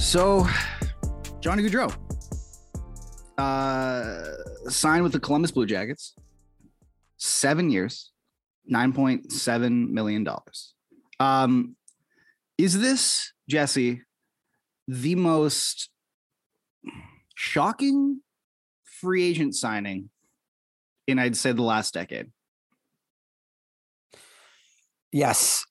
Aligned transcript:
So, 0.00 0.46
Johnny 1.40 1.62
Gaudreau 1.62 1.94
uh, 3.38 4.70
signed 4.70 5.02
with 5.02 5.12
the 5.12 5.20
Columbus 5.20 5.50
Blue 5.52 5.66
Jackets, 5.66 6.14
seven 7.18 7.70
years, 7.70 8.10
nine 8.66 8.92
point 8.92 9.30
seven 9.30 9.92
million 9.94 10.24
dollars. 10.24 10.74
Um, 11.20 11.76
is 12.58 12.80
this 12.80 13.32
Jesse 13.48 14.02
the 14.88 15.14
most 15.14 15.90
shocking 17.36 18.22
free 19.00 19.24
agent 19.24 19.54
signing 19.54 20.10
in 21.06 21.18
I'd 21.18 21.36
say 21.36 21.52
the 21.52 21.62
last 21.62 21.94
decade? 21.94 22.30
Yes. 25.12 25.64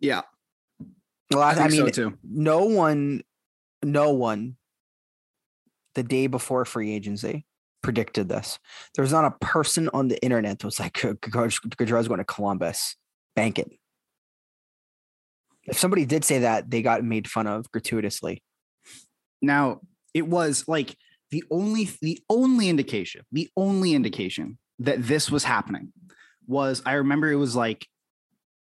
Yeah, 0.00 0.22
Well, 1.30 1.42
I, 1.42 1.52
I 1.52 1.54
think 1.54 1.72
so 1.72 1.82
mean, 1.84 1.92
too. 1.92 2.18
no 2.24 2.64
one, 2.64 3.22
no 3.86 4.10
one, 4.10 4.56
the 5.94 6.02
day 6.02 6.26
before 6.26 6.64
free 6.64 6.92
agency 6.92 7.46
predicted 7.82 8.28
this. 8.28 8.58
There 8.94 9.02
was 9.02 9.12
not 9.12 9.24
a 9.24 9.44
person 9.44 9.88
on 9.94 10.08
the 10.08 10.20
internet 10.22 10.58
that 10.58 10.66
was 10.66 10.80
like, 10.80 10.94
Gaudreau's 10.94 12.08
going 12.08 12.18
to 12.18 12.24
Columbus. 12.24 12.96
Bank 13.34 13.58
it. 13.58 13.70
If 15.64 15.78
somebody 15.78 16.04
did 16.04 16.24
say 16.24 16.40
that, 16.40 16.70
they 16.70 16.82
got 16.82 17.04
made 17.04 17.28
fun 17.28 17.46
of 17.46 17.70
gratuitously. 17.70 18.42
Now, 19.40 19.80
it 20.14 20.26
was 20.26 20.64
like 20.66 20.96
the 21.30 21.44
only 21.50 21.90
the 22.00 22.20
only 22.30 22.68
indication, 22.68 23.22
the 23.32 23.48
only 23.56 23.92
indication 23.94 24.58
that 24.78 25.02
this 25.02 25.30
was 25.30 25.44
happening 25.44 25.92
was 26.46 26.82
I 26.86 26.94
remember 26.94 27.30
it 27.30 27.36
was 27.36 27.56
like 27.56 27.86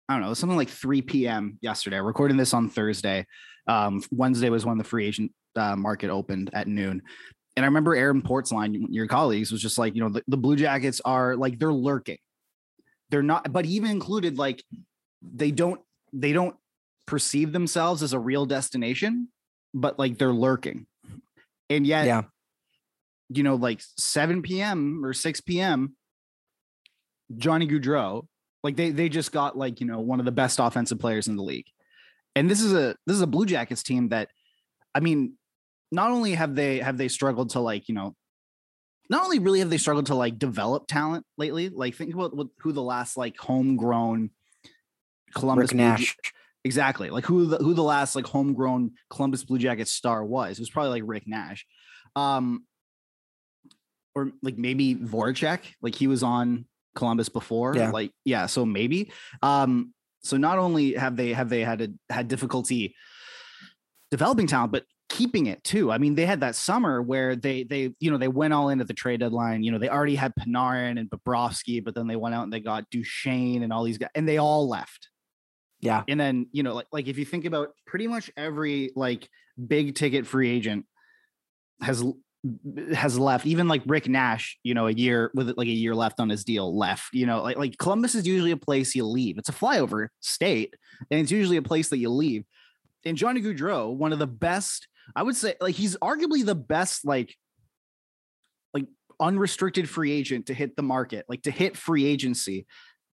I 0.10 0.14
don't 0.14 0.24
know, 0.24 0.34
something 0.34 0.58
like 0.58 0.70
3 0.70 1.02
p.m. 1.02 1.58
yesterday. 1.62 2.00
Recording 2.00 2.38
this 2.38 2.54
on 2.54 2.70
Thursday. 2.70 3.26
Um, 3.68 4.02
Wednesday 4.12 4.50
was 4.50 4.66
when 4.66 4.78
the 4.78 4.84
free 4.84 5.06
agent 5.08 5.32
uh, 5.56 5.76
market 5.76 6.10
opened 6.10 6.50
at 6.54 6.68
noon. 6.68 7.02
And 7.56 7.64
I 7.64 7.68
remember 7.68 7.96
Aaron 7.96 8.22
Portzline, 8.22 8.88
your 8.90 9.08
colleagues, 9.08 9.52
was 9.52 9.62
just 9.62 9.78
like, 9.78 9.96
you 9.96 10.02
know, 10.02 10.10
the, 10.10 10.24
the 10.28 10.38
Blue 10.38 10.56
Jackets 10.56 11.02
are 11.06 11.36
like 11.36 11.60
they're 11.60 11.72
lurking. 11.74 12.18
They're 13.10 13.22
not, 13.24 13.52
but 13.54 13.66
even 13.66 13.92
included, 13.92 14.38
like 14.38 14.64
they 15.22 15.52
don't 15.52 15.80
they 16.12 16.34
don't 16.34 16.56
perceive 17.06 17.52
themselves 17.52 18.02
as 18.02 18.14
a 18.14 18.20
real 18.20 18.46
destination, 18.46 19.28
but 19.74 20.00
like 20.00 20.18
they're 20.18 20.34
lurking. 20.34 20.88
And 21.70 21.86
yet, 21.86 22.06
Yeah. 22.08 22.24
you 23.30 23.44
know, 23.44 23.56
like 23.56 23.82
7 23.98 24.42
p.m. 24.42 25.06
or 25.06 25.14
6 25.14 25.42
p.m., 25.42 25.96
Johnny 27.36 27.68
Gaudreau, 27.68 28.26
like 28.64 28.76
they 28.76 28.90
they 28.92 29.10
just 29.10 29.32
got 29.32 29.58
like, 29.58 29.80
you 29.80 29.88
know, 29.88 30.00
one 30.00 30.20
of 30.20 30.26
the 30.26 30.32
best 30.32 30.60
offensive 30.60 31.00
players 31.00 31.28
in 31.28 31.36
the 31.36 31.44
league. 31.44 31.68
And 32.36 32.50
this 32.50 32.62
is 32.62 32.74
a 32.74 32.96
this 33.06 33.16
is 33.16 33.22
a 33.22 33.28
Blue 33.28 33.46
Jackets 33.46 33.84
team 33.84 34.10
that 34.10 34.30
I 34.96 35.00
mean, 35.00 35.34
not 35.92 36.12
only 36.12 36.34
have 36.34 36.56
they 36.56 36.80
have 36.80 36.98
they 36.98 37.08
struggled 37.08 37.52
to 37.52 37.60
like, 37.60 37.88
you 37.88 37.96
know, 37.96 38.16
not 39.10 39.24
only 39.24 39.40
really 39.40 39.60
have 39.60 39.70
they 39.70 39.78
struggled 39.78 40.08
to 40.08 40.16
like 40.16 40.40
develop 40.40 40.88
talent 40.88 41.26
lately, 41.38 41.70
like 41.70 41.96
think 41.96 42.14
about 42.14 42.36
what, 42.36 42.48
who 42.60 42.72
the 42.72 42.82
last 42.82 43.18
like 43.18 43.38
homegrown 43.38 44.32
Columbus 45.36 45.64
Rick 45.64 45.72
Blue 45.72 45.78
Nash. 45.78 46.16
exactly 46.64 47.10
like 47.10 47.26
who 47.26 47.46
the 47.46 47.58
who 47.58 47.74
the 47.74 47.84
last 47.84 48.16
like 48.16 48.26
homegrown 48.26 48.92
Columbus 49.10 49.44
Blue 49.44 49.58
Jackets 49.58 49.92
star 49.92 50.24
was. 50.24 50.58
It 50.58 50.62
was 50.62 50.70
probably 50.70 50.92
like 50.92 51.04
Rick 51.06 51.28
Nash, 51.28 51.66
um, 52.16 52.66
or 54.16 54.32
like 54.42 54.58
maybe 54.58 54.96
Voracek. 54.96 55.60
Like 55.82 55.96
he 55.96 56.08
was 56.08 56.24
on 56.24 56.66
Columbus 56.96 57.30
before. 57.30 57.76
Yeah. 57.76 57.92
Like 57.92 58.12
yeah, 58.26 58.46
so 58.46 58.66
maybe. 58.66 59.12
Um, 59.42 59.94
so 60.24 60.38
not 60.38 60.58
only 60.60 60.94
have 60.94 61.16
they 61.18 61.34
have 61.34 61.50
they 61.50 61.62
had 61.64 61.82
a, 61.82 61.90
had 62.14 62.28
difficulty 62.28 62.96
developing 64.12 64.48
talent, 64.48 64.72
but 64.72 64.86
keeping 65.10 65.46
it 65.48 65.64
too. 65.64 65.92
I 65.92 65.98
mean, 65.98 66.16
they 66.16 66.26
had 66.26 66.40
that 66.42 66.56
summer 66.56 67.02
where 67.02 67.36
they 67.36 67.64
they 67.64 67.94
you 68.00 68.10
know 68.12 68.18
they 68.18 68.28
went 68.28 68.54
all 68.54 68.70
in 68.70 68.82
at 68.82 68.88
the 68.88 68.94
trade 68.94 69.20
deadline. 69.20 69.64
You 69.64 69.72
know, 69.72 69.78
they 69.80 69.90
already 69.90 70.16
had 70.16 70.34
Panarin 70.36 71.00
and 71.00 71.10
Bobrovsky, 71.10 71.84
but 71.84 71.94
then 71.96 72.08
they 72.08 72.16
went 72.16 72.36
out 72.36 72.44
and 72.44 72.54
they 72.54 72.60
got 72.60 72.90
Duchene 72.90 73.64
and 73.64 73.72
all 73.74 73.84
these 73.84 73.98
guys, 73.98 74.10
and 74.16 74.28
they 74.28 74.38
all 74.38 74.68
left 74.68 75.10
Yeah. 75.82 76.04
and 76.08 76.20
then 76.20 76.48
you 76.52 76.64
know 76.64 76.74
like 76.76 76.88
like 76.92 77.08
if 77.08 77.18
you 77.18 77.26
think 77.26 77.46
about 77.46 77.70
pretty 77.86 78.08
much 78.08 78.32
every 78.38 78.92
like 78.96 79.30
big 79.68 79.96
ticket 79.96 80.26
free 80.26 80.50
agent 80.50 80.86
has 81.82 82.04
has 82.94 83.18
left 83.18 83.46
even 83.46 83.70
like 83.70 83.82
rick 83.86 84.10
nash 84.10 84.58
you 84.64 84.74
know 84.74 84.88
a 84.88 84.92
year 84.92 85.32
with 85.34 85.54
like 85.56 85.68
a 85.68 85.72
year 85.72 85.96
left 85.96 86.20
on 86.20 86.28
his 86.28 86.44
deal 86.44 86.78
left 86.78 87.08
you 87.14 87.26
know 87.26 87.42
like 87.42 87.58
like 87.58 87.78
columbus 87.78 88.16
is 88.16 88.28
usually 88.28 88.52
a 88.52 88.58
place 88.58 88.94
you 88.96 89.06
leave. 89.06 89.38
It's 89.38 89.48
a 89.48 89.54
flyover 89.54 90.10
state 90.20 90.76
and 91.10 91.22
it's 91.22 91.32
usually 91.32 91.58
a 91.58 91.62
place 91.62 91.90
that 91.90 92.00
you 92.00 92.10
leave. 92.10 92.44
And 93.06 93.18
johnny 93.18 93.42
gaudreau 93.42 93.94
one 93.96 94.14
of 94.14 94.20
the 94.20 94.28
best 94.28 94.88
i 95.16 95.24
would 95.24 95.36
say 95.36 95.56
like 95.62 95.76
he's 95.76 95.96
arguably 95.98 96.46
the 96.46 96.56
best 96.56 97.06
like 97.06 97.36
like 98.74 98.88
unrestricted 99.20 99.90
free 99.90 100.12
agent 100.12 100.48
to 100.48 100.54
hit 100.54 100.76
the 100.76 100.84
market 100.84 101.26
like 101.30 101.44
to 101.44 101.52
hit 101.52 101.78
free 101.78 102.06
agency 102.06 102.66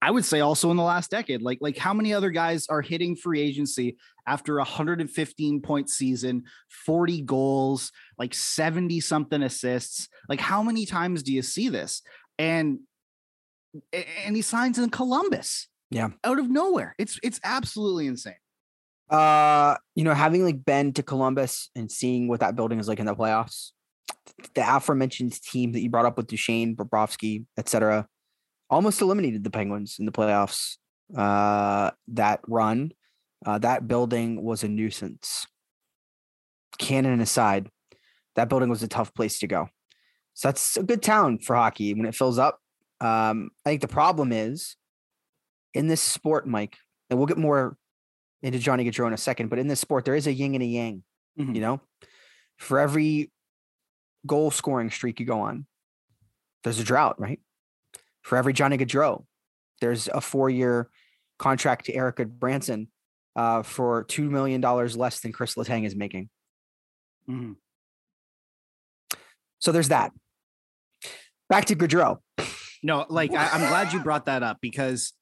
I 0.05 0.11
would 0.11 0.27
say 0.27 0.41
also 0.41 0.71
in 0.71 0.77
the 0.77 0.83
last 0.83 1.11
decade, 1.11 1.41
like 1.41 1.57
like 1.63 1.79
how 1.79 1.95
many 1.95 2.13
other 2.13 2.29
guys 2.29 2.67
are 2.69 2.83
hitting 2.83 3.17
free 3.17 3.41
agency 3.41 3.97
after 4.27 4.57
a 4.57 4.59
115 4.59 5.63
point 5.63 5.89
season, 5.89 6.43
40 6.69 7.23
goals, 7.23 7.91
like 8.19 8.35
70 8.35 9.01
something 9.01 9.43
assists? 9.43 10.11
Like 10.29 10.41
how 10.41 10.63
many 10.63 10.85
times 10.85 11.23
do 11.23 11.33
you 11.33 11.41
see 11.41 11.71
this? 11.71 12.03
And 12.39 12.81
and 14.27 14.37
he 14.37 14.43
signs 14.43 14.79
in 14.79 14.91
Columbus. 14.91 15.69
Yeah. 15.91 16.11
Out 16.23 16.39
of 16.39 16.51
nowhere. 16.51 16.95
It's 16.99 17.19
it's 17.23 17.41
absolutely 17.43 18.07
insane. 18.07 18.35
Uh, 19.09 19.77
you 19.95 20.05
know, 20.05 20.13
having 20.13 20.45
like 20.45 20.67
been 20.67 20.93
to 20.93 21.03
Columbus 21.03 21.71
and 21.75 21.91
seeing 21.91 22.29
what 22.29 22.41
that 22.41 22.57
building 22.57 22.79
is 22.79 22.89
like 22.89 23.01
in 23.01 23.07
the 23.07 23.15
playoffs, 23.15 23.71
the 24.53 24.77
aforementioned 24.77 25.41
team 25.41 25.73
that 25.73 25.81
you 25.81 25.89
brought 25.89 26.05
up 26.05 26.19
with 26.19 26.27
Duchene, 26.27 26.77
Bobrovsky, 26.77 27.47
etc., 27.57 28.07
almost 28.75 29.01
eliminated 29.01 29.45
the 29.45 29.51
Penguins 29.51 29.97
in 29.99 30.05
the 30.05 30.13
playoffs. 30.13 30.77
Uh, 31.17 31.91
that 32.09 32.41
run, 32.49 32.91
uh, 33.47 33.59
that 33.59 33.87
building 33.87 34.43
was 34.43 34.65
a 34.65 34.69
nuisance. 34.69 35.47
Cannon 36.79 37.21
aside, 37.21 37.69
that 38.35 38.49
building 38.49 38.69
was 38.69 38.83
a 38.83 38.89
tough 38.89 39.15
place 39.15 39.39
to 39.39 39.47
go. 39.47 39.69
So 40.33 40.49
that's 40.49 40.77
a 40.77 40.83
good 40.83 41.03
town 41.03 41.39
for 41.39 41.55
hockey 41.55 41.95
when 41.95 42.07
it 42.07 42.15
fills 42.15 42.39
up. 42.39 42.59
Um, 43.01 43.51
I 43.65 43.71
think 43.71 43.81
the 43.81 43.89
problem 43.89 44.33
is 44.33 44.77
in 45.73 45.87
this 45.87 46.01
sport, 46.01 46.47
Mike, 46.49 46.77
and 47.11 47.19
we'll 47.19 47.27
get 47.27 47.39
more 47.39 47.77
into 48.43 48.59
Johnny 48.59 48.85
Gaudreau 48.85 49.07
in 49.07 49.13
a 49.13 49.19
second, 49.19 49.51
but 49.51 49.59
in 49.59 49.69
this 49.69 49.81
sport, 49.81 50.05
there 50.05 50.17
is 50.17 50.27
a 50.27 50.33
yin 50.33 50.55
and 50.55 50.63
a 50.63 50.67
yang. 50.67 51.05
Mhm. 51.39 51.55
You 51.55 51.61
know, 51.61 51.81
for 52.57 52.79
every 52.81 53.31
goal 54.27 54.51
scoring 54.51 54.91
streak 54.91 55.21
you 55.21 55.27
go 55.27 55.41
on, 55.41 55.67
there's 56.63 56.81
a 56.81 56.85
drought, 56.85 57.21
right? 57.21 57.41
For 58.25 58.37
every 58.37 58.53
Johnny 58.53 58.77
Gaudreau, 58.77 59.25
there's 59.81 60.09
a 60.09 60.21
four 60.21 60.51
year 60.51 60.89
contract 61.39 61.87
to 61.87 61.95
Erik 61.95 62.17
Gudbranson 62.17 62.89
uh, 63.37 63.63
for 63.63 64.05
$2 64.05 64.29
million 64.29 64.61
less 64.61 65.21
than 65.21 65.33
Chris 65.33 65.55
Letang 65.55 65.87
is 65.87 65.95
making. 65.95 66.31
Mhm. 67.29 67.57
So 69.59 69.73
there's 69.73 69.89
that. 69.89 70.13
Back 71.49 71.67
to 71.67 71.77
Gaudreau. 71.77 72.19
No, 72.83 73.07
like 73.09 73.33
I, 73.33 73.49
I'm 73.51 73.69
glad 73.69 73.93
you 73.93 74.01
brought 74.01 74.27
that 74.27 74.43
up 74.43 74.59
because 74.61 75.13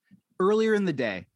earlier 0.41 0.75
in 0.75 0.85
the 0.85 0.93
day, 0.93 1.27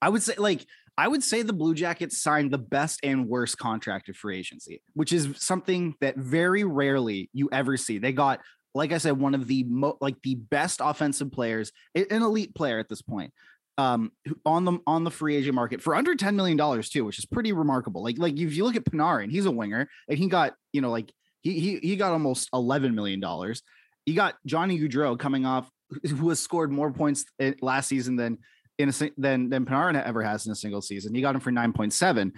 I 0.00 0.08
would 0.08 0.22
say 0.22 0.34
like 0.38 0.64
I 0.96 1.08
would 1.08 1.22
say 1.22 1.42
the 1.42 1.52
Blue 1.52 1.74
Jackets 1.74 2.22
signed 2.22 2.52
the 2.52 2.58
best 2.58 3.00
and 3.02 3.28
worst 3.28 3.58
contract 3.58 4.08
of 4.08 4.16
free 4.16 4.38
agency, 4.38 4.80
which 4.94 5.12
is 5.12 5.28
something 5.36 5.94
that 6.00 6.16
very 6.16 6.64
rarely 6.64 7.28
you 7.32 7.48
ever 7.50 7.76
see. 7.76 7.98
They 7.98 8.12
got, 8.12 8.40
like 8.74 8.92
I 8.92 8.98
said, 8.98 9.18
one 9.18 9.34
of 9.34 9.46
the 9.46 9.64
mo- 9.64 9.98
like 10.00 10.16
the 10.22 10.34
best 10.34 10.80
offensive 10.82 11.30
players, 11.30 11.72
an 11.94 12.22
elite 12.22 12.54
player 12.54 12.78
at 12.78 12.88
this 12.88 13.02
point, 13.02 13.32
um, 13.78 14.12
on 14.44 14.64
the 14.64 14.78
on 14.86 15.04
the 15.04 15.10
free 15.10 15.36
agent 15.36 15.54
market 15.54 15.80
for 15.80 15.94
under 15.94 16.14
ten 16.14 16.36
million 16.36 16.56
dollars 16.56 16.88
too, 16.88 17.04
which 17.04 17.18
is 17.18 17.26
pretty 17.26 17.52
remarkable. 17.52 18.02
Like 18.02 18.18
like 18.18 18.38
if 18.38 18.54
you 18.54 18.64
look 18.64 18.76
at 18.76 18.84
Panarin, 18.84 19.30
he's 19.30 19.46
a 19.46 19.50
winger, 19.50 19.88
and 20.08 20.18
he 20.18 20.28
got 20.28 20.54
you 20.72 20.80
know 20.80 20.90
like 20.90 21.12
he 21.42 21.60
he 21.60 21.78
he 21.78 21.96
got 21.96 22.12
almost 22.12 22.48
eleven 22.52 22.94
million 22.94 23.20
dollars. 23.20 23.62
You 24.06 24.14
got 24.14 24.34
Johnny 24.44 24.78
Gaudreau 24.78 25.18
coming 25.18 25.46
off, 25.46 25.70
who 26.08 26.28
has 26.28 26.40
scored 26.40 26.72
more 26.72 26.92
points 26.92 27.24
eh, 27.38 27.52
last 27.62 27.88
season 27.88 28.16
than 28.16 28.38
in 28.78 28.88
a 28.88 29.10
than 29.16 29.50
than 29.50 29.64
Panarin 29.64 30.02
ever 30.02 30.22
has 30.22 30.46
in 30.46 30.52
a 30.52 30.56
single 30.56 30.82
season. 30.82 31.14
You 31.14 31.22
got 31.22 31.34
him 31.34 31.40
for 31.40 31.52
9.7. 31.52 32.32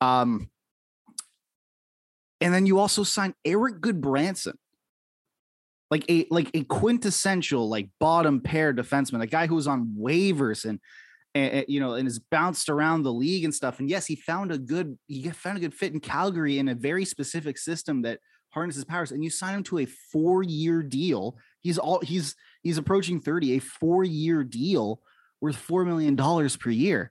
Um, 0.00 0.48
and 2.40 2.54
then 2.54 2.66
you 2.66 2.78
also 2.78 3.02
signed 3.02 3.34
Erik 3.44 3.80
Gudbranson, 3.80 4.54
like 5.90 6.04
a 6.08 6.26
like 6.30 6.50
a 6.54 6.62
quintessential 6.64 7.68
like 7.68 7.88
bottom 7.98 8.40
pair 8.40 8.72
defenseman, 8.72 9.22
a 9.22 9.26
guy 9.26 9.46
who 9.46 9.56
was 9.56 9.66
on 9.66 9.94
waivers 9.98 10.64
and, 10.64 10.78
and 11.34 11.64
you 11.68 11.80
know 11.80 11.94
and 11.94 12.06
has 12.06 12.18
bounced 12.18 12.68
around 12.68 13.02
the 13.02 13.12
league 13.12 13.44
and 13.44 13.54
stuff. 13.54 13.80
And 13.80 13.90
yes, 13.90 14.06
he 14.06 14.16
found 14.16 14.52
a 14.52 14.58
good 14.58 14.98
he 15.08 15.28
found 15.30 15.58
a 15.58 15.60
good 15.60 15.74
fit 15.74 15.92
in 15.92 16.00
Calgary 16.00 16.58
in 16.58 16.68
a 16.68 16.74
very 16.74 17.04
specific 17.04 17.58
system 17.58 18.02
that 18.02 18.20
harnesses 18.50 18.84
powers. 18.84 19.12
And 19.12 19.24
you 19.24 19.30
sign 19.30 19.54
him 19.54 19.62
to 19.64 19.78
a 19.78 19.86
four 19.86 20.42
year 20.42 20.82
deal. 20.82 21.36
He's 21.60 21.78
all 21.78 22.00
he's 22.00 22.36
he's 22.62 22.78
approaching 22.78 23.20
30, 23.20 23.56
a 23.56 23.58
four 23.58 24.04
year 24.04 24.44
deal 24.44 25.00
worth 25.40 25.56
four 25.56 25.84
million 25.84 26.14
dollars 26.14 26.56
per 26.56 26.70
year. 26.70 27.10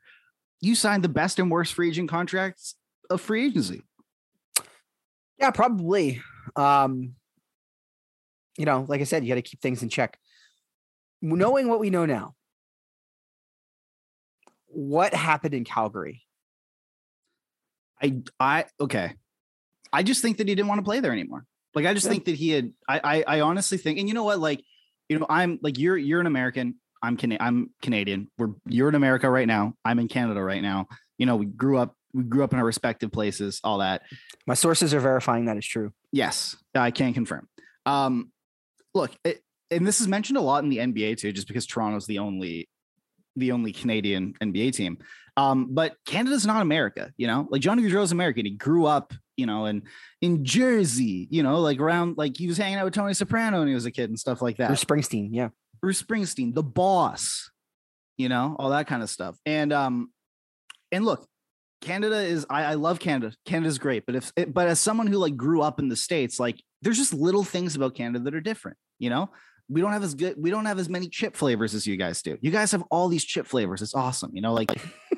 You 0.61 0.75
signed 0.75 1.03
the 1.03 1.09
best 1.09 1.39
and 1.39 1.51
worst 1.51 1.73
free 1.73 1.89
agent 1.89 2.09
contracts 2.09 2.75
of 3.09 3.19
free 3.21 3.45
agency. 3.45 3.81
Yeah, 5.37 5.51
probably. 5.51 6.21
Um, 6.55 7.15
you 8.59 8.65
know, 8.65 8.85
like 8.89 8.99
I 8.99 9.05
said, 9.05 9.23
you 9.23 9.29
got 9.29 9.35
to 9.35 9.41
keep 9.41 9.61
things 9.61 9.81
in 9.81 9.87
check. 9.89 10.19
Knowing 11.21 11.69
what 11.69 11.79
we 11.79 11.89
know 11.89 12.05
now, 12.05 12.35
what 14.67 15.13
happened 15.13 15.53
in 15.53 15.63
Calgary? 15.63 16.23
I 18.01 18.21
I 18.39 18.65
okay. 18.79 19.13
I 19.91 20.03
just 20.03 20.21
think 20.21 20.37
that 20.37 20.47
he 20.47 20.55
didn't 20.55 20.67
want 20.67 20.79
to 20.79 20.83
play 20.85 20.99
there 20.99 21.11
anymore. 21.13 21.45
Like 21.73 21.85
I 21.85 21.93
just 21.93 22.05
Yeah. 22.05 22.11
think 22.11 22.25
that 22.25 22.35
he 22.35 22.49
had 22.49 22.73
I, 22.87 22.99
I 23.03 23.37
I 23.37 23.41
honestly 23.41 23.77
think 23.77 23.97
and 23.97 24.07
you 24.07 24.13
know 24.13 24.23
what 24.25 24.39
like 24.39 24.61
you 25.07 25.17
know 25.19 25.25
I'm 25.29 25.57
like 25.61 25.77
you're 25.77 25.97
you're 25.97 26.19
an 26.19 26.27
American 26.27 26.75
I'm 27.01 27.15
Cana- 27.17 27.37
I'm 27.39 27.71
Canadian 27.81 28.27
we're 28.37 28.49
you're 28.67 28.89
in 28.89 28.95
America 28.95 29.29
right 29.29 29.47
now 29.47 29.73
I'm 29.85 29.99
in 29.99 30.07
Canada 30.09 30.41
right 30.41 30.61
now 30.61 30.87
you 31.17 31.25
know 31.25 31.35
we 31.37 31.45
grew 31.45 31.77
up 31.77 31.95
we 32.13 32.23
grew 32.23 32.43
up 32.43 32.53
in 32.53 32.59
our 32.59 32.65
respective 32.65 33.11
places 33.11 33.59
all 33.63 33.77
that 33.79 34.01
My 34.47 34.53
sources 34.53 34.93
are 34.93 34.99
verifying 34.99 35.45
that 35.45 35.57
is 35.57 35.65
true. 35.65 35.91
Yes, 36.11 36.55
I 36.75 36.91
can 36.91 37.13
confirm. 37.13 37.47
Um, 37.85 38.31
look, 38.93 39.11
it, 39.23 39.41
and 39.71 39.85
this 39.85 40.01
is 40.01 40.07
mentioned 40.07 40.37
a 40.37 40.41
lot 40.41 40.63
in 40.63 40.69
the 40.69 40.77
NBA 40.77 41.17
too, 41.17 41.31
just 41.31 41.47
because 41.47 41.65
Toronto's 41.65 42.05
the 42.05 42.19
only 42.19 42.69
the 43.35 43.51
only 43.51 43.71
Canadian 43.71 44.33
NBA 44.41 44.73
team. 44.73 44.97
Um, 45.37 45.67
but 45.71 45.95
Canada's 46.05 46.45
not 46.45 46.61
America, 46.61 47.11
you 47.15 47.27
know. 47.27 47.47
Like 47.49 47.61
Johnny 47.61 47.83
Gaudreau's 47.83 48.11
American. 48.11 48.45
He 48.45 48.51
grew 48.51 48.85
up, 48.85 49.13
you 49.37 49.45
know, 49.45 49.65
in 49.65 49.83
in 50.21 50.43
Jersey, 50.43 51.27
you 51.31 51.43
know, 51.43 51.61
like 51.61 51.79
around 51.79 52.17
like 52.17 52.37
he 52.37 52.47
was 52.47 52.57
hanging 52.57 52.77
out 52.77 52.85
with 52.85 52.93
Tony 52.93 53.13
Soprano 53.13 53.59
when 53.59 53.67
he 53.67 53.73
was 53.73 53.85
a 53.85 53.91
kid 53.91 54.09
and 54.09 54.19
stuff 54.19 54.41
like 54.41 54.57
that. 54.57 54.67
Bruce 54.67 54.83
Springsteen, 54.83 55.29
yeah. 55.31 55.49
Bruce 55.81 56.01
Springsteen, 56.01 56.53
the 56.53 56.63
boss, 56.63 57.51
you 58.17 58.27
know, 58.27 58.55
all 58.59 58.71
that 58.71 58.87
kind 58.87 59.01
of 59.01 59.09
stuff. 59.09 59.37
And 59.45 59.71
um, 59.71 60.11
and 60.91 61.05
look, 61.05 61.25
Canada 61.81 62.17
is 62.17 62.45
I, 62.49 62.63
I 62.63 62.73
love 62.73 62.99
Canada. 62.99 63.33
Canada's 63.45 63.77
great, 63.77 64.05
but 64.05 64.15
if 64.15 64.33
but 64.47 64.67
as 64.67 64.79
someone 64.79 65.07
who 65.07 65.17
like 65.17 65.37
grew 65.37 65.61
up 65.61 65.79
in 65.79 65.87
the 65.87 65.95
states, 65.95 66.39
like 66.39 66.61
there's 66.81 66.97
just 66.97 67.13
little 67.13 67.43
things 67.43 67.75
about 67.75 67.95
Canada 67.95 68.23
that 68.23 68.35
are 68.35 68.41
different. 68.41 68.77
You 68.97 69.09
know, 69.09 69.29
we 69.69 69.81
don't 69.81 69.91
have 69.91 70.03
as 70.03 70.15
good, 70.15 70.35
we 70.37 70.49
don't 70.49 70.65
have 70.65 70.79
as 70.79 70.89
many 70.89 71.07
chip 71.07 71.35
flavors 71.35 71.73
as 71.73 71.85
you 71.85 71.97
guys 71.97 72.21
do. 72.21 72.37
You 72.41 72.51
guys 72.51 72.71
have 72.71 72.83
all 72.89 73.07
these 73.07 73.23
chip 73.23 73.45
flavors. 73.45 73.81
It's 73.81 73.95
awesome. 73.95 74.31
You 74.33 74.41
know, 74.41 74.53
like 74.53 74.71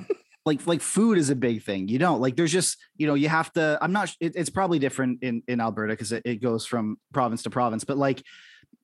like 0.45 0.65
like 0.67 0.81
food 0.81 1.17
is 1.17 1.29
a 1.29 1.35
big 1.35 1.63
thing. 1.63 1.87
You 1.87 1.99
don't 1.99 2.21
like 2.21 2.35
there's 2.35 2.51
just 2.51 2.77
you 2.97 3.07
know 3.07 3.13
you 3.13 3.29
have 3.29 3.51
to. 3.53 3.77
I'm 3.81 3.91
not. 3.91 4.13
It, 4.19 4.35
it's 4.35 4.49
probably 4.49 4.79
different 4.79 5.23
in 5.23 5.43
in 5.47 5.61
Alberta 5.61 5.93
because 5.93 6.11
it, 6.11 6.23
it 6.25 6.41
goes 6.41 6.65
from 6.65 6.97
province 7.13 7.43
to 7.43 7.49
province, 7.49 7.83
but 7.83 7.97
like 7.97 8.23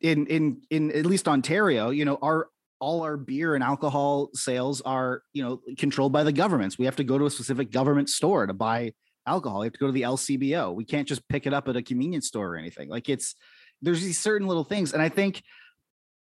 in 0.02 0.28
in 0.28 0.62
in 0.70 0.92
at 0.92 1.06
least 1.06 1.28
Ontario, 1.28 1.90
you 1.90 2.06
know, 2.06 2.18
our 2.22 2.48
all 2.80 3.02
our 3.02 3.18
beer 3.18 3.56
and 3.56 3.64
alcohol 3.64 4.30
sales 4.34 4.82
are 4.82 5.24
you 5.34 5.44
know 5.44 5.62
controlled 5.78 6.12
by 6.12 6.24
the 6.24 6.32
governments. 6.32 6.78
We 6.78 6.86
have 6.86 6.96
to 6.98 7.04
go 7.04 7.18
to 7.18 7.26
a 7.26 7.32
specific 7.32 7.72
government 7.72 8.10
store 8.10 8.46
to 8.46 8.54
buy 8.54 8.94
alcohol. 9.28 9.64
You 9.64 9.66
have 9.66 9.74
to 9.74 9.80
go 9.80 9.88
to 9.88 9.92
the 9.92 10.04
LCBO. 10.04 10.74
We 10.74 10.86
can't 10.86 11.08
just 11.08 11.28
pick 11.28 11.46
it 11.46 11.54
up 11.54 11.68
at 11.68 11.76
a 11.76 11.82
convenience 11.82 12.28
store 12.28 12.54
or 12.54 12.58
anything. 12.58 12.90
Like 12.90 13.10
it's 13.10 13.36
there's 13.82 14.02
these 14.02 14.20
certain 14.20 14.48
little 14.48 14.64
things, 14.64 14.94
and 14.94 15.02
I 15.02 15.10
think 15.10 15.44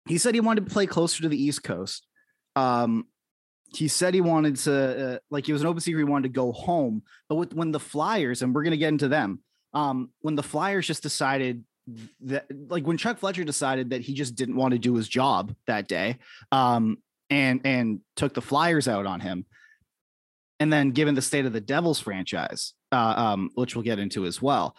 he 0.07 0.19
said 0.19 0.35
he 0.35 0.41
wanted 0.41 0.67
to 0.67 0.73
play 0.73 0.87
closer 0.87 1.23
to 1.23 1.29
the 1.29 1.41
East 1.41 1.63
Coast. 1.63 2.07
Um, 2.57 3.07
he 3.75 3.87
said 3.87 4.15
he 4.15 4.21
wanted 4.21 4.57
to 4.57 5.15
uh, 5.15 5.19
like 5.31 5.47
he 5.47 5.53
was 5.53 5.63
an 5.63 5.69
open 5.69 5.81
secret. 5.81 6.01
He 6.01 6.05
wanted 6.05 6.29
to 6.29 6.35
go 6.35 6.53
home, 6.53 7.03
but 7.29 7.37
with, 7.37 7.55
when 7.55 7.71
the 7.71 7.81
Flyers 7.81 8.43
and 8.43 8.55
we're 8.55 8.65
gonna 8.65 8.77
get 8.77 8.89
into 8.89 9.09
them, 9.09 9.41
um, 9.75 10.11
when 10.21 10.35
the 10.35 10.43
Flyers 10.43 10.87
just 10.87 11.03
decided 11.03 11.65
that 12.23 12.47
like 12.69 12.87
when 12.87 12.97
Chuck 12.97 13.19
Fletcher 13.19 13.45
decided 13.45 13.91
that 13.91 14.01
he 14.01 14.15
just 14.15 14.35
didn't 14.35 14.57
want 14.57 14.73
to 14.73 14.79
do 14.79 14.95
his 14.95 15.09
job 15.09 15.55
that 15.67 15.87
day, 15.87 16.19
um, 16.51 16.99
and 17.31 17.61
and 17.65 18.01
took 18.17 18.35
the 18.35 18.43
Flyers 18.43 18.89
out 18.89 19.07
on 19.07 19.21
him, 19.21 19.45
and 20.61 20.73
then 20.73 20.91
given 20.91 21.15
the 21.15 21.23
state 21.23 21.47
of 21.47 21.53
the 21.53 21.61
Devils 21.61 22.01
franchise, 22.01 22.75
uh, 22.93 23.15
um, 23.17 23.51
which 23.55 23.75
we'll 23.77 23.85
get 23.85 23.99
into 23.99 24.27
as 24.27 24.43
well, 24.43 24.77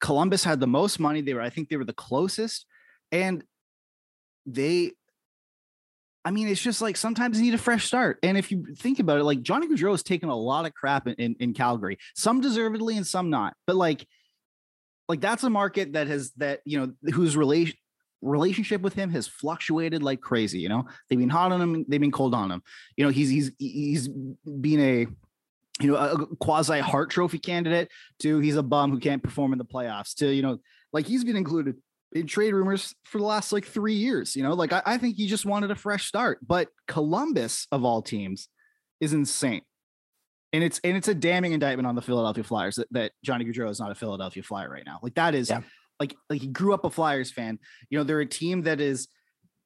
Columbus 0.00 0.44
had 0.44 0.60
the 0.60 0.66
most 0.66 0.98
money. 0.98 1.20
They 1.20 1.34
were, 1.34 1.40
I 1.40 1.50
think, 1.50 1.68
they 1.68 1.76
were 1.76 1.84
the 1.84 1.92
closest, 1.92 2.66
and 3.10 3.44
they 4.46 4.92
I 6.24 6.30
mean, 6.30 6.48
it's 6.48 6.60
just 6.60 6.80
like 6.80 6.96
sometimes 6.96 7.38
you 7.38 7.44
need 7.44 7.54
a 7.54 7.58
fresh 7.58 7.84
start. 7.84 8.18
And 8.22 8.38
if 8.38 8.52
you 8.52 8.74
think 8.76 9.00
about 9.00 9.18
it, 9.18 9.24
like 9.24 9.42
Johnny 9.42 9.66
Gaudreau 9.66 9.90
has 9.90 10.02
taken 10.02 10.28
a 10.28 10.36
lot 10.36 10.66
of 10.66 10.74
crap 10.74 11.08
in, 11.08 11.14
in, 11.14 11.36
in 11.40 11.52
Calgary, 11.52 11.98
some 12.14 12.40
deservedly 12.40 12.96
and 12.96 13.06
some 13.06 13.28
not. 13.28 13.54
But 13.66 13.76
like, 13.76 14.06
like 15.08 15.20
that's 15.20 15.42
a 15.42 15.50
market 15.50 15.94
that 15.94 16.06
has 16.06 16.30
that, 16.36 16.60
you 16.64 16.78
know, 16.78 17.10
whose 17.12 17.36
relation 17.36 17.76
relationship 18.22 18.80
with 18.80 18.94
him 18.94 19.10
has 19.10 19.26
fluctuated 19.26 20.02
like 20.02 20.20
crazy. 20.20 20.60
You 20.60 20.68
know, 20.68 20.84
they've 21.08 21.18
been 21.18 21.28
hot 21.28 21.52
on 21.52 21.60
him, 21.60 21.84
they've 21.88 22.00
been 22.00 22.12
cold 22.12 22.34
on 22.34 22.50
him. 22.50 22.62
You 22.96 23.04
know, 23.04 23.10
he's 23.10 23.28
he's 23.28 23.52
he's 23.58 24.08
been 24.08 24.80
a 24.80 25.06
you 25.80 25.90
know, 25.90 25.96
a 25.96 26.36
quasi 26.36 26.78
Hart 26.80 27.10
Trophy 27.10 27.38
candidate 27.38 27.90
to 28.20 28.38
he's 28.38 28.56
a 28.56 28.62
bum 28.62 28.90
who 28.90 28.98
can't 28.98 29.22
perform 29.22 29.52
in 29.52 29.58
the 29.58 29.64
playoffs 29.64 30.14
to, 30.16 30.32
you 30.32 30.42
know, 30.42 30.58
like 30.92 31.06
he's 31.06 31.24
been 31.24 31.36
included 31.36 31.76
in 32.12 32.26
trade 32.26 32.52
rumors 32.52 32.94
for 33.04 33.18
the 33.18 33.24
last 33.24 33.52
like 33.52 33.64
three 33.64 33.94
years. 33.94 34.36
You 34.36 34.42
know, 34.42 34.54
like 34.54 34.72
I, 34.72 34.82
I 34.84 34.98
think 34.98 35.16
he 35.16 35.26
just 35.26 35.46
wanted 35.46 35.70
a 35.70 35.74
fresh 35.74 36.06
start. 36.06 36.38
But 36.46 36.68
Columbus 36.86 37.66
of 37.72 37.84
all 37.84 38.02
teams 38.02 38.48
is 39.00 39.12
insane. 39.12 39.62
And 40.52 40.62
it's 40.62 40.78
and 40.84 40.96
it's 40.96 41.08
a 41.08 41.14
damning 41.14 41.52
indictment 41.52 41.86
on 41.86 41.94
the 41.94 42.02
Philadelphia 42.02 42.44
Flyers 42.44 42.76
that, 42.76 42.88
that 42.92 43.12
Johnny 43.24 43.46
Gaudreau 43.46 43.70
is 43.70 43.80
not 43.80 43.90
a 43.90 43.94
Philadelphia 43.94 44.42
Flyer 44.42 44.68
right 44.68 44.84
now. 44.84 44.98
Like 45.02 45.14
that 45.14 45.34
is 45.34 45.48
Yeah. 45.48 45.62
Like 46.00 46.16
like 46.28 46.40
he 46.40 46.48
grew 46.48 46.74
up 46.74 46.84
a 46.84 46.90
Flyers 46.90 47.30
fan. 47.30 47.58
You 47.90 47.98
know, 47.98 48.04
they're 48.04 48.20
a 48.20 48.26
team 48.26 48.62
that 48.62 48.80
is, 48.80 49.08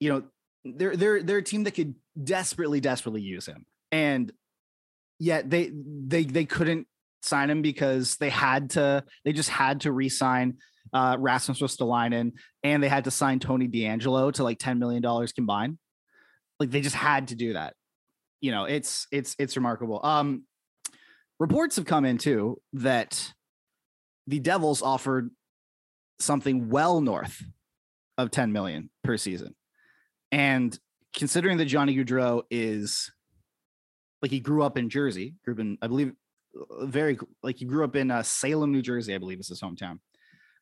you 0.01 0.11
know, 0.11 0.23
they're 0.65 0.97
they're 0.97 1.23
they're 1.23 1.39
a 1.39 1.43
team 1.43 1.65
that 1.65 1.73
could 1.73 1.95
desperately, 2.23 2.81
desperately 2.81 3.23
use 3.23 3.47
him. 3.47 3.67
And 3.93 4.33
yet 5.19 5.49
they 5.49 5.71
they 5.73 6.25
they 6.25 6.45
couldn't 6.45 6.87
sign 7.23 7.51
him 7.51 7.63
because 7.63 8.17
they 8.17 8.31
had 8.31 8.71
to, 8.71 9.05
they 9.25 9.33
just 9.33 9.49
had 9.49 9.81
to 9.83 9.93
re-sign 9.93 10.55
uh, 10.93 11.17
Rasmus 11.19 11.61
Ristolainen, 11.61 12.33
and 12.63 12.83
they 12.83 12.89
had 12.89 13.05
to 13.05 13.11
sign 13.11 13.39
Tony 13.39 13.69
DeAngelo 13.69 14.33
to 14.35 14.45
like 14.45 14.59
$10 14.59 14.79
million 14.79 15.03
combined. 15.35 15.79
Like 16.61 16.71
they 16.71 16.81
just 16.81 16.97
had 16.97 17.29
to 17.29 17.35
do 17.35 17.55
that. 17.55 17.75
You 18.41 18.51
know, 18.51 18.65
it's 18.65 19.07
it's 19.11 19.35
it's 19.39 19.57
remarkable. 19.57 20.01
Um 20.05 20.45
reports 21.39 21.77
have 21.77 21.85
come 21.85 22.05
in 22.05 22.19
too 22.19 22.61
that 22.75 23.33
the 24.27 24.39
Devils 24.39 24.83
offered 24.83 25.31
something 26.19 26.69
well 26.69 27.01
north 27.01 27.43
of 28.19 28.31
10 28.31 28.53
million 28.53 28.91
per 29.05 29.17
season. 29.17 29.55
And 30.33 30.79
considering 31.15 31.59
that 31.59 31.67
Johnny 31.67 31.97
Gaudreau 31.97 32.43
is 32.51 33.11
like 34.23 34.31
he 34.31 34.41
grew 34.41 34.63
up 34.63 34.79
in 34.79 34.89
Jersey, 34.89 35.35
grew 35.45 35.55
up 35.55 35.61
in, 35.61 35.79
I 35.83 35.87
believe, 35.87 36.13
very 36.81 37.19
like 37.43 37.59
he 37.59 37.65
grew 37.65 37.85
up 37.85 37.97
in 37.97 38.11
uh, 38.11 38.23
Salem, 38.23 38.73
New 38.73 38.83
Jersey, 38.83 39.15
I 39.15 39.19
believe 39.19 39.41
is 39.41 39.49
his 39.49 39.61
hometown. 39.61 39.99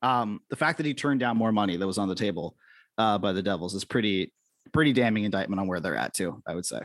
Um, 0.02 0.40
the 0.50 0.56
fact 0.56 0.78
that 0.78 0.86
he 0.86 0.94
turned 0.94 1.20
down 1.20 1.36
more 1.36 1.52
money 1.52 1.76
that 1.76 1.86
was 1.86 1.98
on 1.98 2.08
the 2.08 2.14
table 2.14 2.56
uh, 2.98 3.18
by 3.18 3.32
the 3.32 3.42
Devils 3.42 3.74
is 3.74 3.84
pretty, 3.84 4.32
pretty 4.72 4.92
damning 4.92 5.24
indictment 5.24 5.60
on 5.60 5.66
where 5.66 5.80
they're 5.80 5.96
at 5.96 6.14
too. 6.14 6.42
I 6.46 6.54
would 6.54 6.66
say. 6.66 6.80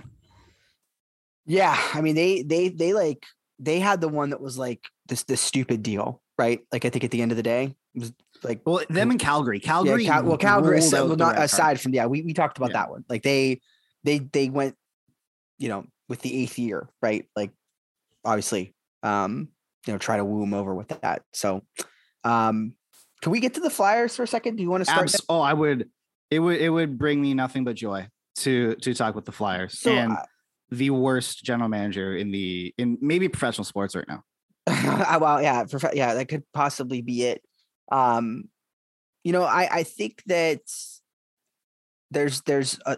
Yeah, 1.46 1.76
I 1.94 2.02
mean 2.02 2.16
they 2.16 2.44
they 2.44 2.70
they 2.70 2.94
like 2.94 3.26
they 3.58 3.80
had 3.80 4.02
the 4.02 4.08
one 4.08 4.30
that 4.30 4.42
was 4.42 4.58
like 4.58 4.82
this 5.08 5.24
this 5.24 5.42
stupid 5.42 5.84
deal, 5.84 6.22
right? 6.38 6.62
Like 6.72 6.86
I 6.86 6.90
think 6.90 7.04
at 7.04 7.12
the 7.12 7.22
end 7.22 7.32
of 7.32 7.38
the 7.38 7.44
day, 7.44 7.76
it 7.96 8.00
was 8.00 8.14
like 8.44 8.62
Well, 8.66 8.82
them 8.90 9.12
in 9.12 9.18
Calgary, 9.18 9.60
yeah, 9.62 9.68
Calgary. 9.68 10.06
Cal- 10.06 10.24
well 10.24 10.38
Calgary 10.38 10.80
well, 10.80 11.16
not 11.16 11.38
aside 11.42 11.80
from 11.80 11.94
yeah, 11.94 12.06
we 12.06 12.22
we 12.22 12.34
talked 12.34 12.58
about 12.58 12.70
Yeah. 12.70 12.82
that 12.84 12.92
one. 12.92 13.06
Like 13.10 13.24
they 13.24 13.62
they 14.04 14.20
they 14.20 14.50
went, 14.50 14.76
you 15.58 15.70
know, 15.70 15.86
with 16.08 16.22
the 16.22 16.44
eighth 16.44 16.58
year, 16.58 16.90
right? 17.02 17.26
Like 17.36 17.52
obviously, 18.26 18.74
um, 19.04 19.50
you 19.86 19.94
know, 19.94 20.00
try 20.00 20.18
to 20.18 20.26
woo 20.26 20.44
him 20.44 20.54
over 20.54 20.74
with 20.74 20.88
that. 21.02 21.24
So, 21.34 21.64
um, 22.24 22.74
can 23.22 23.32
we 23.32 23.40
get 23.40 23.56
to 23.56 23.60
the 23.60 23.70
Flyers 23.70 24.16
for 24.16 24.24
a 24.24 24.28
second? 24.28 24.56
Do 24.56 24.64
you 24.64 24.70
want 24.70 24.82
to 24.82 24.86
start? 24.92 25.04
Abs- 25.04 25.22
oh, 25.30 25.42
I 25.42 25.54
would. 25.54 25.90
It 26.32 26.40
would. 26.40 26.62
It 26.62 26.70
would 26.70 26.98
bring 26.98 27.22
me 27.22 27.34
nothing 27.34 27.64
but 27.64 27.76
joy 27.76 28.08
to 28.38 28.76
to 28.76 28.94
talk 28.94 29.16
with 29.16 29.26
the 29.26 29.32
Flyers 29.32 29.80
So, 29.80 29.92
and 29.92 30.14
uh, 30.14 30.24
the 30.70 30.92
worst 30.92 31.44
general 31.44 31.70
manager 31.70 32.16
in 32.16 32.32
the 32.32 32.74
in 32.78 32.98
maybe 33.02 33.28
professional 33.28 33.66
sports 33.66 33.96
right 33.96 34.08
now. 34.08 34.24
Well, 35.20 35.42
yeah, 35.42 35.64
prof- 35.66 35.94
yeah, 35.94 36.14
that 36.14 36.28
could 36.28 36.44
possibly 36.54 37.02
be 37.02 37.24
it. 37.24 37.42
Um, 37.92 38.46
you 39.24 39.32
know, 39.32 39.44
I 39.44 39.68
I 39.72 39.84
think 39.84 40.24
that 40.28 40.62
there's 42.12 42.42
there's 42.42 42.80
a 42.86 42.98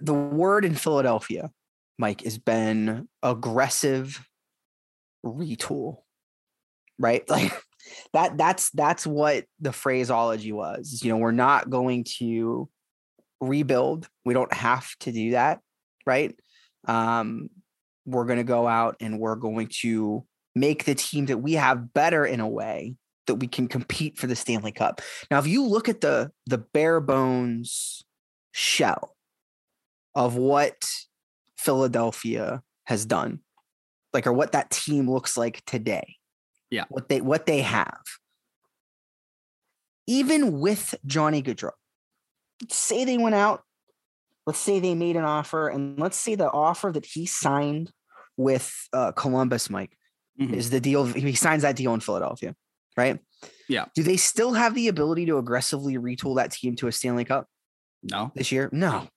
the 0.00 0.14
word 0.14 0.64
in 0.64 0.74
Philadelphia, 0.74 1.50
Mike, 1.98 2.22
has 2.22 2.38
been 2.38 3.08
aggressive 3.22 4.24
retool, 5.24 5.98
right? 6.98 7.28
Like 7.30 7.52
that. 8.12 8.38
That's 8.38 8.70
that's 8.70 9.04
what 9.04 9.44
the 9.60 9.72
phraseology 9.72 10.52
was. 10.52 11.00
You 11.02 11.10
know, 11.10 11.16
we're 11.16 11.32
not 11.32 11.68
going 11.68 12.04
to 12.18 12.68
rebuild. 13.40 14.08
We 14.24 14.34
don't 14.34 14.52
have 14.52 14.88
to 15.00 15.10
do 15.10 15.32
that, 15.32 15.58
right? 16.06 16.32
Um, 16.86 17.48
we're 18.06 18.24
going 18.24 18.38
to 18.38 18.44
go 18.44 18.68
out 18.68 18.96
and 19.00 19.18
we're 19.18 19.34
going 19.34 19.68
to 19.80 20.24
make 20.54 20.84
the 20.84 20.94
team 20.94 21.26
that 21.26 21.38
we 21.38 21.54
have 21.54 21.92
better 21.94 22.24
in 22.24 22.40
a 22.40 22.48
way 22.48 22.96
that 23.26 23.36
we 23.36 23.46
can 23.46 23.68
compete 23.68 24.18
for 24.18 24.26
the 24.26 24.36
Stanley 24.36 24.72
Cup. 24.72 25.00
Now, 25.30 25.38
if 25.38 25.46
you 25.46 25.64
look 25.66 25.88
at 25.88 26.00
the 26.00 26.30
the 26.46 26.58
bare 26.58 27.00
bones 27.00 28.04
shell 28.52 29.16
of 30.14 30.36
what 30.36 30.84
Philadelphia 31.56 32.62
has 32.84 33.06
done, 33.06 33.40
like 34.12 34.26
or 34.26 34.32
what 34.32 34.52
that 34.52 34.70
team 34.70 35.10
looks 35.10 35.36
like 35.36 35.64
today. 35.64 36.16
Yeah. 36.70 36.84
What 36.88 37.08
they 37.08 37.20
what 37.20 37.46
they 37.46 37.62
have. 37.62 38.02
Even 40.06 40.58
with 40.58 40.94
Johnny 41.06 41.42
Gaudreau, 41.42 41.70
let's 42.60 42.76
say 42.76 43.04
they 43.04 43.18
went 43.18 43.34
out, 43.34 43.62
let's 44.46 44.58
say 44.58 44.80
they 44.80 44.94
made 44.94 45.16
an 45.16 45.24
offer, 45.24 45.68
and 45.68 45.98
let's 45.98 46.16
say 46.16 46.34
the 46.34 46.50
offer 46.50 46.90
that 46.92 47.06
he 47.06 47.24
signed 47.24 47.92
with 48.36 48.88
uh, 48.92 49.12
Columbus, 49.12 49.70
Mike, 49.70 49.96
Mhm. 50.40 50.52
is 50.54 50.70
the 50.70 50.80
deal. 50.80 51.04
He 51.06 51.34
signs 51.34 51.62
that 51.62 51.76
deal 51.76 51.92
in 51.94 52.00
Philadelphia, 52.00 52.54
right? 52.96 53.18
Yeah. 53.68 53.86
Do 53.94 54.02
they 54.02 54.16
still 54.16 54.54
have 54.54 54.74
the 54.74 54.88
ability 54.88 55.26
to 55.26 55.38
aggressively 55.38 55.94
retool 55.96 56.36
that 56.36 56.52
team 56.52 56.76
to 56.76 56.86
a 56.88 56.92
Stanley 56.92 57.24
Cup 57.24 57.48
No. 58.02 58.32
this 58.34 58.50
year? 58.52 58.68
No, 58.72 59.08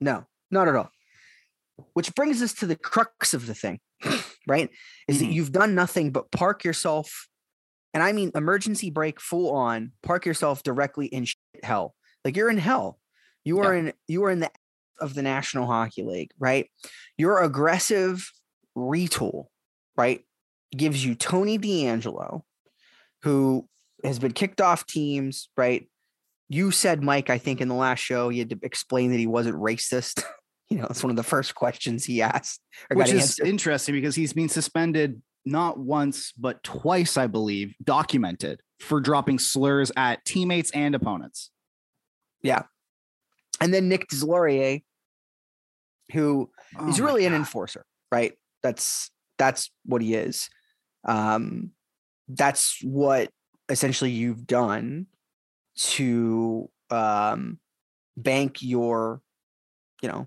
no, 0.00 0.26
not 0.50 0.68
at 0.68 0.74
all. 0.76 0.90
Which 1.92 2.14
brings 2.14 2.40
us 2.42 2.54
to 2.54 2.66
the 2.66 2.76
crux 2.76 3.34
of 3.34 3.46
the 3.46 3.54
thing, 3.54 3.80
right? 4.46 4.70
Is 5.08 5.18
that 5.20 5.26
Mhm. 5.26 5.32
you've 5.34 5.52
done 5.52 5.74
nothing 5.74 6.10
but 6.10 6.30
park 6.30 6.64
yourself, 6.64 7.28
and 7.92 8.02
I 8.02 8.12
mean 8.12 8.30
emergency 8.34 8.90
brake 8.90 9.20
full 9.20 9.50
on, 9.54 9.92
park 10.02 10.24
yourself 10.24 10.62
directly 10.62 11.06
in 11.06 11.26
shit 11.26 11.38
hell. 11.62 11.94
Like 12.24 12.34
you're 12.36 12.48
in 12.50 12.58
hell. 12.58 12.98
You 13.44 13.60
are 13.60 13.74
in 13.74 13.92
you 14.08 14.24
are 14.24 14.30
in 14.30 14.40
the 14.40 14.50
of 15.00 15.12
the 15.14 15.22
National 15.22 15.66
Hockey 15.66 16.02
League, 16.02 16.32
right? 16.38 16.70
Your 17.18 17.42
aggressive 17.42 18.32
retool, 18.74 19.48
right, 19.96 20.24
gives 20.74 21.04
you 21.04 21.14
Tony 21.14 21.58
DeAngelo, 21.58 22.42
who 23.22 23.68
has 24.04 24.18
been 24.18 24.32
kicked 24.32 24.60
off 24.60 24.86
teams, 24.86 25.48
right? 25.56 25.88
You 26.48 26.70
said, 26.70 27.02
Mike, 27.02 27.28
I 27.30 27.38
think 27.38 27.60
in 27.60 27.68
the 27.68 27.74
last 27.74 28.00
show, 28.00 28.28
you 28.28 28.40
had 28.40 28.50
to 28.50 28.58
explain 28.62 29.10
that 29.10 29.18
he 29.18 29.26
wasn't 29.26 29.56
racist. 29.56 30.22
you 30.70 30.78
know, 30.78 30.86
it's 30.88 31.02
one 31.02 31.10
of 31.10 31.16
the 31.16 31.22
first 31.22 31.54
questions 31.54 32.04
he 32.04 32.22
asked. 32.22 32.60
Which 32.92 33.08
is 33.08 33.22
answered. 33.22 33.46
interesting 33.46 33.94
because 33.94 34.14
he's 34.14 34.32
been 34.32 34.48
suspended 34.48 35.20
not 35.44 35.78
once, 35.78 36.32
but 36.32 36.62
twice, 36.62 37.16
I 37.16 37.26
believe, 37.26 37.74
documented 37.82 38.60
for 38.80 39.00
dropping 39.00 39.38
slurs 39.38 39.92
at 39.96 40.24
teammates 40.24 40.70
and 40.72 40.94
opponents. 40.94 41.50
Yeah. 42.42 42.64
And 43.60 43.72
then 43.72 43.88
Nick 43.88 44.08
Deslauriers, 44.08 44.82
who 46.12 46.50
Oh 46.78 46.84
my 46.84 46.98
really 46.98 47.26
an 47.26 47.34
enforcer, 47.34 47.84
right? 48.12 48.34
That's 48.62 49.10
that's 49.38 49.70
what 49.84 50.02
he 50.02 50.14
is. 50.14 50.48
Um, 51.06 51.70
that's 52.28 52.78
what 52.82 53.30
essentially 53.68 54.10
you've 54.10 54.46
done 54.46 55.06
to 55.76 56.68
um, 56.90 57.58
bank 58.16 58.60
your, 58.60 59.20
you 60.02 60.08
know, 60.08 60.26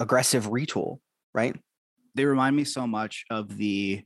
aggressive 0.00 0.48
retool, 0.48 0.98
right? 1.34 1.56
they 2.14 2.24
remind 2.24 2.56
me 2.56 2.64
so 2.64 2.86
much 2.86 3.24
of 3.30 3.56
the 3.56 4.02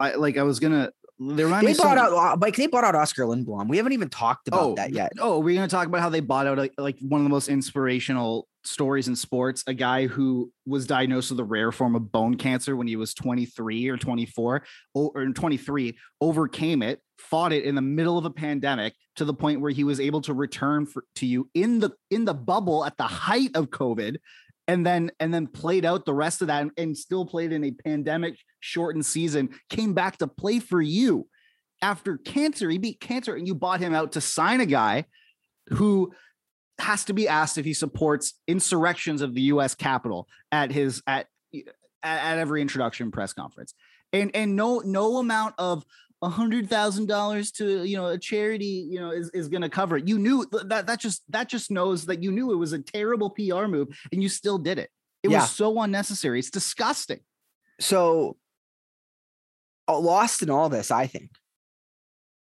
I 0.00 0.14
like 0.14 0.36
I 0.36 0.42
was 0.42 0.58
gonna 0.58 0.90
they 1.28 1.44
They 1.44 1.60
me 1.60 1.74
so 1.74 1.84
bought 1.84 1.98
out 1.98 2.12
uh, 2.12 2.36
Mike. 2.36 2.56
They 2.56 2.66
bought 2.66 2.84
out 2.84 2.94
Oskar 2.94 3.24
Lindblom. 3.24 3.68
We 3.68 3.76
haven't 3.76 3.92
even 3.92 4.08
talked 4.08 4.48
about 4.48 4.62
oh, 4.62 4.74
that 4.74 4.92
yet. 4.92 5.12
Oh, 5.18 5.38
we're 5.38 5.54
gonna 5.54 5.68
talk 5.68 5.86
about 5.86 6.00
how 6.00 6.08
they 6.08 6.20
bought 6.20 6.46
out 6.46 6.58
like, 6.58 6.72
like 6.78 6.98
one 7.00 7.20
of 7.20 7.24
the 7.24 7.30
most 7.30 7.48
inspirational 7.48 8.48
stories 8.64 9.08
in 9.08 9.16
sports. 9.16 9.62
A 9.66 9.74
guy 9.74 10.06
who 10.06 10.52
was 10.66 10.86
diagnosed 10.86 11.30
with 11.30 11.40
a 11.40 11.44
rare 11.44 11.72
form 11.72 11.94
of 11.94 12.10
bone 12.10 12.36
cancer 12.36 12.76
when 12.76 12.86
he 12.86 12.96
was 12.96 13.14
23 13.14 13.88
or 13.88 13.96
24 13.96 14.64
or 14.94 15.26
23, 15.26 15.98
overcame 16.20 16.82
it, 16.82 17.00
fought 17.18 17.52
it 17.52 17.64
in 17.64 17.74
the 17.74 17.82
middle 17.82 18.18
of 18.18 18.24
a 18.24 18.30
pandemic 18.30 18.94
to 19.16 19.24
the 19.24 19.34
point 19.34 19.60
where 19.60 19.70
he 19.70 19.84
was 19.84 20.00
able 20.00 20.22
to 20.22 20.34
return 20.34 20.86
for, 20.86 21.04
to 21.16 21.26
you 21.26 21.48
in 21.54 21.78
the 21.78 21.90
in 22.10 22.24
the 22.24 22.34
bubble 22.34 22.84
at 22.84 22.96
the 22.96 23.04
height 23.04 23.50
of 23.54 23.70
COVID. 23.70 24.16
And 24.68 24.86
then 24.86 25.10
and 25.18 25.34
then 25.34 25.48
played 25.48 25.84
out 25.84 26.06
the 26.06 26.14
rest 26.14 26.40
of 26.40 26.46
that 26.46 26.62
and, 26.62 26.70
and 26.76 26.96
still 26.96 27.26
played 27.26 27.52
in 27.52 27.64
a 27.64 27.72
pandemic 27.72 28.36
shortened 28.62 29.04
season, 29.04 29.50
came 29.68 29.92
back 29.92 30.16
to 30.18 30.26
play 30.26 30.58
for 30.60 30.80
you 30.80 31.26
after 31.82 32.16
cancer. 32.16 32.70
He 32.70 32.78
beat 32.78 33.00
cancer, 33.00 33.34
and 33.34 33.46
you 33.46 33.54
bought 33.54 33.80
him 33.80 33.94
out 33.94 34.12
to 34.12 34.20
sign 34.20 34.60
a 34.60 34.66
guy 34.66 35.04
who 35.70 36.12
has 36.78 37.04
to 37.04 37.12
be 37.12 37.28
asked 37.28 37.58
if 37.58 37.64
he 37.64 37.74
supports 37.74 38.34
insurrections 38.48 39.20
of 39.20 39.34
the 39.34 39.42
U.S. 39.42 39.74
Capitol 39.74 40.28
at 40.50 40.70
his 40.72 41.02
at 41.06 41.26
at 42.02 42.38
every 42.38 42.62
introduction 42.62 43.10
press 43.10 43.32
conference, 43.32 43.74
and 44.12 44.30
and 44.34 44.56
no 44.56 44.78
no 44.84 45.18
amount 45.18 45.54
of 45.58 45.84
a 46.22 46.28
hundred 46.28 46.70
thousand 46.70 47.06
dollars 47.06 47.50
to 47.50 47.84
you 47.84 47.96
know 47.96 48.06
a 48.06 48.18
charity 48.18 48.86
you 48.88 49.00
know 49.00 49.10
is, 49.10 49.28
is 49.30 49.48
going 49.48 49.62
to 49.62 49.68
cover 49.68 49.96
it. 49.96 50.06
You 50.06 50.18
knew 50.18 50.46
that 50.52 50.86
that 50.86 51.00
just 51.00 51.22
that 51.30 51.48
just 51.48 51.70
knows 51.70 52.06
that 52.06 52.22
you 52.22 52.30
knew 52.30 52.52
it 52.52 52.56
was 52.56 52.72
a 52.72 52.78
terrible 52.78 53.30
PR 53.30 53.66
move, 53.66 53.88
and 54.12 54.22
you 54.22 54.28
still 54.28 54.58
did 54.58 54.78
it. 54.78 54.90
It 55.22 55.30
Yeah. 55.30 55.40
was 55.40 55.50
so 55.50 55.80
unnecessary. 55.80 56.38
It's 56.40 56.50
disgusting. 56.50 57.20
So, 57.80 58.36
lost 59.88 60.42
in 60.42 60.50
all 60.50 60.68
this, 60.68 60.90
I 60.90 61.06
think, 61.06 61.30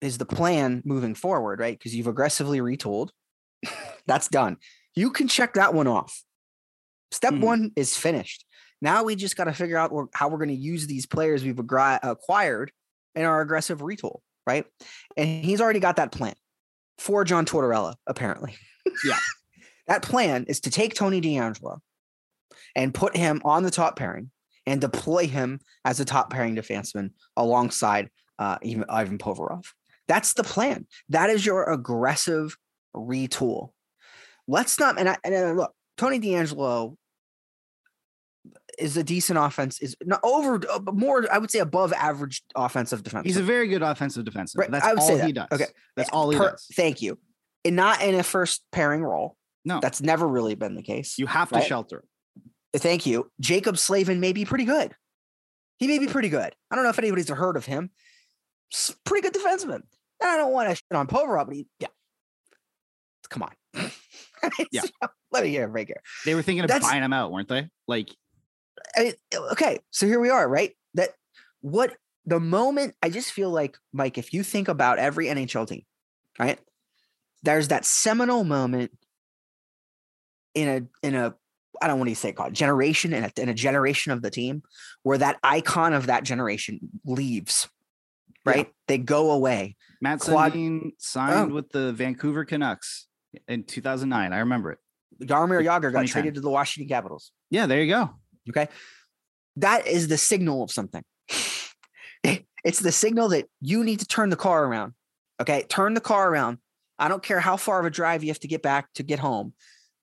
is 0.01 0.17
the 0.17 0.25
plan 0.25 0.81
moving 0.85 1.15
forward, 1.15 1.59
right? 1.59 1.77
Because 1.77 1.95
you've 1.95 2.07
aggressively 2.07 2.59
retooled. 2.59 3.09
That's 4.07 4.27
done. 4.27 4.57
You 4.95 5.11
can 5.11 5.27
check 5.27 5.53
that 5.53 5.73
one 5.73 5.87
off. 5.87 6.23
Step 7.11 7.33
Mhm. 7.33 7.41
one 7.41 7.71
is 7.75 7.95
finished. 7.95 8.45
Now 8.81 9.03
we 9.03 9.15
just 9.15 9.35
got 9.35 9.43
to 9.45 9.53
figure 9.53 9.77
out 9.77 9.91
how 10.13 10.27
we're 10.27 10.37
going 10.37 10.49
to 10.49 10.55
use 10.55 10.87
these 10.87 11.05
players 11.05 11.43
we've 11.43 11.59
acquired 11.59 12.71
in 13.15 13.25
our 13.25 13.41
aggressive 13.41 13.79
retool, 13.79 14.21
right? 14.47 14.65
And 15.15 15.45
he's 15.45 15.61
already 15.61 15.79
got 15.79 15.97
that 15.97 16.11
plan 16.11 16.33
for 16.97 17.23
John 17.23 17.45
Tortorella, 17.45 17.95
apparently. 18.07 18.55
Yeah. 19.05 19.17
that 19.87 20.01
plan 20.01 20.45
is 20.47 20.61
to 20.61 20.71
take 20.71 20.95
Tony 20.95 21.21
DeAngelo 21.21 21.79
and 22.75 22.93
put 22.93 23.15
him 23.15 23.41
on 23.45 23.63
the 23.63 23.71
top 23.71 23.97
pairing 23.97 24.31
and 24.65 24.81
deploy 24.81 25.27
him 25.27 25.59
as 25.85 25.99
a 25.99 26.05
top 26.05 26.29
pairing 26.29 26.55
defenseman 26.55 27.11
alongside 27.35 28.09
uh, 28.39 28.57
even 28.61 28.85
Ivan 28.89 29.17
Provorov. 29.17 29.65
That's 30.07 30.33
the 30.33 30.43
plan. 30.43 30.87
That 31.09 31.29
is 31.29 31.45
your 31.45 31.71
aggressive 31.71 32.57
retool. 32.95 33.71
Let's 34.47 34.79
not 34.79 34.99
and, 34.99 35.09
I, 35.09 35.17
and 35.23 35.35
uh, 35.35 35.51
look, 35.53 35.73
Tony 35.97 36.19
DeAngelo 36.19 36.95
is 38.79 38.97
a 38.97 39.03
decent 39.03 39.37
offense. 39.39 39.79
Is 39.81 39.95
not 40.03 40.19
over 40.23 40.59
uh, 40.69 40.79
but 40.79 40.95
more. 40.95 41.25
I 41.31 41.37
would 41.37 41.51
say 41.51 41.59
above 41.59 41.93
average 41.93 42.43
offensive 42.55 43.03
defense. 43.03 43.25
He's 43.25 43.37
a 43.37 43.43
very 43.43 43.67
good 43.67 43.81
offensive 43.81 44.25
defenseman. 44.25 44.57
Right, 44.57 44.71
That's 44.71 44.85
I 44.85 44.93
would 44.93 44.99
all 44.99 45.07
say 45.07 45.25
he 45.25 45.31
does. 45.31 45.47
Okay. 45.51 45.67
That's 45.95 46.09
all 46.09 46.29
he 46.29 46.37
Per- 46.37 46.51
does. 46.51 46.67
Thank 46.75 47.01
you. 47.01 47.19
And 47.63 47.75
not 47.75 48.01
in 48.01 48.15
a 48.15 48.23
first 48.23 48.63
pairing 48.71 49.03
role. 49.03 49.37
No. 49.63 49.79
That's 49.79 50.01
never 50.01 50.27
really 50.27 50.55
been 50.55 50.75
the 50.75 50.81
case. 50.81 51.19
You 51.19 51.27
have 51.27 51.49
to 51.49 51.55
Right. 51.55 51.67
shelter. 51.67 52.03
Thank 52.75 53.05
you. 53.05 53.29
Jaccob 53.41 53.77
Slavin 53.77 54.19
may 54.19 54.31
be 54.33 54.45
pretty 54.45 54.65
good. 54.65 54.93
He 55.77 55.87
may 55.87 55.99
be 55.99 56.07
pretty 56.07 56.29
good. 56.29 56.53
I 56.69 56.75
don't 56.75 56.83
know 56.83 56.89
if 56.89 56.99
anybody's 56.99 57.29
heard 57.29 57.57
of 57.57 57.65
him. 57.65 57.89
S- 58.73 58.95
Pretty 59.03 59.27
good 59.27 59.33
defenseman. 59.33 59.81
And 60.21 60.29
I 60.29 60.37
don't 60.37 60.53
want 60.53 60.69
to 60.69 60.75
shit 60.75 60.83
on 60.93 61.07
Provorov, 61.07 61.47
but 61.47 61.55
he, 61.55 61.67
yeah. 61.79 61.87
Come 63.29 63.43
on. 63.43 63.51
Yeah. 64.71 64.81
Let 65.31 65.43
me 65.43 65.49
hear 65.49 65.67
break 65.67 65.87
here. 65.87 66.01
They 66.25 66.33
were 66.33 66.41
thinking 66.41 66.63
of 66.63 66.67
That's- 66.67 66.89
buying 66.89 67.03
him 67.03 67.13
out, 67.13 67.31
weren't 67.31 67.47
they? 67.47 67.69
Like, 67.87 68.09
I 68.95 69.03
mean, 69.03 69.13
okay, 69.51 69.79
so 69.91 70.07
here 70.07 70.19
we 70.19 70.29
are, 70.31 70.47
right? 70.49 70.71
That 70.95 71.09
what 71.61 71.95
the 72.25 72.39
moment 72.39 72.95
I 73.03 73.09
just 73.11 73.31
feel 73.31 73.51
like, 73.51 73.77
Mike, 73.93 74.17
if 74.17 74.33
you 74.33 74.41
think 74.43 74.67
about 74.67 74.97
every 74.97 75.27
NHL 75.27 75.67
team, 75.67 75.83
right? 76.39 76.59
There's 77.43 77.67
that 77.67 77.85
seminal 77.85 78.43
moment 78.43 78.91
in 80.55 80.67
a 81.03 81.07
in 81.07 81.13
a 81.15 81.35
I 81.81 81.87
don't 81.87 81.99
want 81.99 82.09
to 82.09 82.15
say 82.15 82.31
called 82.31 82.53
generation 82.53 83.13
and 83.13 83.25
a, 83.25 83.41
in 83.41 83.49
a 83.49 83.53
generation 83.53 84.11
of 84.11 84.21
the 84.21 84.29
team 84.31 84.63
where 85.03 85.17
that 85.17 85.37
icon 85.43 85.93
of 85.93 86.07
that 86.07 86.23
generation 86.23 86.79
leaves, 87.05 87.69
Yeah. 88.45 88.51
right? 88.53 88.73
They 88.87 88.97
go 88.97 89.31
away. 89.31 89.75
Matt 90.01 90.19
Claude- 90.19 90.53
Sundin 90.53 90.91
signed 90.97 91.51
Oh. 91.51 91.55
with 91.55 91.69
the 91.69 91.93
Vancouver 91.93 92.45
Canucks 92.45 93.07
in 93.47 93.63
2009. 93.63 94.33
I 94.33 94.39
remember 94.39 94.71
it. 94.71 94.79
Jaromir 95.23 95.63
Jagr 95.63 95.91
got 95.93 96.07
traded 96.07 96.35
to 96.35 96.41
the 96.41 96.49
Washington 96.49 96.89
Capitals. 96.89 97.31
Yeah, 97.51 97.67
there 97.67 97.81
you 97.81 97.91
go. 97.91 98.09
Okay. 98.49 98.67
That 99.57 99.85
is 99.87 100.07
the 100.07 100.17
signal 100.17 100.63
of 100.63 100.71
something. 100.71 101.03
It's 102.63 102.79
the 102.79 102.91
signal 102.91 103.29
that 103.29 103.47
you 103.59 103.83
need 103.83 104.01
to 104.01 104.05
turn 104.05 104.29
the 104.29 104.35
car 104.35 104.65
around. 104.65 104.93
Okay. 105.41 105.63
Turn 105.67 105.95
the 105.95 105.99
car 105.99 106.29
around. 106.29 106.59
I 106.99 107.07
don't 107.07 107.23
care 107.23 107.39
how 107.39 107.57
far 107.57 107.79
of 107.79 107.87
a 107.87 107.89
drive 107.89 108.23
you 108.23 108.29
have 108.29 108.39
to 108.41 108.47
get 108.47 108.61
back 108.61 108.93
to 108.93 109.03
get 109.03 109.17
home. 109.17 109.53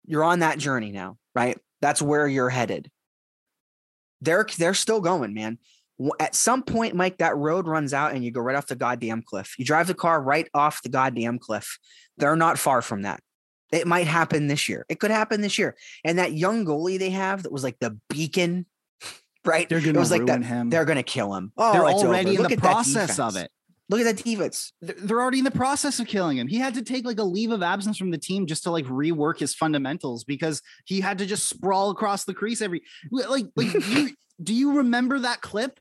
You're 0.04 0.24
on 0.24 0.40
that 0.40 0.58
journey 0.58 0.90
now, 0.90 1.18
right? 1.34 1.58
That's 1.80 2.02
where 2.02 2.26
you're 2.26 2.48
headed. 2.48 2.90
They're 4.20 4.46
they're 4.56 4.74
still 4.74 5.00
going, 5.00 5.34
man. 5.34 5.58
At 6.20 6.34
some 6.34 6.62
point, 6.62 6.94
Mike, 6.94 7.18
that 7.18 7.36
road 7.36 7.66
runs 7.66 7.92
out 7.92 8.14
and 8.14 8.24
you 8.24 8.30
go 8.30 8.40
right 8.40 8.56
off 8.56 8.66
the 8.66 8.76
goddamn 8.76 9.22
cliff. 9.22 9.54
You 9.58 9.64
drive 9.64 9.88
the 9.88 9.94
car 9.94 10.20
right 10.22 10.48
off 10.54 10.82
the 10.82 10.88
goddamn 10.88 11.38
cliff. 11.38 11.78
They're 12.16 12.36
not 12.36 12.58
far 12.58 12.82
from 12.82 13.02
that. 13.02 13.20
It 13.72 13.86
might 13.86 14.06
happen 14.06 14.46
this 14.46 14.68
year. 14.68 14.86
It 14.88 15.00
could 15.00 15.10
happen 15.10 15.40
this 15.40 15.58
year. 15.58 15.76
And 16.04 16.18
that 16.18 16.32
young 16.32 16.64
goalie 16.64 16.98
they 16.98 17.10
have 17.10 17.42
that 17.42 17.52
was 17.52 17.64
like 17.64 17.78
the 17.80 17.98
beacon, 18.08 18.66
right? 19.44 19.68
They're 19.68 19.80
gonna 19.80 19.98
was 19.98 20.10
like 20.10 20.20
ruin 20.22 20.42
that. 20.42 20.46
him. 20.46 20.70
They're 20.70 20.84
gonna 20.84 21.02
kill 21.02 21.34
him. 21.34 21.52
Oh, 21.56 21.72
They're 21.72 21.84
already 21.84 22.36
in 22.36 22.42
the 22.42 22.56
process 22.56 23.18
of 23.18 23.36
it. 23.36 23.50
Look 23.90 24.00
at 24.00 24.04
that 24.04 24.22
defense. 24.22 24.72
They're 24.82 25.20
already 25.20 25.38
in 25.38 25.44
the 25.44 25.50
process 25.50 25.98
of 25.98 26.06
killing 26.06 26.36
him. 26.36 26.46
He 26.46 26.58
had 26.58 26.74
to 26.74 26.82
take 26.82 27.06
like 27.06 27.18
a 27.18 27.24
leave 27.24 27.50
of 27.50 27.62
absence 27.62 27.96
from 27.96 28.10
the 28.10 28.18
team 28.18 28.46
just 28.46 28.64
to 28.64 28.70
like 28.70 28.84
rework 28.84 29.38
his 29.38 29.54
fundamentals 29.54 30.24
because 30.24 30.60
he 30.84 31.00
had 31.00 31.18
to 31.18 31.26
just 31.26 31.48
sprawl 31.48 31.90
across 31.90 32.24
the 32.24 32.34
crease 32.34 32.60
every 32.60 32.82
like 33.10 33.46
like 33.56 33.72
you, 33.72 34.10
do 34.42 34.54
you 34.54 34.78
remember 34.78 35.20
that 35.20 35.40
clip? 35.40 35.80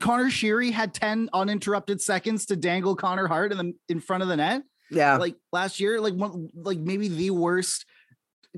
Conor 0.00 0.30
Sheary 0.30 0.72
had 0.72 0.94
10 0.94 1.28
uninterrupted 1.32 2.00
seconds 2.00 2.46
to 2.46 2.56
dangle 2.56 2.96
Connor 2.96 3.28
Hart 3.28 3.52
in 3.52 3.58
the 3.58 3.74
in 3.88 4.00
front 4.00 4.22
of 4.22 4.28
the 4.28 4.36
net. 4.36 4.62
Yeah. 4.90 5.16
Like 5.18 5.36
last 5.52 5.80
year, 5.80 6.00
like 6.00 6.14
one 6.14 6.48
like 6.54 6.78
maybe 6.78 7.08
the 7.08 7.30
worst 7.30 7.84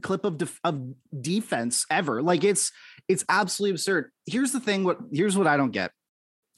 clip 0.03 0.25
of 0.25 0.39
def- 0.39 0.61
of 0.63 0.81
defense 1.21 1.85
ever. 1.91 2.23
Like 2.23 2.45
it's 2.45 2.71
it's 3.09 3.25
absolutely 3.29 3.73
absurd. 3.73 4.11
Here's 4.27 4.53
the 4.53 4.61
thing. 4.61 4.85
What 4.85 4.99
here's 5.13 5.37
what 5.37 5.47
I 5.47 5.57
don't 5.57 5.73
get. 5.73 5.91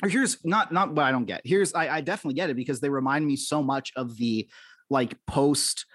Here's 0.07 0.45
not 0.45 0.73
not 0.73 0.95
what 0.95 1.05
I 1.05 1.11
don't 1.11 1.25
get. 1.25 1.41
Here's 1.45 1.75
I, 1.75 1.97
I 1.97 2.01
definitely 2.01 2.35
get 2.35 2.51
it 2.51 2.57
because 2.57 2.81
they 2.81 2.89
remind 2.89 3.27
me 3.27 3.37
so 3.37 3.63
much 3.63 3.93
of 3.97 4.17
the 4.17 4.49
like 4.91 5.15
post 5.27 5.87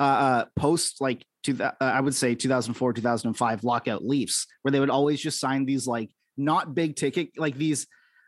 uh, 0.00 0.02
uh 0.02 0.44
post 0.56 1.00
like 1.00 1.24
to 1.44 1.52
the, 1.52 1.66
uh, 1.66 1.74
I 1.80 2.00
would 2.00 2.14
say 2.14 2.34
2004 2.34 2.92
2005 2.92 3.64
lockout 3.64 4.04
Leafs 4.04 4.46
where 4.62 4.72
they 4.72 4.80
would 4.80 4.90
always 4.90 5.20
just 5.20 5.38
sign 5.38 5.64
these 5.64 5.86
like 5.86 6.10
not 6.36 6.74
big 6.74 6.96
ticket 6.96 7.30
like 7.36 7.56
these 7.56 7.86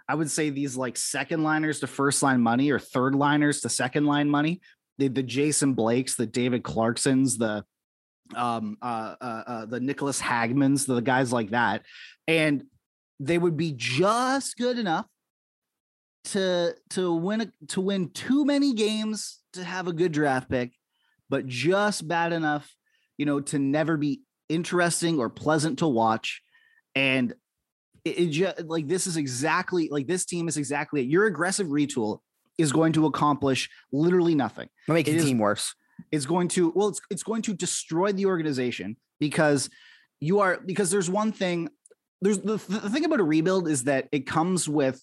I 0.08 0.14
would 0.14 0.30
say 0.30 0.50
these 0.50 0.76
like 0.76 0.96
second 0.96 1.42
liners 1.42 1.80
to 1.80 1.86
first 1.86 2.22
line 2.22 2.40
money 2.40 2.70
or 2.70 2.78
third 2.78 3.14
liners 3.14 3.62
to 3.62 3.68
second 3.68 4.04
line 4.04 4.28
money. 4.28 4.60
The, 4.98 5.08
the 5.08 5.22
Jason 5.22 5.72
Blakes, 5.72 6.14
the 6.14 6.26
David 6.26 6.62
Clarksons, 6.62 7.38
the 7.38 7.64
um 8.36 8.76
uh, 8.80 9.14
uh 9.20 9.42
uh 9.46 9.66
the 9.66 9.80
Niklas 9.80 10.20
Hagmans, 10.20 10.86
the 10.86 11.00
guys 11.00 11.32
like 11.32 11.50
that, 11.50 11.82
and 12.28 12.64
they 13.18 13.38
would 13.38 13.56
be 13.56 13.72
just 13.76 14.56
good 14.56 14.78
enough 14.78 15.06
to 16.24 16.74
to 16.90 17.12
win 17.14 17.52
to 17.68 17.80
win 17.80 18.10
too 18.10 18.44
many 18.44 18.72
games 18.74 19.40
to 19.52 19.64
have 19.64 19.86
a 19.88 19.92
good 19.92 20.12
draft 20.12 20.48
pick, 20.48 20.72
but 21.28 21.46
just 21.46 22.06
bad 22.08 22.32
enough, 22.32 22.74
you 23.18 23.26
know, 23.26 23.40
to 23.40 23.58
never 23.58 23.96
be 23.96 24.22
interesting 24.48 25.18
or 25.18 25.28
pleasant 25.28 25.78
to 25.80 25.86
watch. 25.88 26.42
And 26.94 27.34
it, 28.04 28.18
it 28.18 28.26
just 28.30 28.60
like 28.64 28.88
this 28.88 29.06
is 29.06 29.16
exactly 29.16 29.88
like 29.90 30.06
this 30.06 30.24
team 30.24 30.48
is 30.48 30.56
exactly 30.56 31.00
it. 31.02 31.06
Your 31.08 31.26
aggressive 31.26 31.66
retool 31.68 32.18
is 32.58 32.72
going 32.72 32.92
to 32.94 33.06
accomplish 33.06 33.68
literally 33.92 34.34
nothing 34.34 34.68
Make 34.86 35.08
It 35.08 35.12
the 35.12 35.16
is- 35.18 35.24
team 35.24 35.38
worse. 35.38 35.74
it's 36.12 36.24
going 36.26 36.48
to 36.48 36.72
well 36.74 36.88
it's 36.88 37.00
it's 37.10 37.22
going 37.24 37.42
to 37.42 37.52
destroy 37.54 38.12
the 38.12 38.26
organization 38.26 38.96
because 39.20 39.68
you 40.20 40.38
are 40.40 40.60
because 40.64 40.90
there's 40.90 41.10
one 41.10 41.32
thing 41.32 41.68
there's 42.22 42.38
the, 42.38 42.56
the 42.68 42.88
thing 42.90 43.04
about 43.04 43.18
a 43.20 43.24
rebuild 43.24 43.68
is 43.68 43.84
that 43.84 44.08
it 44.12 44.26
comes 44.26 44.68
with 44.68 45.00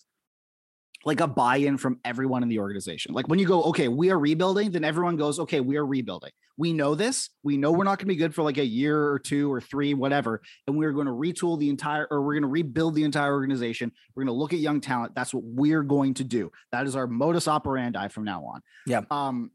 like 1.05 1.19
a 1.19 1.27
buy-in 1.27 1.77
from 1.77 1.99
everyone 2.05 2.43
in 2.43 2.49
the 2.49 2.59
organization. 2.59 3.13
Like 3.13 3.27
when 3.27 3.39
you 3.39 3.47
go 3.47 3.63
okay 3.63 3.87
we 3.87 4.11
are 4.11 4.19
rebuilding 4.19 4.71
then 4.71 4.83
everyone 4.83 5.17
goes 5.17 5.39
okay 5.39 5.59
we 5.59 5.77
are 5.77 5.85
rebuilding. 5.85 6.31
We 6.57 6.73
know 6.73 6.95
this. 6.95 7.29
We 7.43 7.57
know 7.57 7.71
we're 7.71 7.85
not 7.85 7.97
going 7.97 8.07
to 8.07 8.13
be 8.13 8.17
good 8.17 8.35
for 8.35 8.43
like 8.43 8.57
a 8.57 8.65
year 8.65 9.09
or 9.09 9.17
two 9.17 9.51
or 9.51 9.61
three 9.61 9.93
whatever 9.93 10.41
and 10.67 10.77
we're 10.77 10.91
going 10.91 11.07
to 11.07 11.13
retool 11.13 11.59
the 11.59 11.69
entire 11.69 12.07
or 12.11 12.21
we're 12.21 12.33
going 12.33 12.43
to 12.43 12.47
rebuild 12.49 12.95
the 12.95 13.03
entire 13.03 13.33
organization. 13.33 13.91
We're 14.15 14.25
going 14.25 14.35
to 14.35 14.39
look 14.39 14.53
at 14.53 14.59
young 14.59 14.81
talent. 14.81 15.15
That's 15.15 15.33
what 15.33 15.43
we're 15.43 15.83
going 15.83 16.13
to 16.15 16.23
do. 16.23 16.51
That 16.71 16.85
is 16.85 16.95
our 16.95 17.07
modus 17.07 17.47
operandi 17.47 18.07
from 18.09 18.25
now 18.25 18.43
on. 18.45 18.61
Yeah. 18.85 19.01
um 19.09 19.51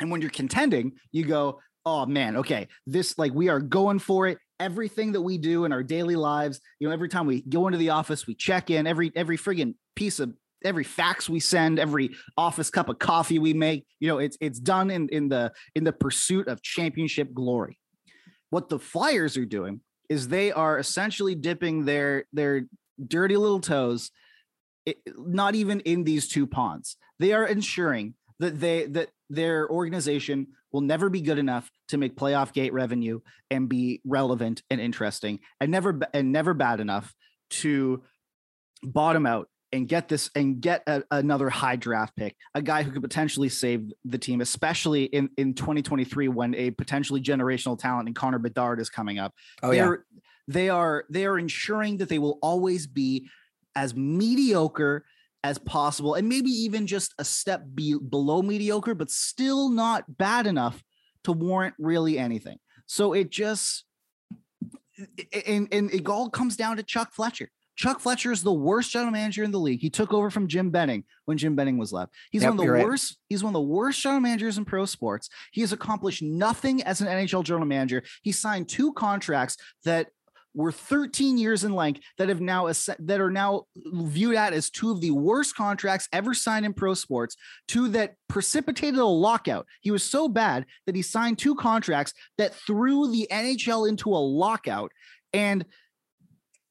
and 0.00 0.10
when 0.10 0.20
you're 0.20 0.30
contending, 0.30 0.92
you 1.12 1.24
go, 1.24 1.60
oh 1.84 2.06
man, 2.06 2.36
okay, 2.38 2.68
this 2.86 3.18
like 3.18 3.32
we 3.32 3.48
are 3.48 3.60
going 3.60 3.98
for 3.98 4.26
it. 4.26 4.38
Everything 4.58 5.12
that 5.12 5.22
we 5.22 5.38
do 5.38 5.64
in 5.64 5.72
our 5.72 5.82
daily 5.82 6.16
lives, 6.16 6.60
you 6.78 6.88
know, 6.88 6.92
every 6.92 7.08
time 7.08 7.26
we 7.26 7.42
go 7.42 7.66
into 7.66 7.78
the 7.78 7.90
office, 7.90 8.26
we 8.26 8.34
check 8.34 8.70
in, 8.70 8.86
every 8.86 9.10
every 9.16 9.38
friggin' 9.38 9.74
piece 9.96 10.20
of 10.20 10.34
every 10.64 10.84
fax 10.84 11.28
we 11.28 11.40
send, 11.40 11.78
every 11.78 12.10
office 12.36 12.70
cup 12.70 12.88
of 12.88 12.98
coffee 12.98 13.38
we 13.38 13.54
make, 13.54 13.86
you 13.98 14.08
know, 14.08 14.18
it's 14.18 14.36
it's 14.40 14.58
done 14.58 14.90
in 14.90 15.08
in 15.08 15.28
the 15.28 15.52
in 15.74 15.84
the 15.84 15.92
pursuit 15.92 16.48
of 16.48 16.62
championship 16.62 17.32
glory. 17.32 17.78
What 18.50 18.68
the 18.68 18.78
Flyers 18.78 19.36
are 19.36 19.46
doing 19.46 19.80
is 20.08 20.28
they 20.28 20.52
are 20.52 20.78
essentially 20.78 21.34
dipping 21.34 21.84
their 21.84 22.24
their 22.32 22.66
dirty 23.06 23.36
little 23.36 23.60
toes 23.60 24.10
it, 24.86 24.98
not 25.16 25.54
even 25.54 25.80
in 25.80 26.04
these 26.04 26.28
two 26.28 26.46
ponds. 26.46 26.96
They 27.18 27.32
are 27.32 27.46
ensuring 27.46 28.14
that 28.38 28.58
they 28.58 28.86
that 28.86 29.10
their 29.28 29.68
organization 29.70 30.48
will 30.72 30.80
never 30.80 31.08
be 31.08 31.20
good 31.20 31.38
enough 31.38 31.70
to 31.88 31.98
make 31.98 32.16
playoff 32.16 32.52
gate 32.52 32.72
revenue 32.72 33.20
and 33.50 33.68
be 33.68 34.00
relevant 34.04 34.62
and 34.70 34.80
interesting 34.80 35.40
and 35.60 35.70
never 35.70 35.98
and 36.14 36.32
never 36.32 36.54
bad 36.54 36.80
enough 36.80 37.14
to 37.50 38.02
bottom 38.82 39.26
out 39.26 39.48
and 39.72 39.88
get 39.88 40.08
this 40.08 40.30
and 40.34 40.60
get 40.60 40.82
a, 40.86 41.02
another 41.10 41.48
high 41.48 41.76
draft 41.76 42.16
pick, 42.16 42.36
a 42.54 42.62
guy 42.62 42.82
who 42.82 42.90
could 42.90 43.02
potentially 43.02 43.48
save 43.48 43.90
the 44.04 44.18
team, 44.18 44.40
especially 44.40 45.04
in 45.04 45.30
in 45.36 45.54
2023 45.54 46.28
when 46.28 46.54
a 46.54 46.70
potentially 46.70 47.20
generational 47.20 47.78
talent 47.78 48.08
in 48.08 48.14
Connor 48.14 48.38
Bedard 48.38 48.80
is 48.80 48.90
coming 48.90 49.18
up. 49.18 49.34
Oh 49.62 49.70
yeah. 49.70 49.84
they're 49.84 50.04
they 50.48 50.68
are 50.68 51.04
they 51.10 51.26
are 51.26 51.38
ensuring 51.38 51.98
that 51.98 52.08
they 52.08 52.18
will 52.18 52.38
always 52.42 52.86
be 52.86 53.28
as 53.76 53.94
mediocre 53.94 55.04
as 55.42 55.58
possible 55.58 56.14
and 56.14 56.28
maybe 56.28 56.50
even 56.50 56.86
just 56.86 57.14
a 57.18 57.24
step 57.24 57.62
be- 57.74 57.96
below 57.96 58.42
mediocre 58.42 58.94
but 58.94 59.10
still 59.10 59.70
not 59.70 60.18
bad 60.18 60.46
enough 60.46 60.82
to 61.24 61.32
warrant 61.32 61.74
really 61.78 62.18
anything. 62.18 62.58
So 62.86 63.12
it 63.12 63.30
just 63.30 63.84
and, 65.46 65.68
and 65.72 65.90
it 65.92 66.06
all 66.08 66.28
comes 66.28 66.56
down 66.56 66.76
to 66.76 66.82
chuck 66.82 67.12
fletcher 67.14 67.50
chuck 67.80 67.98
fletcher 67.98 68.30
is 68.30 68.42
the 68.42 68.52
worst 68.52 68.90
general 68.90 69.10
manager 69.10 69.42
in 69.42 69.50
the 69.50 69.58
league. 69.58 69.80
He 69.80 69.88
took 69.88 70.12
over 70.12 70.28
from 70.28 70.48
jim 70.48 70.70
benning 70.70 71.04
when 71.24 71.38
jim 71.38 71.56
benning 71.56 71.78
was 71.78 71.94
left. 71.94 72.12
He's 72.30 72.42
Yep, 72.42 72.50
one 72.50 72.52
of 72.52 72.58
the 72.58 72.64
you're 72.64 72.74
right. 72.74 72.84
worst 72.84 73.16
he's 73.30 73.42
one 73.42 73.50
of 73.50 73.54
the 73.54 73.60
worst 73.60 74.02
general 74.02 74.20
managers 74.20 74.58
in 74.58 74.66
pro 74.66 74.84
sports. 74.84 75.30
He 75.50 75.62
has 75.62 75.72
accomplished 75.72 76.22
nothing 76.22 76.82
as 76.82 77.00
an 77.00 77.06
nhl 77.06 77.42
general 77.42 77.64
manager. 77.64 78.02
He 78.22 78.32
signed 78.32 78.68
two 78.68 78.92
contracts 78.92 79.56
that 79.84 80.08
were 80.52 80.72
13 80.72 81.38
years 81.38 81.64
in 81.64 81.72
length 81.72 82.00
that 82.18 82.28
have 82.28 82.42
now 82.42 82.70
that 82.98 83.20
are 83.20 83.30
now 83.30 83.64
viewed 83.76 84.36
at 84.36 84.52
as 84.52 84.68
two 84.68 84.90
of 84.90 85.00
the 85.00 85.12
worst 85.12 85.56
contracts 85.56 86.06
ever 86.12 86.34
signed 86.34 86.66
in 86.66 86.74
pro 86.74 86.92
sports 86.92 87.34
two 87.66 87.88
that 87.88 88.16
precipitated 88.28 89.00
a 89.00 89.04
lockout. 89.06 89.66
He 89.80 89.90
was 89.90 90.02
so 90.02 90.28
bad 90.28 90.66
that 90.84 90.94
he 90.94 91.00
signed 91.00 91.38
two 91.38 91.54
contracts 91.54 92.12
that 92.36 92.54
threw 92.54 93.10
the 93.10 93.26
nhl 93.32 93.88
into 93.88 94.10
a 94.10 94.20
lockout. 94.20 94.92
And 95.32 95.64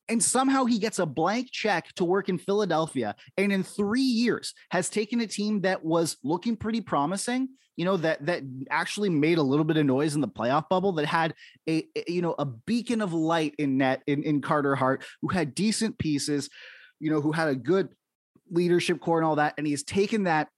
and 0.09 0.21
somehow 0.23 0.65
he 0.65 0.79
gets 0.79 0.99
a 0.99 1.05
blank 1.05 1.49
check 1.51 1.93
to 1.95 2.03
work 2.03 2.27
in 2.29 2.37
Philadelphia 2.37 3.15
and 3.37 3.51
in 3.51 3.63
3 3.63 4.01
years 4.01 4.53
has 4.71 4.89
taken 4.89 5.21
a 5.21 5.27
team 5.27 5.61
that 5.61 5.85
was 5.85 6.17
looking 6.23 6.57
pretty 6.57 6.81
promising 6.81 7.49
you 7.77 7.85
know 7.85 7.95
that 7.95 8.25
that 8.25 8.43
actually 8.69 9.09
made 9.09 9.37
a 9.37 9.41
little 9.43 9.63
bit 9.63 9.77
of 9.77 9.85
noise 9.85 10.13
in 10.13 10.19
the 10.19 10.27
playoff 10.27 10.67
bubble 10.67 10.91
that 10.91 11.05
had 11.05 11.33
a 11.69 11.85
a- 11.95 12.11
you 12.11 12.21
know 12.21 12.35
a 12.37 12.45
beacon 12.45 13.01
of 13.01 13.13
light 13.13 13.55
in 13.57 13.77
net 13.77 14.03
in, 14.05 14.21
in 14.23 14.41
Carter 14.41 14.75
Hart 14.75 15.03
who 15.21 15.29
had 15.29 15.55
decent 15.55 15.97
pieces 15.97 16.49
you 16.99 17.09
know 17.09 17.21
who 17.21 17.31
had 17.31 17.47
a 17.47 17.55
good 17.55 17.87
leadership 18.51 18.99
core 18.99 19.17
and 19.19 19.25
all 19.25 19.37
that 19.37 19.53
and 19.57 19.65
he's 19.65 19.83
taken 19.83 20.23
that 20.23 20.49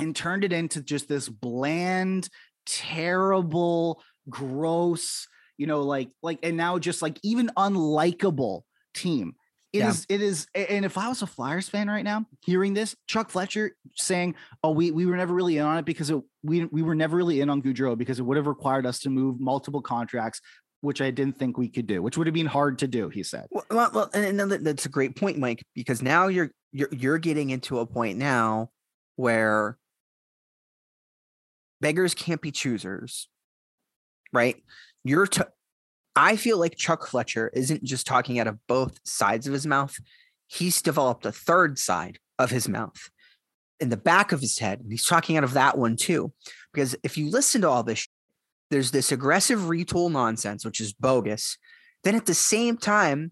and 0.00 0.16
turned 0.16 0.42
it 0.42 0.52
into 0.52 0.82
just 0.82 1.08
this 1.08 1.28
bland 1.28 2.28
terrible 2.66 4.02
gross 4.28 5.28
you 5.58 5.66
know 5.68 5.82
like 5.82 6.10
like 6.22 6.40
and 6.42 6.56
now 6.56 6.76
just 6.76 7.02
like 7.02 7.20
even 7.22 7.50
unlikable 7.56 8.62
team 9.00 9.34
It 9.72 9.84
is. 9.84 10.06
Yeah. 10.08 10.14
it 10.16 10.22
is 10.22 10.46
and 10.54 10.84
if 10.84 10.96
i 10.98 11.08
was 11.08 11.22
a 11.22 11.26
flyers 11.26 11.68
fan 11.68 11.88
right 11.88 12.04
now 12.04 12.26
hearing 12.44 12.74
this 12.74 12.94
chuck 13.06 13.30
fletcher 13.30 13.72
saying 13.94 14.34
oh 14.62 14.70
we 14.70 14.90
we 14.90 15.06
were 15.06 15.16
never 15.16 15.34
really 15.34 15.58
in 15.58 15.64
on 15.64 15.78
it 15.78 15.84
because 15.84 16.10
it, 16.10 16.20
we 16.42 16.64
we 16.66 16.82
were 16.82 16.94
never 16.94 17.16
really 17.16 17.40
in 17.40 17.50
on 17.50 17.62
Gaudreau 17.62 17.96
because 17.96 18.18
it 18.18 18.22
would 18.22 18.36
have 18.36 18.46
required 18.46 18.86
us 18.86 19.00
to 19.00 19.10
move 19.10 19.40
multiple 19.40 19.82
contracts 19.82 20.40
which 20.80 21.00
i 21.00 21.10
didn't 21.10 21.36
think 21.38 21.58
we 21.58 21.68
could 21.68 21.86
do 21.86 22.00
which 22.02 22.16
would 22.16 22.26
have 22.26 22.34
been 22.34 22.46
hard 22.46 22.78
to 22.78 22.86
do 22.86 23.08
he 23.08 23.22
said 23.22 23.46
Well, 23.50 23.64
well, 23.70 23.90
well 23.92 24.10
and, 24.14 24.40
and 24.40 24.50
that's 24.66 24.86
a 24.86 24.88
great 24.88 25.16
point, 25.16 25.38
Mike, 25.38 25.64
because 25.74 26.02
now 26.02 26.28
you're 26.28 26.50
you're 26.72 26.88
you're 26.92 27.18
getting 27.18 27.50
into 27.50 27.78
a 27.80 27.86
point 27.86 28.18
now 28.18 28.70
where 29.16 29.76
beggars 31.80 32.14
can't 32.14 32.40
be 32.40 32.50
choosers, 32.50 33.28
right? 34.32 34.56
You're 35.04 35.26
t- 35.26 35.42
I 36.20 36.34
feel 36.34 36.58
like 36.58 36.76
Chuck 36.76 37.06
Fletcher 37.06 37.48
isn't 37.54 37.84
just 37.84 38.04
talking 38.04 38.40
out 38.40 38.48
of 38.48 38.66
both 38.66 38.98
sides 39.04 39.46
of 39.46 39.52
his 39.52 39.68
mouth. 39.68 39.96
He's 40.48 40.82
developed 40.82 41.24
a 41.24 41.30
third 41.30 41.78
side 41.78 42.18
of 42.40 42.50
his 42.50 42.68
mouth 42.68 43.08
in 43.78 43.88
the 43.88 43.96
back 43.96 44.32
of 44.32 44.40
his 44.40 44.58
head. 44.58 44.80
And 44.80 44.90
he's 44.90 45.06
talking 45.06 45.36
out 45.36 45.44
of 45.44 45.52
that 45.52 45.78
one 45.78 45.94
too. 45.94 46.32
because 46.72 46.96
if 47.04 47.16
you 47.16 47.30
listen 47.30 47.60
to 47.60 47.68
all 47.68 47.84
this, 47.84 48.08
there's 48.68 48.90
this 48.90 49.12
aggressive 49.12 49.60
retool 49.60 50.10
nonsense, 50.10 50.64
which 50.64 50.80
is 50.80 50.92
bogus. 50.92 51.56
Then 52.02 52.16
at 52.16 52.26
the 52.26 52.34
same 52.34 52.76
time, 52.76 53.30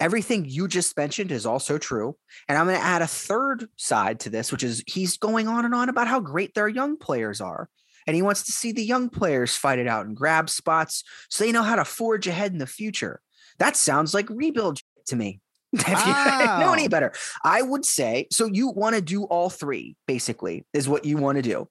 everything 0.00 0.44
you 0.44 0.66
just 0.66 0.96
mentioned 0.96 1.30
is 1.30 1.46
also 1.46 1.78
true. 1.78 2.16
And 2.48 2.58
I'm 2.58 2.66
going 2.66 2.80
to 2.80 2.84
add 2.84 3.02
a 3.02 3.06
third 3.06 3.68
side 3.76 4.18
to 4.20 4.30
this, 4.30 4.50
which 4.50 4.64
is 4.64 4.82
he's 4.88 5.18
going 5.18 5.46
on 5.46 5.64
and 5.64 5.74
on 5.74 5.88
about 5.88 6.08
how 6.08 6.18
great 6.18 6.52
their 6.54 6.68
young 6.68 6.96
players 6.96 7.40
are. 7.40 7.68
And 8.06 8.16
he 8.16 8.22
wants 8.22 8.42
to 8.44 8.52
see 8.52 8.72
the 8.72 8.84
young 8.84 9.08
players 9.08 9.56
fight 9.56 9.78
it 9.78 9.86
out 9.86 10.06
and 10.06 10.16
grab 10.16 10.50
spots 10.50 11.04
so 11.28 11.44
they 11.44 11.52
know 11.52 11.62
how 11.62 11.76
to 11.76 11.84
forge 11.84 12.26
ahead 12.26 12.52
in 12.52 12.58
the 12.58 12.66
future. 12.66 13.20
That 13.58 13.76
sounds 13.76 14.14
like 14.14 14.28
rebuild 14.28 14.80
to 15.06 15.16
me. 15.16 15.40
If 15.74 15.88
you 16.06 16.12
know 16.60 16.72
any 16.72 16.88
better, 16.88 17.12
I 17.44 17.62
would 17.62 17.84
say 17.84 18.26
so. 18.30 18.46
You 18.46 18.68
want 18.68 18.94
to 18.94 19.00
do 19.00 19.24
all 19.24 19.48
three, 19.48 19.96
basically, 20.06 20.66
is 20.74 20.86
what 20.88 21.06
you 21.06 21.16
want 21.16 21.36
to 21.36 21.42
do. 21.42 21.68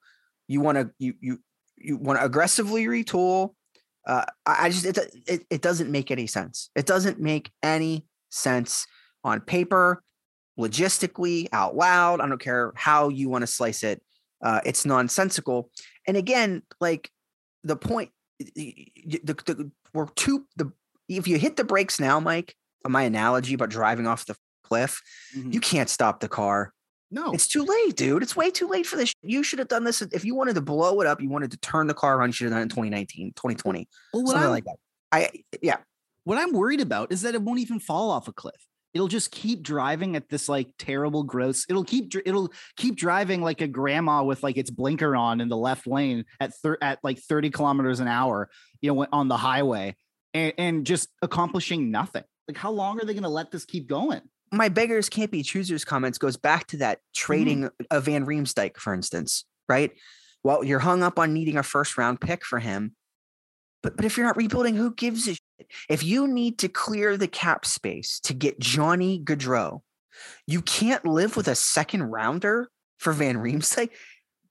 You 0.47 0.61
want 0.61 0.77
to 0.77 0.89
you 0.97 1.13
you 1.19 1.39
you 1.77 1.97
want 1.97 2.19
to 2.19 2.25
aggressively 2.25 2.85
retool. 2.85 3.53
Uh, 4.07 4.25
I 4.45 4.65
I 4.65 4.69
just 4.69 4.85
it, 4.85 4.97
it 5.27 5.45
it 5.51 5.61
doesn't 5.61 5.91
make 5.91 6.09
any 6.09 6.25
sense. 6.25 6.71
It 6.75 6.87
doesn't 6.87 7.19
make 7.19 7.51
any 7.61 8.07
sense 8.31 8.87
on 9.23 9.41
paper, 9.41 10.01
logistically, 10.57 11.47
out 11.51 11.75
loud. 11.75 12.21
I 12.21 12.27
don't 12.27 12.41
care 12.41 12.73
how 12.75 13.09
you 13.09 13.29
want 13.29 13.43
to 13.43 13.47
slice 13.47 13.83
it. 13.83 14.01
Uh, 14.43 14.62
it's 14.65 14.86
nonsensical. 14.86 15.69
And 16.08 16.17
again, 16.17 16.63
like 16.80 17.10
the 17.63 17.75
point, 17.75 18.12
y- 18.39 18.73
the, 19.06 19.34
the 19.34 19.71
we're 19.93 20.08
two 20.15 20.45
the 20.56 20.71
if 21.10 21.27
you 21.27 21.38
hit 21.38 21.58
the 21.58 21.63
brakes 21.63 21.99
now, 21.99 22.19
Mike, 22.19 22.56
on 22.86 22.91
my 22.91 23.04
analogy 23.04 23.54
about 23.54 23.69
driving 23.69 24.08
off 24.08 24.25
the 24.25 24.36
cliff, 24.63 25.01
Mhm. 25.36 25.54
you 25.54 25.60
can't 25.60 25.89
stop 25.89 26.19
the 26.21 26.30
car. 26.30 26.73
no, 27.13 27.34
It's 27.34 27.47
too 27.49 27.63
late, 27.65 27.97
dude. 27.97 28.23
It's 28.23 28.38
way 28.38 28.49
too 28.49 28.67
late 28.69 28.86
for 28.88 28.95
this. 28.95 29.13
You 29.21 29.43
should 29.43 29.60
have 29.60 29.67
done 29.67 29.84
this 29.84 30.01
if 30.01 30.23
you 30.23 30.34
wanted 30.34 30.56
to 30.56 30.62
blow 30.62 31.01
it 31.01 31.08
up. 31.08 31.19
You 31.21 31.27
wanted 31.27 31.51
to 31.51 31.58
turn 31.58 31.88
the 31.88 31.93
car 31.93 32.17
around. 32.17 32.30
You 32.30 32.34
should 32.34 32.45
have 32.45 32.51
done 32.54 32.62
it 32.62 32.63
in 32.63 32.69
2019, 32.69 33.34
2020, 33.36 33.89
Well, 34.13 34.25
something 34.27 34.41
I'm- 34.43 34.49
like 34.51 34.63
that. 34.63 34.77
I 35.12 35.30
yeah, 35.62 35.77
what 36.23 36.38
I'm 36.38 36.54
worried 36.54 36.80
about 36.80 37.12
is 37.12 37.23
that 37.23 37.36
it 37.36 37.41
won't 37.41 37.60
even 37.60 37.82
fall 37.82 38.12
off 38.12 38.30
a 38.30 38.32
cliff. 38.34 38.65
It'll 38.93 39.08
just 39.08 39.32
keep 39.32 39.63
driving 39.63 40.15
at 40.15 40.30
this 40.30 40.49
like 40.49 40.69
terrible 40.77 41.23
gross. 41.23 41.65
It'll 41.69 41.84
keep 41.84 42.13
it'll 42.25 42.51
keep 42.75 42.95
driving 42.95 43.41
like 43.41 43.62
a 43.62 43.67
grandma 43.67 44.23
with 44.23 44.43
like 44.43 44.58
its 44.58 44.69
blinker 44.69 45.15
on 45.15 45.41
in 45.41 45.49
the 45.49 45.58
left 45.58 45.88
lane 45.88 46.25
at 46.39 46.54
thir- 46.62 46.77
at 46.82 46.99
like 47.04 47.19
30 47.19 47.49
kilometers 47.51 47.99
an 47.99 48.08
hour, 48.08 48.49
you 48.82 48.93
know, 48.93 49.08
on 49.12 49.27
the 49.27 49.38
highway 49.38 49.95
and, 50.34 50.54
and 50.58 50.86
just 50.86 51.10
accomplishing 51.21 51.91
nothing. 51.91 52.23
Like 52.47 52.58
how 52.58 52.71
long 52.71 52.99
are 52.99 53.06
they 53.06 53.13
going 53.13 53.23
to 53.23 53.30
let 53.30 53.51
this 53.51 53.65
keep 53.65 53.88
going? 53.88 54.21
my 54.51 54.69
beggars 54.69 55.10
can't 55.10 55.32
be 55.32 55.43
choosers 55.43 55.86
comments 55.86 56.17
goes 56.17 56.38
back 56.38 56.67
to 56.67 56.77
that 56.77 56.97
mm-hmm. 56.97 57.13
trading 57.13 57.69
of 57.89 58.06
Van 58.06 58.25
Riemsdyk, 58.25 58.77
for 58.77 58.93
instance, 58.93 59.45
right? 59.69 59.91
Well, 60.43 60.63
you're 60.63 60.80
hung 60.80 61.04
up 61.04 61.19
on 61.19 61.34
needing 61.34 61.58
a 61.58 61.63
first 61.63 61.97
round 61.97 62.19
pick 62.19 62.45
for 62.45 62.60
him. 62.60 62.95
But 63.84 63.95
but 63.95 64.06
if 64.06 64.17
you're 64.17 64.25
not 64.25 64.38
rebuilding, 64.38 64.75
who 64.75 64.93
gives 64.93 65.27
a? 65.27 65.36
If 65.89 66.04
you 66.04 66.28
need 66.28 66.58
to 66.60 66.67
clear 66.69 67.17
the 67.17 67.28
cap 67.28 67.65
space 67.65 68.19
to 68.21 68.34
get 68.34 68.60
Johnny 68.60 69.19
Gaudreau, 69.24 69.82
you 70.47 70.62
can't 70.62 71.06
live 71.06 71.36
with 71.36 71.47
a 71.47 71.56
second 71.56 72.04
rounder 72.04 72.69
for 72.97 73.13
Van 73.13 73.38
Riemsdyk. 73.38 73.89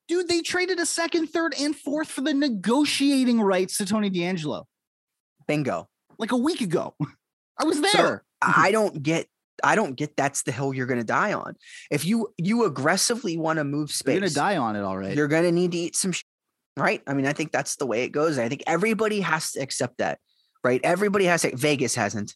Dude, 0.09 0.27
they 0.29 0.43
traded 0.43 0.81
a 0.81 0.87
second, 0.87 1.29
third, 1.29 1.55
and 1.61 1.75
fourth 1.77 2.09
for 2.11 2.21
the 2.23 2.35
negotiating 2.35 3.41
rights 3.41 3.77
to 3.79 3.87
Tony 3.87 4.11
DeAngelo 4.11 4.65
Bingo. 5.47 5.89
like 6.19 6.33
a 6.33 6.37
week 6.37 6.61
ago. 6.61 6.95
I 7.59 7.65
was 7.65 7.81
there. 7.81 8.25
I 8.43 8.69
I 8.69 8.73
don't 8.73 9.03
get 9.03 9.27
I 9.63 9.75
don't 9.77 9.95
get 9.95 10.17
that's 10.17 10.43
the 10.43 10.53
hill 10.53 10.73
you're 10.75 10.87
gonna 10.87 11.05
die 11.05 11.33
on. 11.35 11.55
If 11.91 12.05
you 12.05 12.33
you 12.39 12.65
aggressively 12.65 13.37
want 13.37 13.59
to 13.59 13.65
move 13.65 13.93
space, 13.93 14.15
You're 14.15 14.21
gonna 14.23 14.31
die 14.33 14.57
on 14.57 14.75
it, 14.77 14.81
right. 14.83 15.15
you're 15.15 15.29
going 15.29 15.45
to 15.45 15.53
need 15.53 15.73
to 15.73 15.79
eat 15.79 15.95
some 15.97 16.13
sh- 16.13 16.25
right 16.77 17.03
i 17.07 17.13
mean 17.13 17.27
i 17.27 17.33
think 17.33 17.51
that's 17.51 17.77
the 17.77 17.85
way 17.85 18.05
it 18.05 18.11
goes 18.11 18.39
i 18.39 18.49
think 18.49 18.63
everybody 18.67 19.21
has 19.21 19.51
to 19.51 19.61
accept 19.61 19.99
that 19.99 20.19
right? 20.65 20.81
Everybody 20.85 21.25
has 21.27 21.43
to 21.43 21.57
vegas 21.57 21.95
hasn't. 21.95 22.35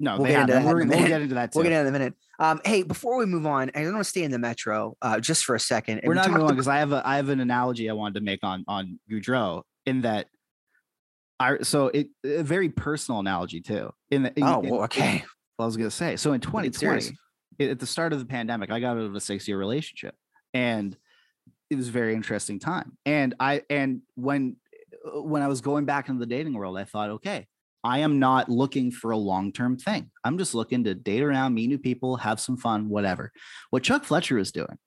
No, 0.00 0.16
we'll 0.16 0.26
they 0.26 0.32
get 0.32 0.46
that 0.46 0.64
we'll 0.64 0.86
get 0.86 1.20
into 1.22 1.34
that 1.34 1.52
too. 1.52 1.58
we'll 1.58 1.64
get 1.68 1.72
into 1.72 1.82
that 1.82 1.88
in 1.88 1.94
a 1.94 1.98
minute. 1.98 2.14
Um 2.38 2.60
hey 2.64 2.84
before 2.84 3.18
we 3.18 3.26
move 3.26 3.46
on 3.46 3.70
i 3.74 3.82
don't 3.82 3.94
want 3.94 4.04
to 4.04 4.08
stay 4.08 4.22
in 4.22 4.30
the 4.30 4.38
metro 4.38 4.96
uh 5.02 5.18
just 5.18 5.44
for 5.44 5.56
a 5.56 5.60
second 5.60 6.02
We're 6.04 6.10
we 6.10 6.14
not 6.14 6.26
going 6.28 6.36
about- 6.40 6.50
because 6.50 6.68
I 6.68 6.78
have 6.78 6.92
a 6.92 7.02
I 7.04 7.16
have 7.16 7.30
an 7.30 7.40
analogy 7.40 7.90
I 7.90 7.94
wanted 7.94 8.14
to 8.14 8.20
make 8.20 8.44
on 8.44 8.64
on 8.68 9.00
Gaudreau 9.10 9.62
in 9.86 10.02
that 10.02 10.26
I 11.40 11.58
so 11.62 11.88
it 11.88 12.08
a 12.24 12.42
very 12.44 12.68
personal 12.68 13.20
analogy 13.20 13.60
too. 13.60 13.90
In 14.10 14.22
the 14.24 14.32
in, 14.38 14.44
oh 14.44 14.60
in- 14.60 14.70
well, 14.70 14.82
okay. 14.84 15.24
I 15.58 15.64
was 15.64 15.76
gonna 15.76 15.90
say. 15.90 16.14
So 16.16 16.32
in 16.32 16.40
2020 16.40 17.16
at 17.60 17.80
the 17.80 17.86
start 17.86 18.12
of 18.12 18.20
the 18.20 18.24
pandemic 18.26 18.70
I 18.70 18.78
got 18.78 18.96
out 18.96 19.02
of 19.02 19.14
a 19.16 19.20
six 19.20 19.48
year 19.48 19.58
relationship 19.58 20.14
and 20.54 20.96
it 21.70 21.76
was 21.76 21.88
a 21.88 21.92
very 21.92 22.14
interesting 22.14 22.60
time. 22.60 22.96
And 23.04 23.34
I 23.40 23.62
and 23.68 24.02
when 24.14 24.56
when 25.14 25.42
I 25.42 25.48
was 25.48 25.60
going 25.60 25.84
back 25.84 26.08
into 26.08 26.20
the 26.20 26.26
dating 26.26 26.54
world 26.54 26.78
I 26.78 26.84
thought 26.84 27.10
okay 27.10 27.46
I 27.84 28.00
am 28.00 28.18
not 28.18 28.48
looking 28.48 28.90
for 28.90 29.12
a 29.12 29.16
long 29.16 29.52
term 29.52 29.76
thing. 29.76 30.10
I'm 30.24 30.36
just 30.36 30.54
looking 30.54 30.84
to 30.84 30.94
date 30.94 31.22
around 31.22 31.54
meet 31.54 31.68
new 31.68 31.78
people 31.78 32.16
have 32.16 32.40
some 32.40 32.56
fun 32.56 32.88
whatever. 32.88 33.32
What 33.70 33.84
Chuck 33.84 34.04
Fletcher 34.04 34.36
is 34.38 34.52
doing 34.52 34.78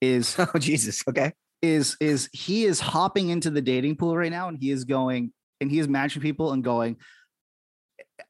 is 0.00 0.36
oh 0.54 0.58
jesus 0.58 1.02
okay. 1.08 1.32
is 1.62 1.96
is 2.00 2.28
he 2.32 2.64
is 2.64 2.78
hopping 2.78 3.30
into 3.30 3.50
the 3.50 3.60
dating 3.60 3.96
pool 3.96 4.16
right 4.16 4.30
now 4.30 4.48
and 4.48 4.58
he 4.58 4.70
is 4.70 4.84
going 4.84 5.32
and 5.60 5.70
he 5.70 5.78
is 5.80 5.88
matching 5.88 6.22
people 6.22 6.52
and 6.52 6.62
going 6.62 6.96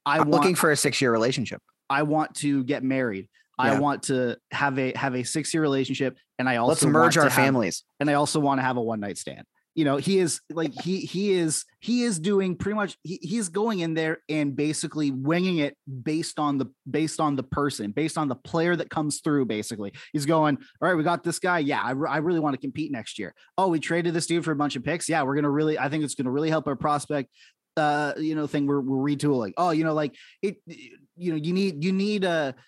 I 0.05 0.15
i'm 0.15 0.29
want 0.29 0.31
looking 0.31 0.55
for 0.55 0.71
a 0.71 0.75
six-year 0.75 1.11
relationship. 1.11 1.61
I 1.89 2.03
want 2.03 2.35
to 2.35 2.63
get 2.63 2.83
married. 2.83 3.29
I 3.57 3.77
want 3.79 4.03
to 4.03 4.37
have 4.51 4.79
a 4.79 4.93
have 4.95 5.15
a 5.15 5.19
6-year 5.19 5.61
relationship 5.61 6.17
and 6.37 6.47
I 6.47 6.55
also 6.57 6.69
let's 6.69 6.85
merge 6.85 6.93
want 6.93 7.13
to 7.13 7.19
our 7.19 7.25
have- 7.25 7.33
families. 7.33 7.83
and 7.99 8.09
I 8.09 8.13
also 8.13 8.39
want 8.39 8.59
to 8.59 8.63
have 8.63 8.77
a 8.77 8.81
one 8.81 8.99
night 8.99 9.17
stand. 9.17 9.45
You 9.75 9.85
know, 9.85 9.97
he 9.97 10.17
is 10.17 10.41
like 10.49 10.73
he 10.81 11.01
he 11.01 11.31
is 11.31 11.63
he 11.79 12.03
is 12.03 12.19
doing 12.19 12.55
pretty 12.55 12.75
much 12.75 12.97
he, 13.03 13.19
he's 13.21 13.49
going 13.49 13.79
in 13.79 13.93
there 13.93 14.17
and 14.27 14.55
basically 14.55 15.11
winging 15.11 15.59
it 15.59 15.77
based 16.03 16.39
on 16.39 16.57
the 16.57 16.65
based 16.89 17.19
on 17.19 17.35
the 17.35 17.43
person, 17.43 17.91
based 17.91 18.17
on 18.17 18.27
the 18.27 18.35
player 18.35 18.75
that 18.75 18.89
comes 18.89 19.21
through 19.21 19.45
basically. 19.45 19.93
He's 20.11 20.25
going, 20.25 20.57
"All 20.81 20.89
right, 20.89 20.95
we 20.95 21.03
got 21.03 21.23
this 21.23 21.39
guy. 21.39 21.59
Yeah, 21.59 21.81
I, 21.81 21.91
re- 21.91 22.09
I 22.09 22.17
really 22.17 22.39
want 22.39 22.55
to 22.55 22.59
compete 22.59 22.91
next 22.91 23.19
year. 23.19 23.33
Oh, 23.57 23.69
we 23.69 23.79
traded 23.79 24.13
this 24.13 24.25
dude 24.25 24.43
for 24.43 24.51
a 24.51 24.55
bunch 24.55 24.75
of 24.75 24.83
picks. 24.83 25.07
Yeah, 25.07 25.23
we're 25.23 25.35
to 25.43 25.49
really 25.49 25.77
I 25.79 25.87
think 25.87 26.03
it's 26.03 26.15
to 26.15 26.31
really 26.31 26.49
help 26.49 26.67
our 26.67 26.75
prospect 26.75 27.29
uh 27.77 28.13
you 28.17 28.35
know 28.35 28.47
thing 28.47 28.67
we're, 28.67 28.81
we're 28.81 29.15
retooling. 29.15 29.53
Oh, 29.57 29.69
you 29.69 29.83
know 29.83 29.93
like 29.93 30.15
it 30.41 30.57
you 30.67 31.31
know 31.31 31.37
you 31.37 31.53
need 31.53 31.83
you 31.83 31.93
need 31.93 32.23
a 32.23 32.55
y- 32.55 32.63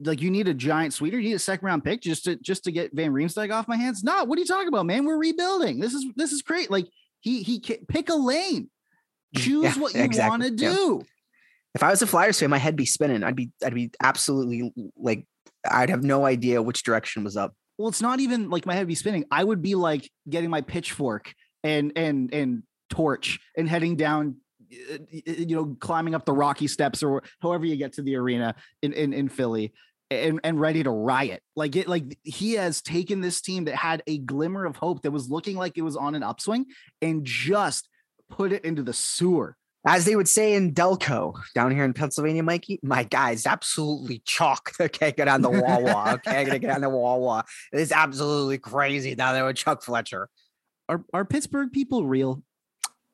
like 0.00 0.20
you 0.20 0.30
need 0.30 0.48
a 0.48 0.54
giant 0.54 0.94
sweeter, 0.94 1.18
you 1.18 1.30
need 1.30 1.34
a 1.34 1.38
second 1.40 1.66
round 1.66 1.84
pick 1.84 2.00
just 2.02 2.24
to 2.24 2.36
just 2.36 2.64
to 2.64 2.72
get 2.72 2.94
Van 2.94 3.12
Riemsdyk 3.12 3.52
off 3.52 3.66
my 3.68 3.76
hands. 3.76 4.02
No, 4.04 4.24
what 4.24 4.36
are 4.38 4.40
you 4.40 4.46
talking 4.46 4.68
about, 4.68 4.86
man? 4.86 5.04
We're 5.04 5.18
rebuilding. 5.18 5.80
This 5.80 5.94
is 5.94 6.06
this 6.16 6.32
is 6.32 6.42
great. 6.42 6.70
Like 6.70 6.86
he 7.20 7.42
he 7.42 7.60
pick 7.60 8.08
a 8.08 8.14
lane, 8.14 8.70
choose 9.36 9.72
Mm, 9.72 9.76
Yeah, 9.76 9.82
what 9.82 9.94
you 9.94 10.02
exactly. 10.02 10.30
want 10.30 10.42
to 10.58 10.64
Yeah. 10.64 10.72
do. 10.72 11.02
if 11.74 11.82
i 11.82 11.90
was 11.90 12.02
a 12.02 12.06
flyers 12.06 12.38
fan 12.40 12.50
my 12.50 12.58
head 12.58 12.74
be 12.74 12.84
spinning 12.86 13.22
i'd 13.22 13.36
be 13.36 13.50
i'd 13.64 13.74
be 13.74 13.90
absolutely 14.02 14.72
like 14.96 15.24
i'd 15.70 15.88
have 15.90 16.02
no 16.02 16.24
idea 16.26 16.60
which 16.60 16.82
direction 16.82 17.22
was 17.22 17.36
up 17.36 17.54
Well, 17.78 17.88
it's 17.88 18.02
not 18.02 18.18
even 18.20 18.50
like 18.50 18.66
my 18.66 18.74
head 18.74 18.86
be 18.88 18.94
spinning. 18.94 19.24
I 19.30 19.42
would 19.44 19.62
be 19.62 19.74
like 19.74 20.10
getting 20.28 20.50
my 20.50 20.60
pitchfork 20.62 21.32
and 21.62 21.92
and 21.96 22.32
and 22.34 22.62
torch 22.88 23.38
and 23.56 23.68
heading 23.68 23.94
down 23.96 24.36
Uh, 24.72 24.98
you 25.10 25.56
know 25.56 25.76
climbing 25.80 26.14
up 26.14 26.24
the 26.24 26.32
rocky 26.32 26.68
steps 26.68 27.02
or 27.02 27.22
however 27.40 27.64
you 27.64 27.76
get 27.76 27.92
to 27.92 28.02
the 28.02 28.14
arena 28.14 28.54
in 28.82 28.92
in, 28.92 29.12
in 29.12 29.28
philly 29.28 29.72
and 30.10 30.40
and 30.44 30.60
ready 30.60 30.82
to 30.82 30.90
riot 30.90 31.42
like 31.56 31.76
it 31.76 31.88
like 31.88 32.18
he 32.22 32.52
has 32.52 32.80
taken 32.80 33.20
this 33.20 33.40
team 33.40 33.64
that 33.64 33.74
had 33.74 34.02
a 34.06 34.18
glimmer 34.18 34.64
of 34.64 34.76
hope 34.76 35.02
that 35.02 35.10
was 35.10 35.28
looking 35.28 35.56
like 35.56 35.76
it 35.76 35.82
was 35.82 35.96
on 35.96 36.14
an 36.14 36.22
upswing 36.22 36.66
and 37.02 37.24
just 37.24 37.88
put 38.28 38.52
it 38.52 38.64
into 38.64 38.82
the 38.82 38.92
sewer 38.92 39.56
as 39.86 40.04
they 40.04 40.14
would 40.14 40.28
say 40.28 40.52
in 40.52 40.74
Delco 40.74 41.40
down 41.54 41.70
here 41.70 41.84
in 41.84 41.94
Pennsylvania, 41.94 42.42
Mikey, 42.42 42.80
my 42.82 43.02
guys 43.02 43.46
absolutely 43.46 44.22
chalk. 44.26 44.72
Okay, 44.80 45.12
get 45.12 45.26
on 45.26 45.40
the 45.40 45.48
Wawa. 45.48 46.20
Okay, 46.26 46.44
gonna 46.44 46.58
get 46.58 46.74
on 46.74 46.82
the 46.82 46.90
Wawa. 46.90 47.44
It 47.72 47.80
is 47.80 47.90
absolutely 47.90 48.58
crazy 48.58 49.14
down 49.14 49.34
there 49.34 49.46
with 49.46 49.56
Chuck 49.56 49.82
Fletcher. 49.82 50.28
are 50.88 51.02
are 51.14 51.24
pittsburgh 51.24 51.72
people 51.72 52.06
real 52.06 52.42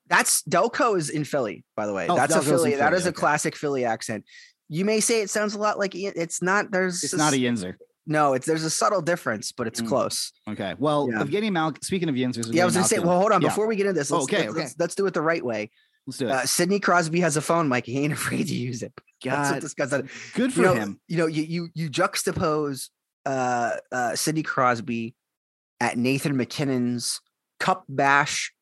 That's 0.09 0.42
Delco 0.42 0.97
is 0.97 1.11
in 1.11 1.25
Philly, 1.25 1.64
by 1.77 1.87
the 1.87 1.92
way. 1.92 2.07
Oh, 2.09 2.16
That's 2.16 2.35
a 2.35 2.38
Delco's 2.38 2.47
in 2.49 2.55
Philly. 2.57 2.71
That 2.77 2.88
Philly, 2.90 2.97
is 3.01 3.07
a 3.07 3.12
classic 3.12 3.57
Philly 3.57 3.85
accent. 3.85 4.25
You 4.69 4.85
may 4.85 5.01
say 5.01 5.21
it 5.21 5.31
sounds 5.31 5.55
a 5.55 5.59
lot 5.59 5.79
like 5.79 5.95
Ian- 5.95 6.14
it's 6.16 6.42
not. 6.42 6.71
There's 6.71 7.03
it's 7.05 7.12
a 7.12 7.16
not 7.16 7.33
a 7.33 7.37
yinzer 7.37 7.75
no. 8.09 8.35
It's 8.35 8.47
there's 8.47 8.62
a 8.64 8.71
subtle 8.71 9.03
difference, 9.03 9.51
but 9.51 9.66
it's 9.66 9.81
Mm. 9.81 9.88
close. 9.88 10.33
okay 10.49 10.75
well 10.79 11.09
Yeah. 11.11 11.23
evgeny 11.25 11.51
malk 11.51 11.83
speaking 11.85 12.09
of 12.09 12.14
yinzers 12.14 12.53
Yeah, 12.53 12.62
I 12.62 12.64
was 12.66 12.75
gonna 12.75 12.87
say. 12.87 12.99
Well, 13.01 13.19
hold 13.19 13.33
on. 13.33 13.42
Yeah. 13.42 13.49
Before 13.49 13.66
we 13.66 13.75
get 13.77 13.87
into 13.87 13.99
this, 13.99 14.12
Oh, 14.12 14.19
let's, 14.19 14.25
okay, 14.27 14.37
let's, 14.42 14.51
okay. 14.51 14.61
let's, 14.61 14.75
let's 14.79 14.95
do 14.95 15.07
it 15.07 15.14
the 15.14 15.23
right 15.23 15.45
way. 15.45 15.71
let's 16.07 16.19
do 16.19 16.29
it 16.29 16.31
Uh, 16.33 16.47
Sidney 16.47 16.79
Crosby 16.79 17.19
has 17.21 17.37
a 17.37 17.40
phone, 17.40 17.69
Mike. 17.69 17.87
He 17.87 17.99
ain't 17.99 18.12
afraid 18.21 18.47
to 18.47 18.55
use 18.55 18.83
it. 18.85 18.92
That's 19.25 19.49
what 19.51 19.55
God, 19.57 19.62
this 19.62 19.75
guy 19.75 19.87
said. 19.87 20.09
good 20.35 20.53
for 20.53 20.61
you 20.61 20.66
know, 20.66 20.75
him 20.75 21.01
You 21.09 21.16
know, 21.16 21.27
you 21.27 21.42
you 21.42 21.69
you 21.75 21.90
juxtapose 21.90 22.90
uh 23.25 23.73
uh 23.90 24.14
Sidney 24.14 24.45
Crosby 24.45 25.14
at 25.81 25.99
Nathan 25.99 26.37
MacKinnon's 26.37 27.21
cup 27.59 27.85
bash. 27.88 28.53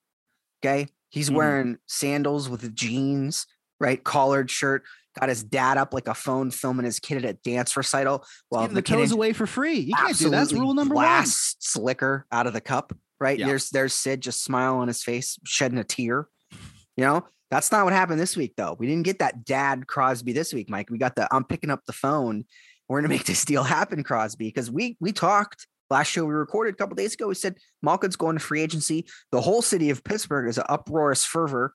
Okay. 0.64 0.88
He's 1.14 1.30
Mhm. 1.30 1.34
wearing 1.34 1.78
sandals 1.86 2.48
with 2.48 2.74
jeans, 2.74 3.46
right? 3.78 4.02
Collared 4.02 4.50
shirt, 4.50 4.82
got 5.18 5.28
his 5.28 5.44
dad 5.44 5.78
up 5.78 5.94
like 5.94 6.08
a 6.08 6.14
phone 6.14 6.50
filming 6.50 6.84
his 6.84 6.98
kid 6.98 7.24
at 7.24 7.24
a 7.24 7.32
dance 7.34 7.76
recital 7.76 8.26
while 8.48 8.62
Give 8.66 8.74
the 8.74 8.82
toes 8.82 8.90
MacKinnon 8.96 9.12
away 9.12 9.32
for 9.32 9.46
free. 9.46 9.78
You 9.78 9.94
can't 9.94 10.18
do 10.18 10.24
that. 10.24 10.30
That's 10.32 10.52
rule 10.52 10.74
number 10.74 10.96
one. 10.96 11.04
blasts 11.04 11.76
liquor 11.76 12.26
out 12.32 12.46
of 12.48 12.52
the 12.52 12.60
cup. 12.60 12.92
right? 13.20 13.38
Yeah. 13.38 13.46
There's 13.46 13.70
there's 13.70 13.94
Sid 13.94 14.20
just 14.22 14.42
smile 14.42 14.74
on 14.78 14.88
his 14.88 15.02
face, 15.04 15.38
shedding 15.44 15.78
a 15.78 15.84
tear. 15.84 16.26
You 16.50 16.58
know, 17.04 17.24
that's 17.48 17.70
not 17.70 17.84
what 17.84 17.92
happened 17.94 18.18
this 18.20 18.36
week, 18.36 18.54
though. 18.56 18.74
We 18.76 18.88
didn't 18.88 19.04
get 19.04 19.20
that 19.20 19.44
dad 19.44 19.86
Crosby 19.86 20.32
this 20.32 20.52
week, 20.52 20.68
Mike. 20.68 20.90
We 20.90 20.98
got 20.98 21.14
the 21.14 21.32
I'm 21.32 21.44
picking 21.44 21.70
up 21.70 21.84
the 21.86 21.92
phone. 21.92 22.44
We're 22.88 22.98
gonna 23.00 23.08
make 23.14 23.24
this 23.24 23.44
deal 23.44 23.62
happen, 23.62 24.02
Crosby, 24.02 24.48
because 24.48 24.68
we 24.70 24.96
we 25.00 25.12
talked 25.12 25.68
last 25.90 26.08
show 26.08 26.24
we 26.24 26.34
recorded 26.34 26.74
a 26.74 26.76
couple 26.76 26.94
days 26.96 27.14
ago. 27.14 27.28
We 27.28 27.34
said 27.34 27.56
Malkin's 27.82 28.16
going 28.16 28.36
to 28.36 28.44
free 28.44 28.60
agency. 28.62 29.06
The 29.32 29.40
whole 29.40 29.62
city 29.62 29.90
of 29.90 30.02
Pittsburgh 30.04 30.48
is 30.48 30.58
an 30.58 30.64
uproarious 30.68 31.24
fervor, 31.24 31.74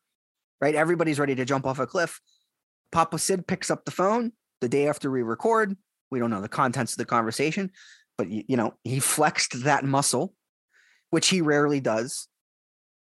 right? 0.62 0.76
Everybody's 0.76 1.20
ready 1.20 1.36
to 1.36 1.46
jump 1.46 1.66
off 1.66 1.80
a 1.80 1.88
cliff. 1.88 2.20
Papa 2.92 3.20
Sid 3.20 3.48
picks 3.48 3.70
up 3.70 3.86
the 3.86 3.92
phone 3.92 4.32
the 4.62 4.70
day 4.70 4.88
after 4.88 5.12
we 5.12 5.22
record. 5.22 5.76
We 6.12 6.20
don't 6.20 6.30
know 6.32 6.42
the 6.42 6.50
contents 6.50 6.94
of 6.94 6.98
the 6.98 7.06
conversation, 7.06 7.72
but 8.18 8.30
you 8.30 8.58
know, 8.58 8.74
he 8.84 9.00
flexed 9.00 9.64
that 9.64 9.86
muscle, 9.86 10.34
which 11.12 11.28
he 11.30 11.42
rarely 11.42 11.80
does. 11.80 12.28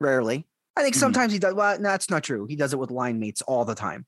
Rarely. 0.01 0.47
I 0.77 0.83
think 0.83 0.95
Mhm. 0.97 1.01
sometimes 1.01 1.33
he 1.33 1.39
does. 1.39 1.55
Well, 1.55 1.77
no, 1.79 1.89
that's 1.89 2.11
not 2.11 2.25
true. 2.25 2.47
He 2.47 2.57
does 2.57 2.73
it 2.73 2.79
with 2.79 2.91
line 2.91 3.19
mates 3.21 3.43
all 3.43 3.65
the 3.65 3.75
time. 3.77 4.07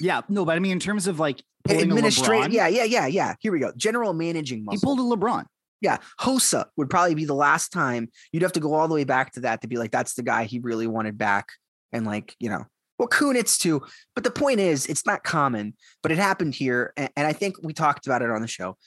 Yeah, 0.00 0.22
no, 0.28 0.44
but 0.44 0.56
I 0.56 0.58
mean, 0.58 0.72
in 0.72 0.80
terms 0.80 1.06
of 1.06 1.20
like 1.20 1.40
Administrative. 1.68 2.52
Yeah, 2.52 2.66
yeah, 2.68 2.84
yeah, 2.84 3.06
yeah. 3.06 3.34
Here 3.40 3.52
we 3.52 3.58
go. 3.60 3.72
General 3.76 4.12
managing 4.12 4.64
muscle. 4.64 4.78
he 4.78 4.84
pulled 4.84 4.98
a 4.98 5.16
LeBron. 5.16 5.44
Yeah. 5.84 5.98
Hossa 6.18 6.64
would 6.78 6.88
probably 6.88 7.14
be 7.14 7.26
the 7.26 7.34
last 7.34 7.70
time 7.70 8.08
you'd 8.32 8.42
have 8.42 8.52
to 8.52 8.60
go 8.60 8.72
all 8.72 8.88
the 8.88 8.94
way 8.94 9.04
back 9.04 9.32
to 9.32 9.40
that 9.40 9.60
to 9.60 9.68
be 9.68 9.76
like, 9.76 9.90
that's 9.90 10.14
the 10.14 10.22
guy 10.22 10.44
he 10.44 10.58
really 10.58 10.86
wanted 10.86 11.18
back. 11.18 11.50
And 11.92 12.06
like, 12.06 12.34
you 12.40 12.48
know, 12.48 12.64
well, 12.98 13.06
Kunitz 13.08 13.58
too. 13.58 13.82
But 14.14 14.24
the 14.24 14.30
point 14.30 14.60
is, 14.60 14.86
it's 14.86 15.04
not 15.04 15.24
common, 15.24 15.74
but 16.02 16.10
it 16.10 16.16
happened 16.16 16.54
here. 16.54 16.94
And, 16.96 17.10
and 17.18 17.26
I 17.26 17.34
think 17.34 17.56
we 17.62 17.74
talked 17.74 18.06
about 18.06 18.22
it 18.22 18.30
on 18.30 18.40
the 18.40 18.48
show. 18.48 18.78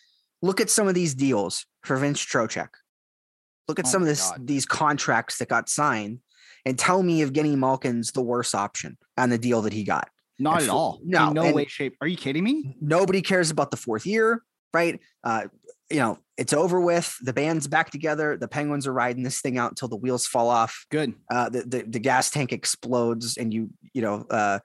Look 0.41 0.59
at 0.59 0.71
some 0.71 0.87
of 0.87 0.95
these 0.95 1.13
deals 1.13 1.67
for 1.83 1.97
Vince 1.97 2.19
Trocheck. 2.25 2.69
Look 3.67 3.77
at 3.77 3.85
Oh 3.85 3.89
some 3.89 4.01
of 4.01 4.07
this 4.07 4.27
God. 4.31 4.47
these 4.47 4.65
contracts 4.65 5.37
that 5.37 5.49
got 5.49 5.69
signed 5.69 6.19
and 6.65 6.79
tell 6.79 7.03
me 7.03 7.21
if 7.21 7.31
Genny 7.31 7.55
Malkin's 7.55 8.11
the 8.11 8.23
worst 8.23 8.55
option 8.55 8.97
on 9.17 9.29
the 9.29 9.37
deal 9.37 9.61
that 9.61 9.73
he 9.73 9.83
got. 9.83 10.09
Not 10.39 10.53
And 10.55 10.63
at 10.63 10.67
for- 10.69 10.75
all. 10.75 10.99
no, 11.03 11.27
in 11.27 11.33
no 11.35 11.51
way, 11.53 11.65
shape. 11.67 11.95
Are 12.01 12.07
you 12.07 12.17
kidding 12.17 12.43
me? 12.43 12.75
Nobody 12.81 13.21
cares 13.21 13.51
about 13.51 13.69
the 13.69 13.77
fourth 13.77 14.05
year, 14.07 14.41
right? 14.73 14.99
Uh, 15.23 15.43
you 15.91 15.97
know, 15.99 16.17
it's 16.37 16.53
over 16.53 16.79
with. 16.79 17.17
The 17.21 17.33
band's 17.33 17.67
back 17.67 17.89
together. 17.89 18.37
The 18.37 18.47
Penguins 18.47 18.87
are 18.87 18.93
riding 18.93 19.23
this 19.23 19.41
thing 19.41 19.57
out 19.57 19.71
until 19.71 19.87
the 19.87 19.95
wheels 19.95 20.27
fall 20.27 20.49
off. 20.49 20.85
Good. 20.91 21.13
Uh, 21.29 21.49
the, 21.49 21.61
the 21.61 21.83
the 21.83 21.99
gas 21.99 22.29
tank 22.29 22.53
explodes, 22.53 23.37
and 23.37 23.53
you 23.53 23.69
you 23.93 24.01
know, 24.01 24.25
uh, 24.29 24.59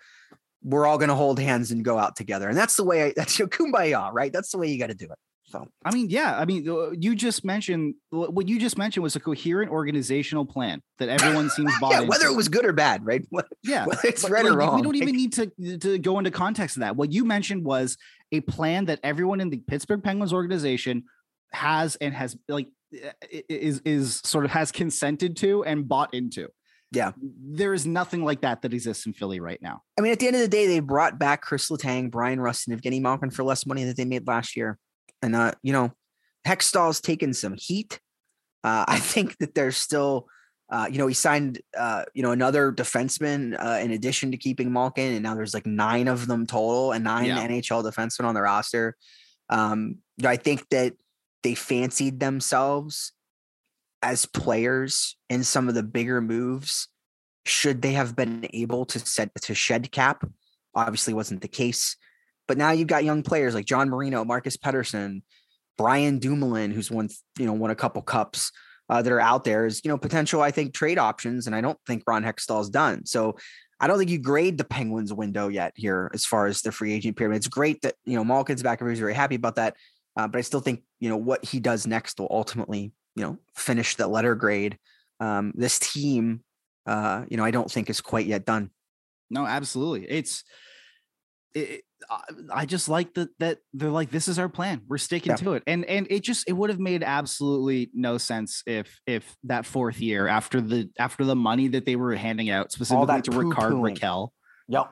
we're 0.62 0.86
all 0.86 0.98
gonna 0.98 1.14
hold 1.14 1.38
hands 1.38 1.70
and 1.70 1.84
go 1.84 1.98
out 1.98 2.14
together. 2.14 2.48
And 2.48 2.56
that's 2.56 2.76
the 2.76 2.84
way. 2.84 3.04
I, 3.04 3.12
that's 3.16 3.38
your 3.38 3.48
kumbaya, 3.48 4.12
right? 4.12 4.32
That's 4.32 4.50
the 4.52 4.58
way 4.58 4.68
you 4.68 4.78
got 4.78 4.88
to 4.88 4.94
do 4.94 5.06
it. 5.06 5.18
So 5.44 5.68
I 5.84 5.92
mean, 5.92 6.08
yeah. 6.08 6.38
I 6.38 6.44
mean, 6.46 6.68
uh, 6.68 6.90
you 6.92 7.14
just 7.14 7.44
mentioned 7.44 7.94
what 8.10 8.48
you 8.48 8.58
just 8.58 8.78
mentioned 8.78 9.02
was 9.02 9.16
a 9.16 9.20
coherent 9.20 9.70
organizational 9.70 10.46
plan 10.46 10.82
that 10.98 11.08
everyone 11.08 11.50
seems 11.56 11.72
bought 11.78 11.92
yeah, 11.92 11.98
into. 11.98 12.08
whether 12.10 12.26
it 12.26 12.34
was 12.34 12.48
good 12.48 12.64
or 12.64 12.72
bad, 12.72 13.04
right? 13.04 13.26
yeah, 13.62 13.86
Whether 13.86 14.08
it's 14.08 14.28
right 14.28 14.44
like, 14.44 14.52
or 14.52 14.56
wrong. 14.56 14.76
We 14.76 14.82
don't 14.82 14.96
even 14.96 15.16
need 15.16 15.32
to 15.34 15.78
to 15.78 15.98
go 15.98 16.18
into 16.18 16.30
context 16.30 16.76
of 16.76 16.80
that. 16.80 16.96
What 16.96 17.12
you 17.12 17.24
mentioned 17.24 17.64
was 17.64 17.96
a 18.30 18.40
plan 18.40 18.86
that 18.86 19.00
everyone 19.02 19.40
in 19.40 19.50
the 19.50 19.58
Pittsburgh 19.58 20.02
Penguins 20.02 20.32
organization 20.32 21.04
has 21.52 21.96
and 21.96 22.14
has 22.14 22.36
like 22.48 22.68
i- 22.94 23.44
is 23.48 23.80
is 23.84 24.20
sort 24.24 24.44
of 24.44 24.50
has 24.52 24.72
consented 24.72 25.36
to 25.38 25.64
and 25.64 25.88
bought 25.88 26.12
into. 26.14 26.48
Yeah. 26.94 27.12
there 27.16 27.72
is 27.72 27.86
nothing 27.86 28.22
like 28.22 28.42
that 28.42 28.60
that 28.60 28.74
exists 28.74 29.06
in 29.06 29.14
Philly 29.14 29.40
right 29.40 29.58
now. 29.62 29.80
I 29.98 30.02
mean, 30.02 30.12
at 30.12 30.18
the 30.18 30.26
end 30.26 30.36
of 30.36 30.42
the 30.42 30.48
day, 30.48 30.66
they 30.66 30.80
brought 30.80 31.18
back 31.18 31.40
Chris 31.40 31.70
Letang, 31.70 32.10
Bryan 32.10 32.38
Rust, 32.38 32.68
and 32.68 32.78
Evgeni 32.78 33.00
Malkin 33.00 33.30
for 33.30 33.44
less 33.44 33.64
money 33.64 33.84
that 33.84 33.96
they 33.96 34.04
made 34.04 34.26
last 34.26 34.56
year. 34.56 34.78
And 35.22 35.34
uh, 35.34 35.52
you 35.62 35.72
know, 35.72 35.92
Hextall's 36.46 37.00
taken 37.00 37.32
some 37.32 37.54
heat. 37.56 37.98
Uh, 38.62 38.84
I 38.86 38.98
think 39.12 39.38
that 39.38 39.54
there's 39.54 39.78
still, 39.78 40.26
uh, 40.70 40.86
you 40.90 40.98
know, 40.98 41.06
he 41.06 41.14
signed, 41.14 41.62
uh, 41.78 42.04
you 42.12 42.22
know, 42.22 42.32
another 42.32 42.70
defenseman 42.70 43.58
uh, 43.58 43.78
in 43.82 43.90
addition 43.92 44.30
to 44.32 44.36
keeping 44.36 44.70
Malkin, 44.70 45.14
and 45.14 45.22
now 45.22 45.34
there's 45.34 45.54
like 45.54 45.64
nine 45.66 46.08
of 46.08 46.26
them 46.26 46.46
total 46.46 46.92
and 46.92 47.04
nine 47.04 47.24
Yeah. 47.24 47.46
NHL 47.48 47.82
defensemen 47.90 48.24
on 48.26 48.34
the 48.34 48.42
roster. 48.42 48.96
Um, 49.48 49.96
you 50.18 50.24
know, 50.24 50.28
I 50.30 50.36
think 50.36 50.68
that 50.70 50.92
they 51.42 51.54
fancied 51.54 52.20
themselves 52.20 53.12
as 54.02 54.26
players 54.26 55.16
in 55.30 55.44
some 55.44 55.68
of 55.68 55.74
the 55.74 55.82
bigger 55.82 56.20
moves 56.20 56.88
should 57.44 57.82
they 57.82 57.92
have 57.92 58.14
been 58.14 58.46
able 58.52 58.84
to 58.86 58.98
set 58.98 59.30
to 59.34 59.54
shed 59.54 59.90
cap? 59.90 60.24
Obviously 60.74 61.12
wasn't 61.12 61.42
the 61.42 61.48
case. 61.48 61.96
But 62.46 62.58
now 62.58 62.70
you've 62.70 62.88
got 62.88 63.04
young 63.04 63.22
players 63.22 63.54
like 63.54 63.64
john 63.64 63.88
marino 63.88 64.24
marcus 64.24 64.56
pettersson 64.56 65.22
brian 65.78 66.18
dumoulin 66.18 66.70
who's 66.70 66.90
won 66.90 67.08
you 67.38 67.46
know 67.46 67.52
won 67.52 67.70
a 67.70 67.74
couple 67.74 68.02
cups 68.02 68.52
uh, 68.90 69.00
that 69.00 69.12
are 69.12 69.20
out 69.20 69.44
there 69.44 69.64
is 69.64 69.80
you 69.84 69.88
know 69.88 69.96
potential 69.96 70.42
i 70.42 70.50
think 70.50 70.74
trade 70.74 70.98
options 70.98 71.46
and 71.46 71.56
i 71.56 71.60
don't 71.60 71.78
think 71.86 72.02
ron 72.06 72.22
hextall's 72.22 72.68
done. 72.68 73.06
So 73.06 73.36
i 73.80 73.86
don't 73.86 73.98
think 73.98 74.10
you 74.10 74.18
grade 74.18 74.58
the 74.58 74.64
penguins 74.64 75.12
window 75.12 75.48
yet 75.48 75.72
here 75.76 76.10
as 76.12 76.26
far 76.26 76.46
as 76.46 76.62
the 76.62 76.72
free 76.72 76.92
agent 76.92 77.16
pyramid. 77.16 77.38
It's 77.38 77.48
great 77.48 77.80
that 77.82 77.94
you 78.04 78.16
know 78.16 78.24
malkin's 78.24 78.62
back 78.62 78.80
and 78.80 78.90
he's 78.90 78.98
very 78.98 79.14
happy 79.14 79.36
about 79.36 79.56
that 79.56 79.76
uh, 80.16 80.26
but 80.28 80.38
i 80.38 80.40
still 80.42 80.60
think 80.60 80.82
you 81.00 81.08
know 81.08 81.16
what 81.16 81.44
he 81.44 81.60
does 81.60 81.86
next 81.86 82.18
will 82.20 82.28
ultimately 82.30 82.92
you 83.16 83.22
know 83.24 83.38
finish 83.56 83.96
the 83.96 84.06
letter 84.06 84.34
grade 84.34 84.78
um, 85.20 85.52
this 85.54 85.78
team 85.78 86.42
uh, 86.84 87.24
you 87.28 87.36
know, 87.36 87.44
I 87.44 87.52
don't 87.52 87.70
think 87.70 87.88
is 87.88 88.00
quite 88.00 88.26
yet 88.26 88.44
done. 88.44 88.70
No, 89.30 89.46
absolutely. 89.46 90.04
It's 90.10 90.42
it, 91.54 91.60
it- 91.60 91.84
I- 92.52 92.66
just 92.66 92.88
like 92.88 93.14
that 93.14 93.28
that 93.38 93.58
they're 93.72 93.88
like 93.88 94.10
this 94.10 94.26
is 94.26 94.36
our 94.40 94.48
plan. 94.48 94.80
We're 94.88 94.98
sticking 94.98 95.30
Yeah. 95.30 95.36
to 95.36 95.52
it. 95.52 95.62
And 95.68 95.84
and 95.84 96.08
it 96.10 96.24
just 96.24 96.48
it 96.48 96.54
would 96.54 96.70
have 96.70 96.80
made 96.80 97.04
absolutely 97.04 97.88
no 97.94 98.18
sense 98.18 98.64
if 98.66 99.00
if 99.06 99.36
that 99.44 99.64
fourth 99.64 100.00
year 100.00 100.26
after 100.26 100.60
the 100.60 100.90
after 100.98 101.24
the 101.24 101.36
money 101.36 101.68
that 101.68 101.84
they 101.86 101.94
were 101.94 102.16
handing 102.16 102.50
out 102.50 102.72
specifically 102.72 103.06
that 103.06 103.24
to 103.24 103.30
Rickard. 103.30 103.74
Rakell 103.74 104.30
Yep. 104.66 104.90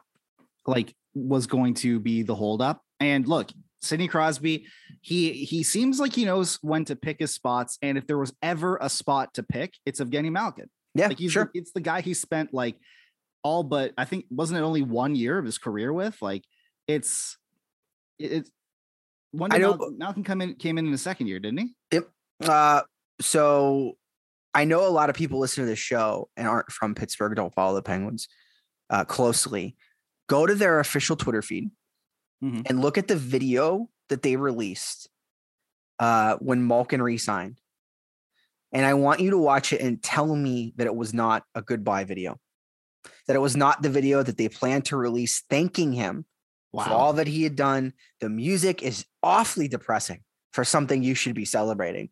like 0.68 0.94
was 1.14 1.48
going 1.48 1.74
to 1.74 1.98
be 1.98 2.22
the 2.22 2.36
holdup. 2.36 2.82
And 3.00 3.26
look, 3.26 3.50
Sidney 3.82 4.08
Crosby, 4.08 4.66
he 5.00 5.32
he 5.32 5.62
seems 5.62 5.98
like 6.00 6.14
he 6.14 6.24
knows 6.24 6.58
when 6.62 6.84
to 6.86 6.96
pick 6.96 7.18
his 7.20 7.32
spots. 7.32 7.78
And 7.82 7.96
if 7.96 8.06
there 8.06 8.18
was 8.18 8.32
ever 8.42 8.78
a 8.80 8.88
spot 8.90 9.34
to 9.34 9.42
pick, 9.42 9.74
it's 9.86 10.00
Evgeni 10.00 10.30
Malkin. 10.30 10.68
Yeah, 10.94 11.08
Like 11.08 11.18
he's 11.18 11.32
sure. 11.32 11.50
it's 11.54 11.72
the 11.72 11.80
guy 11.80 12.00
he 12.00 12.14
spent 12.14 12.52
like 12.52 12.76
all 13.42 13.62
but 13.62 13.92
I 13.96 14.04
think 14.04 14.26
wasn't 14.30 14.58
it 14.60 14.62
only 14.62 14.82
one 14.82 15.14
year 15.14 15.38
of 15.38 15.44
his 15.44 15.56
career 15.58 15.92
with? 15.92 16.20
Like 16.20 16.44
it's 16.86 17.38
it's 18.18 18.50
when 19.32 19.52
I 19.52 19.58
know- 19.58 19.70
Malcolm, 19.76 19.98
Malcolm 19.98 20.24
come 20.24 20.40
in 20.42 20.54
came 20.56 20.76
in 20.78 20.86
in 20.86 20.92
the 20.92 20.98
second 20.98 21.28
year, 21.28 21.38
didn't 21.38 21.72
he? 21.90 22.00
Uh, 22.42 22.82
so 23.20 23.96
I 24.54 24.64
know 24.64 24.86
a 24.86 24.90
lot 24.90 25.10
of 25.10 25.16
people 25.16 25.38
listen 25.38 25.62
to 25.64 25.68
this 25.70 25.78
show 25.78 26.28
and 26.36 26.46
aren't 26.48 26.70
from 26.72 26.94
Pittsburgh, 26.94 27.34
don't 27.36 27.54
follow 27.54 27.74
the 27.76 27.82
Penguins 27.82 28.28
uh, 28.90 29.04
closely. 29.04 29.76
Go 30.28 30.46
to 30.46 30.54
their 30.54 30.80
official 30.80 31.16
Twitter 31.16 31.42
feed 31.42 31.70
Mhm. 32.42 32.62
and 32.68 32.80
look 32.80 32.96
at 32.98 33.08
the 33.08 33.16
video 33.16 33.90
that 34.08 34.22
they 34.22 34.36
released 34.36 35.08
uh, 35.98 36.36
when 36.36 36.66
Malkin 36.66 37.02
re-signed. 37.02 37.60
And 38.72 38.86
I 38.86 38.94
want 38.94 39.20
you 39.20 39.30
to 39.30 39.38
watch 39.38 39.72
it 39.72 39.80
and 39.80 40.02
tell 40.02 40.34
me 40.34 40.72
that 40.76 40.86
it 40.86 40.94
was 40.94 41.12
not 41.12 41.44
a 41.54 41.60
goodbye 41.62 42.04
video, 42.04 42.40
that 43.26 43.36
it 43.36 43.40
was 43.40 43.56
not 43.56 43.82
the 43.82 43.90
video 43.90 44.22
that 44.22 44.36
they 44.38 44.48
planned 44.48 44.86
to 44.86 44.96
release 44.96 45.42
thanking 45.50 45.92
him 45.92 46.24
for 46.72 46.80
all 46.94 47.12
that 47.14 47.26
he 47.26 47.42
had 47.42 47.56
done. 47.56 47.92
The 48.20 48.30
music 48.30 48.82
is 48.82 49.04
awfully 49.22 49.68
depressing 49.68 50.22
for 50.52 50.64
something 50.64 51.02
you 51.02 51.14
should 51.14 51.34
be 51.34 51.44
celebrating. 51.44 52.10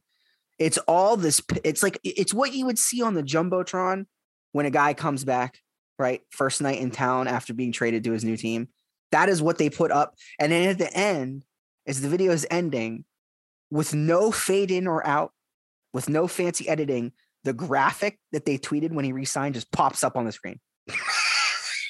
It's 0.58 0.78
all 0.78 1.16
this, 1.16 1.40
it's 1.64 1.82
like, 1.82 1.98
it's 2.02 2.34
what 2.34 2.52
you 2.52 2.66
would 2.66 2.78
see 2.78 3.00
on 3.02 3.14
the 3.14 3.22
Jumbotron 3.22 4.06
when 4.52 4.66
a 4.66 4.70
guy 4.70 4.94
comes 4.94 5.24
back, 5.24 5.60
right? 5.98 6.20
First 6.30 6.60
night 6.60 6.80
in 6.80 6.90
town 6.90 7.28
after 7.28 7.54
being 7.54 7.70
traded 7.72 8.02
to 8.04 8.12
his 8.12 8.24
new 8.24 8.36
team. 8.36 8.68
That 9.12 9.28
is 9.28 9.40
what 9.40 9.58
they 9.58 9.70
put 9.70 9.90
up. 9.90 10.14
And 10.38 10.52
then 10.52 10.68
at 10.68 10.78
the 10.78 10.92
end, 10.94 11.44
as 11.86 12.00
the 12.00 12.08
video 12.08 12.32
is 12.32 12.46
ending, 12.50 13.04
with 13.70 13.94
no 13.94 14.30
fade 14.30 14.70
in 14.70 14.86
or 14.86 15.06
out, 15.06 15.32
with 15.92 16.08
no 16.08 16.26
fancy 16.26 16.68
editing, 16.68 17.12
the 17.44 17.52
graphic 17.52 18.18
that 18.32 18.44
they 18.44 18.58
tweeted 18.58 18.92
when 18.92 19.04
he 19.04 19.12
re-signed 19.12 19.54
just 19.54 19.70
pops 19.72 20.04
up 20.04 20.16
on 20.16 20.24
the 20.24 20.32
screen. 20.32 20.60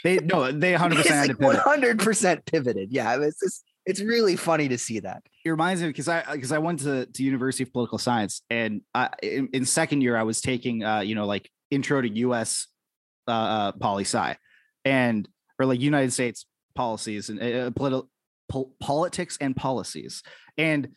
They 0.04 0.18
no, 0.18 0.52
they 0.52 0.72
100 0.78 0.96
percent 0.96 1.14
had 1.14 1.28
to 1.30 1.36
pivot. 1.36 1.60
100% 1.64 2.46
pivoted. 2.46 2.92
Yeah, 2.92 3.20
it's 3.20 3.40
just, 3.40 3.64
it's 3.84 4.00
really 4.00 4.36
funny 4.36 4.68
to 4.68 4.78
see 4.78 5.00
that. 5.00 5.22
it 5.44 5.50
reminds 5.50 5.82
me 5.82 5.88
because 5.88 6.08
I 6.08 6.22
because 6.32 6.52
I 6.52 6.58
went 6.58 6.80
to 6.80 7.06
to 7.06 7.22
University 7.22 7.64
of 7.64 7.72
Political 7.72 7.98
Science 7.98 8.42
and 8.50 8.82
I, 8.94 9.10
in, 9.22 9.48
in 9.52 9.64
second 9.64 10.02
year 10.02 10.16
I 10.16 10.22
was 10.22 10.40
taking 10.40 10.84
uh 10.84 11.00
you 11.00 11.14
know 11.14 11.26
like 11.26 11.50
intro 11.70 12.00
to 12.00 12.08
U.S. 12.08 12.66
uh, 13.26 13.30
uh 13.30 13.72
poli 13.72 14.04
sci 14.04 14.36
and 14.84 15.28
or 15.58 15.66
like 15.66 15.80
United 15.80 16.12
States 16.12 16.46
policies 16.78 17.28
and 17.28 17.42
uh, 17.42 17.70
political 17.72 18.08
pol- 18.48 18.72
politics 18.80 19.36
and 19.40 19.56
policies. 19.56 20.22
And 20.56 20.88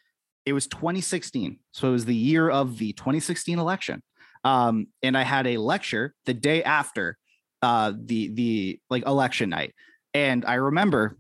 it 0.46 0.54
was 0.54 0.66
2016 0.68 1.60
so 1.72 1.90
it 1.90 1.92
was 1.92 2.06
the 2.06 2.16
year 2.16 2.50
of 2.50 2.78
the 2.78 2.94
2016 2.94 3.60
election. 3.60 4.02
Um 4.44 4.88
and 5.04 5.16
I 5.18 5.24
had 5.24 5.46
a 5.48 5.58
lecture 5.58 6.16
the 6.26 6.34
day 6.34 6.64
after 6.64 7.18
uh 7.62 7.94
the 7.96 8.22
the 8.34 8.80
like 8.90 9.06
election 9.06 9.50
night. 9.50 9.74
And 10.14 10.46
I 10.46 10.56
remember 10.56 11.18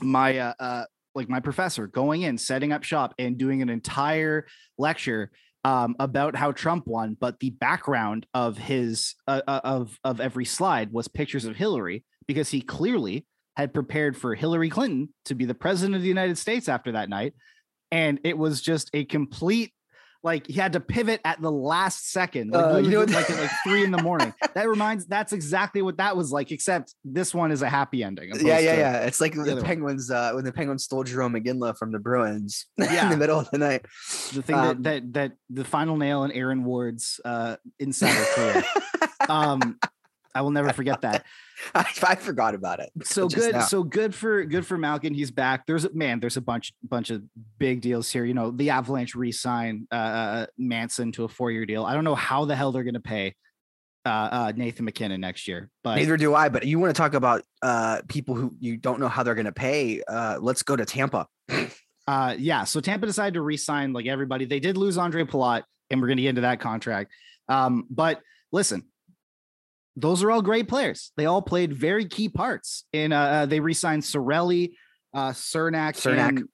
my 0.00 0.38
uh, 0.38 0.54
uh 0.58 0.84
like 1.14 1.28
my 1.28 1.40
professor 1.40 1.86
going 1.86 2.22
in, 2.22 2.38
setting 2.38 2.72
up 2.72 2.84
shop, 2.84 3.14
and 3.18 3.38
doing 3.38 3.62
an 3.62 3.68
entire 3.68 4.46
lecture 4.76 5.30
um, 5.64 5.96
about 5.98 6.36
how 6.36 6.52
Trump 6.52 6.86
won, 6.86 7.16
but 7.18 7.40
the 7.40 7.50
background 7.50 8.26
of 8.32 8.56
his 8.56 9.14
uh, 9.26 9.42
uh, 9.46 9.60
of 9.64 9.98
of 10.04 10.20
every 10.20 10.44
slide 10.44 10.92
was 10.92 11.08
pictures 11.08 11.44
of 11.44 11.56
Hillary 11.56 12.04
because 12.26 12.50
he 12.50 12.60
clearly 12.60 13.26
had 13.58 13.74
prepared 13.74 14.16
for 14.16 14.34
Hillary 14.36 14.70
Clinton 14.70 15.12
to 15.26 15.34
be 15.34 15.44
the 15.44 15.54
president 15.54 15.96
of 15.96 16.02
the 16.02 16.08
United 16.08 16.38
States 16.38 16.68
after 16.68 16.92
that 16.92 17.08
night, 17.08 17.34
and 17.90 18.20
it 18.22 18.38
was 18.38 18.62
just 18.62 18.88
a 18.94 19.04
complete 19.04 19.72
like 20.24 20.46
he 20.48 20.54
had 20.54 20.72
to 20.72 20.80
pivot 20.80 21.20
at 21.24 21.40
the 21.40 21.50
last 21.50 22.10
second, 22.10 22.50
like, 22.50 22.64
Uh, 22.74 22.78
you 22.78 22.90
know 22.90 23.00
like 23.02 23.30
at 23.30 23.38
like 23.38 23.50
three 23.64 23.84
in 23.84 23.90
the 23.92 24.02
morning. 24.02 24.32
that 24.54 24.68
reminds 24.68 25.06
that's 25.06 25.32
exactly 25.32 25.80
what 25.82 25.96
that 25.98 26.16
was 26.16 26.30
like, 26.32 26.50
except 26.52 26.94
this 27.04 27.34
one 27.34 27.50
is 27.52 27.62
a 27.62 27.68
happy 27.68 28.02
ending. 28.02 28.30
Yeah, 28.34 28.58
yeah, 28.58 28.76
yeah. 28.76 28.98
It's 29.06 29.20
like 29.20 29.34
the 29.34 29.54
the. 29.56 29.62
Penguins 29.62 30.10
uh, 30.10 30.32
when 30.34 30.44
the 30.44 30.52
Penguins 30.52 30.84
stole 30.84 31.04
Jerome 31.04 31.34
McGinley 31.34 31.76
from 31.76 31.92
the 31.92 31.98
Bruins 32.00 32.66
yeah. 32.78 33.04
in 33.04 33.10
the 33.10 33.16
middle 33.16 33.38
of 33.40 33.50
the 33.50 33.58
night. 33.58 33.82
The 34.34 34.42
thing 34.42 34.56
Um, 34.56 34.82
that 34.82 34.82
that 34.82 35.12
that 35.14 35.32
the 35.50 35.64
final 35.64 35.96
nail 35.96 36.22
in 36.24 36.32
Aaron 36.32 36.64
Ward's 36.64 37.20
uh 37.24 37.56
insider 37.78 38.24
career. 38.34 38.64
um 39.28 39.78
I 40.38 40.40
will 40.40 40.52
never 40.52 40.72
forget 40.72 41.00
that. 41.00 41.26
I, 41.74 41.84
I 42.06 42.14
forgot 42.14 42.54
about 42.54 42.78
it. 42.78 42.90
So 43.02 43.26
good, 43.26 43.54
now. 43.56 43.60
so 43.62 43.82
good 43.82 44.14
for 44.14 44.44
good 44.44 44.64
for 44.64 44.78
Malkin. 44.78 45.12
He's 45.12 45.32
back. 45.32 45.66
There's 45.66 45.84
a 45.84 45.92
man. 45.92 46.20
There's 46.20 46.36
a 46.36 46.40
bunch 46.40 46.72
bunch 46.84 47.10
of 47.10 47.24
big 47.58 47.80
deals 47.80 48.08
here. 48.08 48.24
You 48.24 48.34
know, 48.34 48.52
the 48.52 48.70
Avalanche 48.70 49.16
re-sign 49.16 49.88
uh, 49.90 49.94
uh, 49.94 50.46
Manson 50.56 51.10
to 51.12 51.24
a 51.24 51.28
four-year 51.28 51.66
deal. 51.66 51.84
I 51.84 51.94
don't 51.94 52.04
know 52.04 52.14
how 52.14 52.44
the 52.44 52.54
hell 52.54 52.70
they're 52.70 52.84
going 52.84 52.94
to 52.94 53.00
pay 53.00 53.34
uh, 54.06 54.08
uh, 54.08 54.52
Nathan 54.54 54.84
MacKinnon 54.84 55.20
next 55.20 55.48
year, 55.48 55.68
but 55.82 55.96
Neither 55.96 56.16
do 56.16 56.36
I. 56.36 56.48
But 56.48 56.64
you 56.64 56.78
want 56.78 56.94
to 56.94 56.98
talk 56.98 57.14
about 57.14 57.42
uh, 57.60 58.02
people 58.06 58.36
who 58.36 58.54
you 58.60 58.76
don't 58.76 59.00
know 59.00 59.08
how 59.08 59.24
they're 59.24 59.34
going 59.34 59.46
to 59.46 59.52
pay? 59.52 60.00
Uh, 60.06 60.38
let's 60.40 60.62
go 60.62 60.76
to 60.76 60.84
Tampa. 60.84 61.26
uh, 62.06 62.36
yeah. 62.38 62.62
So 62.62 62.80
Tampa 62.80 63.06
decided 63.06 63.34
to 63.34 63.42
re-sign 63.42 63.92
like 63.92 64.06
everybody. 64.06 64.44
They 64.44 64.60
did 64.60 64.76
lose 64.76 64.96
Andre 64.96 65.24
Palat, 65.24 65.64
and 65.90 66.00
we're 66.00 66.06
going 66.06 66.18
to 66.18 66.22
get 66.22 66.28
into 66.30 66.42
that 66.42 66.60
contract. 66.60 67.10
Um, 67.48 67.86
but 67.90 68.20
listen, 68.52 68.84
those 70.00 70.22
are 70.22 70.30
all 70.30 70.42
great 70.42 70.68
players. 70.68 71.12
They 71.16 71.26
all 71.26 71.42
played 71.42 71.72
very 71.72 72.04
key 72.04 72.28
parts. 72.28 72.84
And 72.92 73.12
uh, 73.12 73.16
uh, 73.16 73.46
they 73.46 73.60
re-signed 73.60 74.02
Cirelli, 74.02 74.72
uh, 75.14 75.30
Cernak, 75.30 75.94
Cernak. 75.94 76.28
and, 76.28 76.48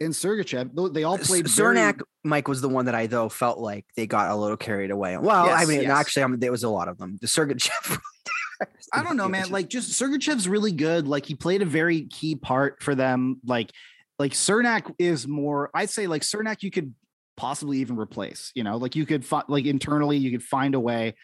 and 0.00 0.12
Sergachev. 0.12 0.92
They 0.94 1.04
all 1.04 1.18
played. 1.18 1.46
very- 1.48 1.76
Cernak, 1.76 2.00
Mike 2.24 2.48
was 2.48 2.60
the 2.60 2.68
one 2.68 2.86
that 2.86 2.94
I 2.94 3.06
though 3.06 3.28
felt 3.28 3.58
like 3.58 3.86
they 3.96 4.06
got 4.06 4.30
a 4.30 4.36
little 4.36 4.56
carried 4.56 4.90
away. 4.90 5.16
Well, 5.18 5.48
I 5.48 5.64
mean, 5.64 5.82
yes. 5.82 5.90
actually, 5.90 6.22
I 6.22 6.26
mean, 6.28 6.40
there 6.40 6.50
was 6.50 6.64
a 6.64 6.68
lot 6.68 6.88
of 6.88 6.98
them. 6.98 7.18
The 7.20 7.26
Sergachev. 7.26 7.98
I 8.92 9.02
don't 9.02 9.16
know, 9.16 9.28
man. 9.28 9.50
Like 9.50 9.68
just 9.68 10.00
Sergachev's 10.00 10.48
really 10.48 10.72
good. 10.72 11.08
Like 11.08 11.26
he 11.26 11.34
played 11.34 11.62
a 11.62 11.66
very 11.66 12.02
key 12.02 12.36
part 12.36 12.82
for 12.82 12.94
them. 12.94 13.40
Like, 13.44 13.70
like 14.18 14.32
Cernak 14.32 14.94
is 14.98 15.26
more, 15.26 15.70
I'd 15.74 15.90
say 15.90 16.06
like 16.06 16.22
Cernak, 16.22 16.62
you 16.62 16.70
could 16.70 16.94
possibly 17.36 17.78
even 17.78 17.98
replace, 17.98 18.52
you 18.54 18.62
know, 18.62 18.76
like 18.76 18.94
you 18.94 19.04
could 19.04 19.24
find 19.24 19.44
like 19.48 19.64
internally, 19.64 20.18
you 20.18 20.30
could 20.30 20.44
find 20.44 20.74
a 20.74 20.80
way 20.80 21.14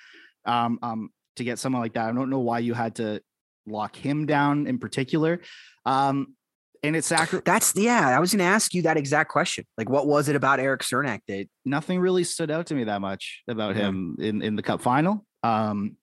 um, 0.44 0.78
um, 0.82 1.10
to 1.38 1.44
get 1.44 1.58
someone 1.58 1.82
like 1.82 1.94
that. 1.94 2.08
I 2.08 2.12
don't 2.12 2.30
know 2.30 2.38
why 2.40 2.60
you 2.60 2.74
had 2.74 2.96
to 2.96 3.20
lock 3.66 3.96
him 3.96 4.26
down 4.26 4.66
in 4.66 4.78
particular. 4.78 5.40
Um, 5.86 6.34
and 6.82 6.94
it's 6.94 7.08
sacri- 7.08 7.42
That's 7.44 7.74
yeah. 7.74 8.08
I 8.16 8.20
was 8.20 8.30
going 8.32 8.38
to 8.38 8.44
ask 8.44 8.72
you 8.74 8.82
that 8.82 8.96
exact 8.96 9.30
question. 9.30 9.64
Like, 9.76 9.88
what 9.88 10.06
was 10.06 10.28
it 10.28 10.36
about 10.36 10.60
Erik 10.60 10.82
Cernak 10.82 11.20
that 11.28 11.48
nothing 11.64 11.98
really 12.00 12.24
stood 12.24 12.50
out 12.50 12.66
to 12.66 12.74
me 12.74 12.84
that 12.84 13.00
much 13.00 13.42
about 13.48 13.74
Yeah. 13.76 13.88
him 13.88 14.16
in, 14.20 14.42
in 14.42 14.56
the 14.56 14.62
cup 14.62 14.80
final. 14.80 15.24
Um, 15.42 15.96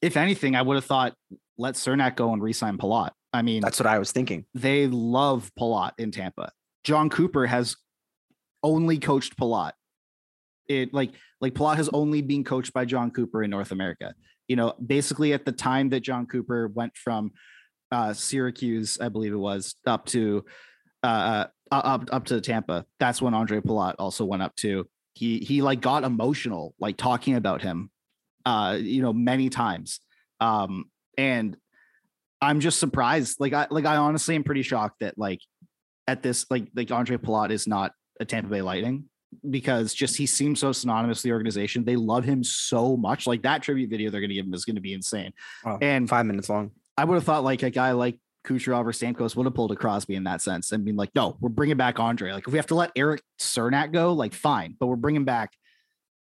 if 0.00 0.16
anything, 0.16 0.54
I 0.54 0.62
would 0.62 0.76
have 0.76 0.84
thought 0.84 1.14
let 1.58 1.74
Cernak 1.74 2.14
go 2.16 2.32
and 2.32 2.40
re-sign 2.42 2.78
Palat. 2.78 3.10
I 3.32 3.42
mean, 3.42 3.60
that's 3.60 3.78
what 3.80 3.86
I 3.86 3.98
was 3.98 4.12
thinking? 4.12 4.46
they 4.54 4.86
love 4.86 5.50
Palat 5.58 5.92
in 5.98 6.10
Tampa. 6.12 6.50
Jon 6.84 7.10
Cooper 7.10 7.46
has 7.46 7.76
only 8.62 8.98
coached 8.98 9.36
Palat. 9.36 9.72
It 10.68 10.94
like 10.94 11.12
like 11.40 11.54
Palat 11.54 11.76
has 11.76 11.88
only 11.92 12.22
been 12.22 12.44
coached 12.44 12.72
by 12.72 12.84
Jon 12.84 13.10
Cooper 13.10 13.42
in 13.42 13.50
North 13.50 13.72
America. 13.72 14.14
You 14.48 14.56
know, 14.56 14.74
basically 14.84 15.32
at 15.32 15.44
the 15.44 15.52
time 15.52 15.90
that 15.90 16.00
Jon 16.00 16.26
Cooper 16.26 16.68
went 16.68 16.96
from 16.96 17.32
uh 17.92 18.12
Syracuse, 18.12 18.98
I 19.00 19.08
believe 19.08 19.32
it 19.32 19.36
was, 19.36 19.74
up 19.86 20.06
to 20.06 20.44
uh 21.02 21.46
uh, 21.70 21.74
up 21.74 22.08
up 22.12 22.24
to 22.26 22.40
Tampa. 22.40 22.86
That's 22.98 23.22
when 23.22 23.34
Andre 23.34 23.60
Palat 23.60 23.94
also 23.98 24.24
went 24.24 24.42
up 24.42 24.56
to. 24.56 24.88
He 25.14 25.38
he 25.38 25.62
like 25.62 25.80
got 25.80 26.04
emotional 26.04 26.74
like 26.78 26.96
talking 26.96 27.34
about 27.34 27.62
him 27.62 27.90
uh 28.46 28.78
you 28.80 29.02
know 29.02 29.12
many 29.12 29.50
times. 29.50 30.00
Um 30.40 30.86
and 31.16 31.56
I'm 32.40 32.60
just 32.60 32.78
surprised. 32.78 33.40
Like 33.40 33.52
I 33.52 33.66
like 33.70 33.84
I 33.84 33.96
honestly 33.96 34.34
am 34.34 34.44
pretty 34.44 34.62
shocked 34.62 35.00
that 35.00 35.18
like 35.18 35.40
at 36.06 36.22
this 36.22 36.46
like 36.50 36.68
like 36.74 36.90
Andre 36.90 37.16
Palat 37.16 37.50
is 37.50 37.66
not 37.66 37.92
a 38.20 38.24
Tampa 38.24 38.48
Bay 38.48 38.62
Lightning 38.62 39.04
because 39.48 39.94
just 39.94 40.16
he 40.16 40.26
seems 40.26 40.60
so 40.60 40.72
synonymous 40.72 41.18
with 41.18 41.24
the 41.24 41.32
organization. 41.32 41.84
They 41.84 41.96
love 41.96 42.24
him 42.24 42.42
so 42.42 42.96
much. 42.96 43.26
Like 43.26 43.42
that 43.42 43.62
tribute 43.62 43.90
video 43.90 44.10
they're 44.10 44.20
gonna 44.20 44.34
give 44.34 44.46
him 44.46 44.54
is 44.54 44.64
gonna 44.64 44.80
be 44.80 44.92
insane. 44.92 45.32
Oh, 45.64 45.78
And 45.80 46.08
five 46.08 46.26
minutes 46.26 46.48
long. 46.48 46.70
I 46.96 47.04
would 47.04 47.14
have 47.14 47.24
thought 47.24 47.44
like 47.44 47.62
a 47.62 47.70
guy 47.70 47.92
like 47.92 48.18
Kucherov 48.44 48.86
or 48.86 48.92
Stamkos 48.92 49.36
would 49.36 49.46
have 49.46 49.54
pulled 49.54 49.72
a 49.72 49.76
Crosby 49.76 50.14
in 50.14 50.24
that 50.24 50.40
sense 50.40 50.72
and 50.72 50.84
been 50.84 50.96
like, 50.96 51.10
no, 51.14 51.36
we're 51.40 51.50
bringing 51.50 51.76
back 51.76 52.00
Andre. 52.00 52.32
Like 52.32 52.46
if 52.46 52.52
we 52.52 52.58
have 52.58 52.66
to 52.68 52.74
let 52.74 52.90
Erik 52.96 53.22
Cernak 53.38 53.92
go, 53.92 54.14
like 54.14 54.32
fine, 54.34 54.74
but 54.78 54.86
we're 54.86 54.96
bringing 54.96 55.24
back 55.24 55.52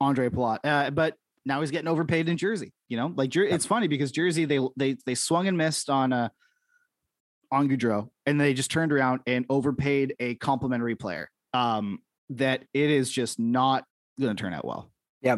Andre 0.01 0.29
Palat. 0.29 0.59
Uh, 0.65 0.91
but 0.91 1.17
now 1.45 1.61
he's 1.61 1.71
getting 1.71 1.89
overpaid 1.89 2.29
in 2.29 2.37
Jersey. 2.37 2.73
You 2.89 2.97
know, 2.97 3.13
like 3.17 3.31
Jer- 3.31 3.45
it's 3.45 3.67
funny 3.67 3.89
because 3.89 4.13
Jersey 4.13 4.45
they 4.45 4.61
they 4.77 4.97
they 5.05 5.15
swung 5.15 5.49
and 5.49 5.59
missed 5.59 5.91
on 5.91 6.13
uh 6.13 6.29
on 7.51 7.69
Gaudreau 7.69 8.11
and 8.27 8.41
they 8.41 8.55
just 8.55 8.71
turned 8.71 8.93
around 8.93 9.21
and 9.27 9.45
overpaid 9.49 10.15
a 10.19 10.35
complimentary 10.37 10.97
player. 10.97 11.31
Um, 11.53 11.99
that 12.31 12.65
it 12.73 12.91
is 12.91 13.11
just 13.11 13.39
not 13.39 13.85
going 14.21 14.35
to 14.35 14.41
turn 14.41 14.55
out 14.55 14.65
well. 14.65 14.91
Yeah, 15.23 15.37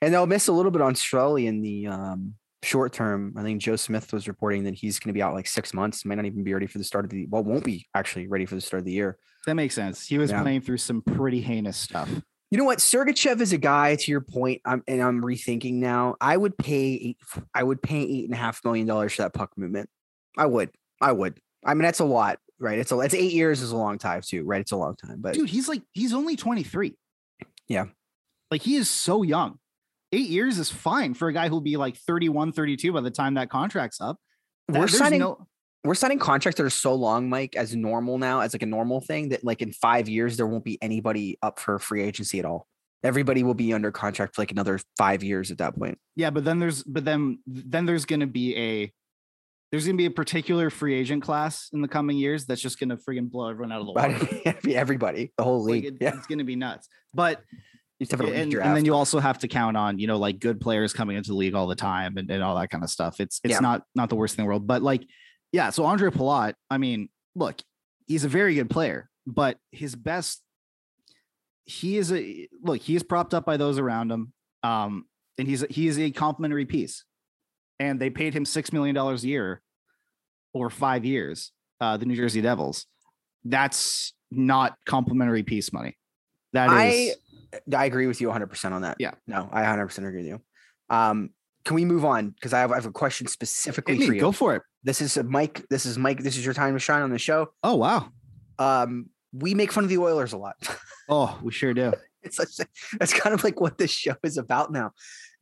and 0.00 0.14
they'll 0.14 0.26
miss 0.26 0.48
a 0.48 0.52
little 0.52 0.70
bit 0.70 0.80
on 0.82 0.94
Cirelli 0.94 1.46
in 1.46 1.60
the 1.60 1.88
um, 1.88 2.34
short 2.62 2.92
term. 2.92 3.34
I 3.36 3.42
think 3.42 3.60
Joe 3.60 3.76
Smith 3.76 4.12
was 4.12 4.28
reporting 4.28 4.64
that 4.64 4.74
he's 4.74 4.98
going 5.00 5.08
to 5.08 5.14
be 5.14 5.22
out 5.22 5.34
like 5.34 5.46
six 5.48 5.74
months, 5.74 6.04
might 6.04 6.14
not 6.14 6.24
even 6.24 6.44
be 6.44 6.54
ready 6.54 6.66
for 6.66 6.78
the 6.78 6.84
start 6.84 7.04
of 7.04 7.10
the 7.10 7.26
well, 7.28 7.42
won't 7.42 7.64
be 7.64 7.86
actually 7.94 8.28
ready 8.28 8.46
for 8.46 8.54
the 8.54 8.60
start 8.60 8.78
of 8.78 8.84
the 8.84 8.92
year. 8.92 9.18
That 9.46 9.54
makes 9.54 9.74
sense. 9.74 10.06
He 10.06 10.18
was 10.18 10.30
Yeah. 10.30 10.40
playing 10.42 10.60
through 10.62 10.78
some 10.78 11.02
pretty 11.02 11.40
heinous 11.40 11.76
stuff. 11.76 12.08
You 12.50 12.58
know 12.58 12.64
what? 12.64 12.78
Sergachev 12.78 13.40
is 13.40 13.52
a 13.52 13.58
guy 13.58 13.96
to 13.96 14.10
your 14.10 14.20
point. 14.20 14.62
I'm 14.64 14.84
and 14.86 15.02
I'm 15.02 15.20
rethinking 15.20 15.74
now. 15.74 16.14
I 16.20 16.36
would 16.36 16.56
pay 16.56 16.92
eight, 16.94 17.16
I 17.52 17.64
would 17.64 17.82
pay 17.82 18.00
eight 18.02 18.24
and 18.26 18.34
a 18.34 18.36
half 18.36 18.64
million 18.64 18.86
dollars 18.86 19.14
for 19.14 19.22
that 19.22 19.34
puck 19.34 19.50
movement. 19.56 19.90
I 20.38 20.46
would. 20.46 20.70
I 21.00 21.10
would. 21.10 21.40
I 21.66 21.74
mean, 21.74 21.82
that's 21.82 21.98
a 21.98 22.04
lot, 22.04 22.38
right? 22.58 22.78
It's 22.78 22.92
a 22.92 22.98
it's 23.00 23.14
eight 23.14 23.32
years 23.32 23.62
is 23.62 23.70
a 23.72 23.76
long 23.76 23.98
time 23.98 24.20
too, 24.22 24.44
right? 24.44 24.60
It's 24.60 24.72
a 24.72 24.76
long 24.76 24.96
time, 24.96 25.20
but 25.20 25.34
dude 25.34 25.48
he's 25.50 25.68
like 25.68 25.82
he's 25.92 26.12
only 26.12 26.36
23 26.36 26.96
Yeah. 27.68 27.86
like 28.50 28.62
he 28.62 28.76
is 28.76 28.88
so 28.90 29.22
young 29.22 29.58
eight 30.12 30.28
years 30.28 30.58
is 30.58 30.70
fine 30.70 31.14
for 31.14 31.28
a 31.28 31.32
guy 31.32 31.48
who'll 31.48 31.60
be 31.60 31.76
like 31.76 31.96
31 31.96 32.52
32 32.52 32.92
by 32.92 33.00
the 33.00 33.10
time 33.10 33.34
that 33.34 33.50
contract's 33.50 34.00
up 34.00 34.18
That- 34.68 34.78
we're 34.80 34.88
signing 34.88 35.20
no 35.20 35.46
we're 35.84 35.94
signing 35.94 36.18
contracts 36.18 36.56
that 36.56 36.64
are 36.64 36.70
so 36.70 36.94
long, 36.94 37.28
Mike, 37.28 37.56
as 37.56 37.76
normal 37.76 38.16
now, 38.16 38.40
as 38.40 38.54
like 38.54 38.62
a 38.62 38.66
normal 38.66 39.02
thing 39.02 39.28
that 39.28 39.44
like 39.44 39.60
in 39.60 39.70
five 39.70 40.08
years 40.08 40.38
there 40.38 40.46
won't 40.46 40.64
be 40.64 40.78
anybody 40.80 41.36
up 41.42 41.58
for 41.58 41.78
free 41.78 42.02
agency 42.02 42.38
at 42.38 42.46
all. 42.46 42.66
Everybody 43.02 43.42
will 43.42 43.52
be 43.52 43.74
under 43.74 43.92
contract 43.92 44.34
for 44.34 44.40
like 44.40 44.50
another 44.50 44.80
five 44.96 45.22
years 45.22 45.50
at 45.50 45.58
that 45.58 45.76
point. 45.76 45.98
yeah 46.16 46.30
but 46.30 46.42
then 46.42 46.58
there's 46.58 46.82
but 46.84 47.04
then 47.04 47.38
then 47.46 47.84
there's 47.84 48.06
gonna 48.06 48.26
be 48.26 48.56
a 48.56 48.92
there's 49.74 49.86
gonna 49.86 49.96
be 49.98 50.06
a 50.06 50.10
particular 50.10 50.70
free 50.70 50.94
agent 50.94 51.20
class 51.22 51.68
in 51.72 51.80
the 51.82 51.88
coming 51.88 52.16
years 52.16 52.46
that's 52.46 52.60
just 52.60 52.78
gonna 52.78 52.96
friggin' 52.96 53.28
blow 53.30 53.48
everyone 53.50 53.72
out 53.72 53.80
of 53.80 53.86
the 53.86 53.92
water. 53.92 54.58
be 54.62 54.76
everybody, 54.76 55.32
the 55.36 55.42
whole 55.42 55.62
like 55.64 55.72
league. 55.72 55.84
it- 55.86 55.96
yeah, 56.00 56.14
it's 56.16 56.26
gonna 56.26 56.44
be 56.44 56.54
nuts. 56.56 56.88
But 57.12 57.42
you 57.98 58.06
have 58.10 58.20
and, 58.20 58.54
and 58.54 58.76
then 58.76 58.84
you 58.84 58.94
also 58.94 59.18
have 59.18 59.38
to 59.40 59.48
count 59.48 59.76
on 59.76 59.98
you 59.98 60.06
know 60.06 60.16
like 60.18 60.38
good 60.38 60.60
players 60.60 60.92
coming 60.92 61.16
into 61.16 61.30
the 61.30 61.36
league 61.36 61.54
all 61.54 61.66
the 61.66 61.74
time 61.74 62.16
and, 62.18 62.30
and 62.30 62.42
all 62.42 62.56
that 62.56 62.70
kind 62.70 62.84
of 62.84 62.90
stuff. 62.90 63.20
It's 63.20 63.40
it's 63.42 63.54
Yeah. 63.54 63.60
not 63.60 63.82
not 63.94 64.08
the 64.10 64.16
worst 64.16 64.36
thing 64.36 64.44
in 64.44 64.46
the 64.46 64.50
world 64.50 64.66
but 64.66 64.82
like 64.82 65.06
yeah 65.52 65.70
so 65.70 65.84
andre 65.84 66.10
palat 66.10 66.54
i 66.70 66.78
mean 66.78 67.08
look 67.36 67.56
he's 68.08 68.24
a 68.24 68.28
very 68.28 68.54
good 68.56 68.68
player 68.68 69.08
but 69.26 69.58
his 69.70 69.94
best 69.94 70.42
he 71.64 71.96
is 71.96 72.12
a 72.12 72.48
look 72.62 72.80
he 72.80 72.96
is 72.96 73.02
propped 73.02 73.32
up 73.34 73.44
by 73.46 73.56
those 73.56 73.78
around 73.78 74.10
him 74.10 74.32
um 74.64 75.04
and 75.38 75.48
he's 75.48 75.64
he 75.70 75.86
is 75.88 75.98
a 75.98 76.10
complimentary 76.10 76.66
piece. 76.66 77.04
And 77.80 78.00
they 78.00 78.08
paid 78.08 78.34
him 78.34 78.44
six 78.44 78.72
million 78.72 78.94
dollars 78.94 79.24
a 79.24 79.28
year 79.28 79.60
over 80.54 80.70
five 80.70 81.04
years 81.04 81.52
uh 81.80 81.96
the 81.96 82.06
new 82.06 82.16
jersey 82.16 82.40
devils 82.40 82.86
that's 83.44 84.12
not 84.30 84.76
complimentary 84.86 85.42
piece 85.42 85.72
money 85.72 85.96
That 86.52 86.66
is. 86.66 87.16
I 87.70 87.76
I 87.76 87.84
agree 87.84 88.06
with 88.06 88.20
you 88.20 88.28
100 88.28 88.46
percent 88.48 88.74
on 88.74 88.82
that. 88.82 88.96
Yeah. 88.98 89.12
no, 89.26 89.48
I 89.52 89.60
100 89.60 89.86
percent 89.86 90.06
agree 90.06 90.22
with 90.22 90.28
you. 90.28 90.40
Um, 90.90 91.30
can 91.64 91.76
we 91.76 91.84
move 91.84 92.04
on? 92.04 92.30
Because 92.30 92.52
I 92.52 92.60
have 92.60 92.72
I 92.72 92.74
have 92.76 92.86
a 92.86 92.90
question 92.92 93.26
specifically 93.26 93.98
me, 93.98 94.06
for 94.06 94.12
you. 94.14 94.20
go 94.20 94.32
for 94.32 94.54
it 94.56 94.62
This 94.82 95.00
is 95.00 95.16
Mike. 95.22 95.64
This 95.70 95.86
is 95.86 95.96
Mike. 95.98 96.22
This 96.22 96.36
is 96.36 96.44
your 96.44 96.52
time 96.54 96.74
to 96.74 96.78
shine 96.80 97.02
on 97.02 97.10
the 97.10 97.18
show. 97.18 97.48
oh 97.62 97.76
wow 97.76 98.08
Um, 98.58 99.06
we 99.32 99.54
make 99.54 99.72
fun 99.72 99.84
of 99.84 99.90
the 99.90 99.98
Oilers 99.98 100.32
a 100.32 100.38
lot. 100.38 100.56
Oh, 101.08 101.38
we 101.42 101.52
sure 101.52 101.74
do. 101.74 101.92
it's 102.22 102.36
such 102.36 102.66
that's 102.98 103.12
kind 103.12 103.34
of 103.34 103.44
like 103.44 103.60
what 103.60 103.76
this 103.76 103.90
show 103.90 104.14
is 104.22 104.38
about 104.38 104.72
now. 104.72 104.92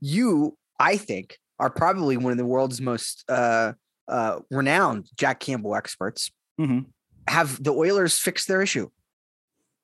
You, 0.00 0.58
I 0.80 0.96
think, 0.96 1.38
are 1.60 1.70
probably 1.70 2.16
one 2.16 2.32
of 2.32 2.38
the 2.38 2.44
world's 2.44 2.80
most 2.80 3.24
uh, 3.28 3.72
uh, 4.08 4.40
renowned 4.50 5.08
Jack 5.18 5.40
Campbell 5.40 5.74
experts. 5.74 6.30
Mhm. 6.60 6.86
Have 7.28 7.62
the 7.62 7.72
Oilers 7.72 8.18
fixed 8.18 8.48
their 8.48 8.62
issue? 8.62 8.88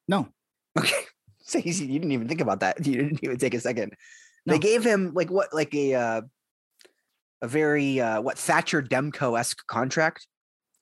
No, 0.09 0.29
Okay, 0.79 1.03
So 1.41 1.61
he's, 1.61 1.81
you 1.81 1.87
didn't 1.99 2.13
even 2.13 2.29
think 2.29 2.41
about 2.41 2.61
that. 2.61 2.79
You 2.87 2.97
didn't 2.97 3.23
even 3.23 3.39
take 3.39 3.55
a 3.55 3.61
second. 3.61 3.95
No. 4.47 4.53
They 4.55 4.59
gave 4.59 4.85
him 4.85 5.13
like 5.15 5.31
what, 5.31 5.53
like 5.53 5.75
a 5.75 5.95
uh, 5.95 6.21
a 7.43 7.49
very 7.49 8.01
uh, 8.01 8.21
what 8.21 8.39
Thatcher 8.39 8.83
Demko 8.83 9.39
esque 9.39 9.67
contract. 9.67 10.27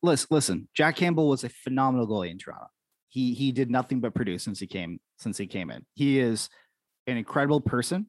listen, 0.02 0.28
listen, 0.30 0.68
Jack 0.74 0.96
Campbell 0.96 1.28
was 1.28 1.44
a 1.44 1.48
phenomenal 1.48 2.06
goalie 2.06 2.30
in 2.30 2.38
Toronto. 2.38 2.68
He 3.08 3.34
he 3.34 3.52
did 3.52 3.70
nothing 3.70 4.00
but 4.00 4.14
produce 4.14 4.42
since 4.44 4.58
he 4.60 4.66
came 4.66 5.00
since 5.18 5.36
he 5.38 5.46
came 5.46 5.70
in. 5.70 5.84
He 5.94 6.18
is 6.18 6.48
an 7.06 7.16
incredible 7.16 7.60
person. 7.60 8.06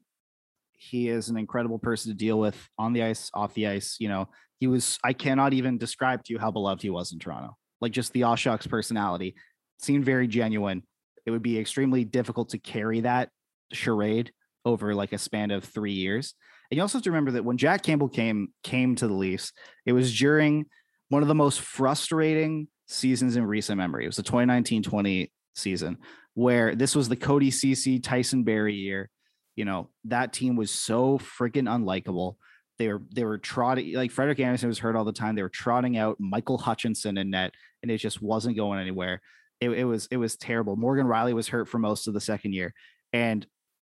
He 0.72 1.08
is 1.08 1.28
an 1.28 1.36
incredible 1.36 1.78
person 1.78 2.12
to 2.12 2.16
deal 2.16 2.38
with 2.38 2.56
on 2.78 2.92
the 2.92 3.02
ice, 3.02 3.30
off 3.34 3.54
the 3.54 3.66
ice. 3.66 3.96
You 3.98 4.08
know, 4.08 4.28
he 4.58 4.66
was. 4.66 4.98
I 5.04 5.12
cannot 5.12 5.52
even 5.52 5.78
describe 5.78 6.24
to 6.24 6.32
you 6.32 6.38
how 6.38 6.50
beloved 6.50 6.82
he 6.82 6.90
was 6.90 7.12
in 7.12 7.18
Toronto. 7.18 7.56
Like 7.80 7.92
just 7.92 8.12
the 8.12 8.22
Oshucks 8.22 8.68
personality 8.68 9.34
seemed 9.78 10.04
very 10.04 10.26
genuine. 10.26 10.82
It 11.26 11.30
would 11.30 11.42
be 11.42 11.58
extremely 11.58 12.04
difficult 12.04 12.50
to 12.50 12.58
carry 12.58 13.00
that 13.00 13.30
charade 13.72 14.32
over 14.64 14.94
like 14.94 15.12
a 15.12 15.18
span 15.18 15.50
of 15.50 15.64
three 15.64 15.92
years. 15.92 16.34
And 16.70 16.76
you 16.76 16.82
also 16.82 16.98
have 16.98 17.04
to 17.04 17.10
remember 17.10 17.32
that 17.32 17.44
when 17.44 17.56
Jack 17.56 17.82
Campbell 17.82 18.08
came 18.08 18.48
came 18.62 18.94
to 18.96 19.08
the 19.08 19.14
Leafs, 19.14 19.52
it 19.86 19.92
was 19.92 20.16
during 20.16 20.66
one 21.08 21.22
of 21.22 21.28
the 21.28 21.34
most 21.34 21.60
frustrating 21.60 22.68
seasons 22.86 23.36
in 23.36 23.44
recent 23.44 23.78
memory. 23.78 24.04
It 24.04 24.08
was 24.08 24.16
the 24.16 24.22
2019-20 24.22 25.30
season 25.54 25.98
where 26.34 26.74
this 26.74 26.94
was 26.94 27.08
the 27.08 27.16
Cody 27.16 27.50
Ceci 27.50 27.98
Tyson 28.00 28.44
Barrie 28.44 28.74
year. 28.74 29.10
You 29.56 29.64
know, 29.64 29.90
that 30.04 30.32
team 30.32 30.56
was 30.56 30.70
so 30.70 31.18
freaking 31.18 31.64
unlikable. 31.64 32.36
They 32.78 32.88
were 32.88 33.02
they 33.12 33.24
were 33.24 33.38
trotting 33.38 33.94
like 33.94 34.10
Frederik 34.10 34.40
Andersen 34.40 34.68
was 34.68 34.78
hurt 34.78 34.94
all 34.94 35.04
the 35.04 35.12
time. 35.12 35.34
They 35.34 35.42
were 35.42 35.48
trotting 35.48 35.96
out 35.96 36.16
Michael 36.20 36.58
Hutchinson 36.58 37.18
in 37.18 37.30
net, 37.30 37.52
and 37.82 37.90
it 37.90 37.98
just 37.98 38.22
wasn't 38.22 38.56
going 38.56 38.78
anywhere. 38.78 39.20
It, 39.60 39.70
it 39.70 39.84
was 39.84 40.06
it 40.10 40.16
was 40.16 40.36
terrible. 40.36 40.76
Morgan 40.76 41.06
Rielly 41.06 41.32
was 41.32 41.48
hurt 41.48 41.68
for 41.68 41.78
most 41.78 42.06
of 42.06 42.14
the 42.14 42.20
second 42.20 42.52
year, 42.52 42.72
and 43.12 43.44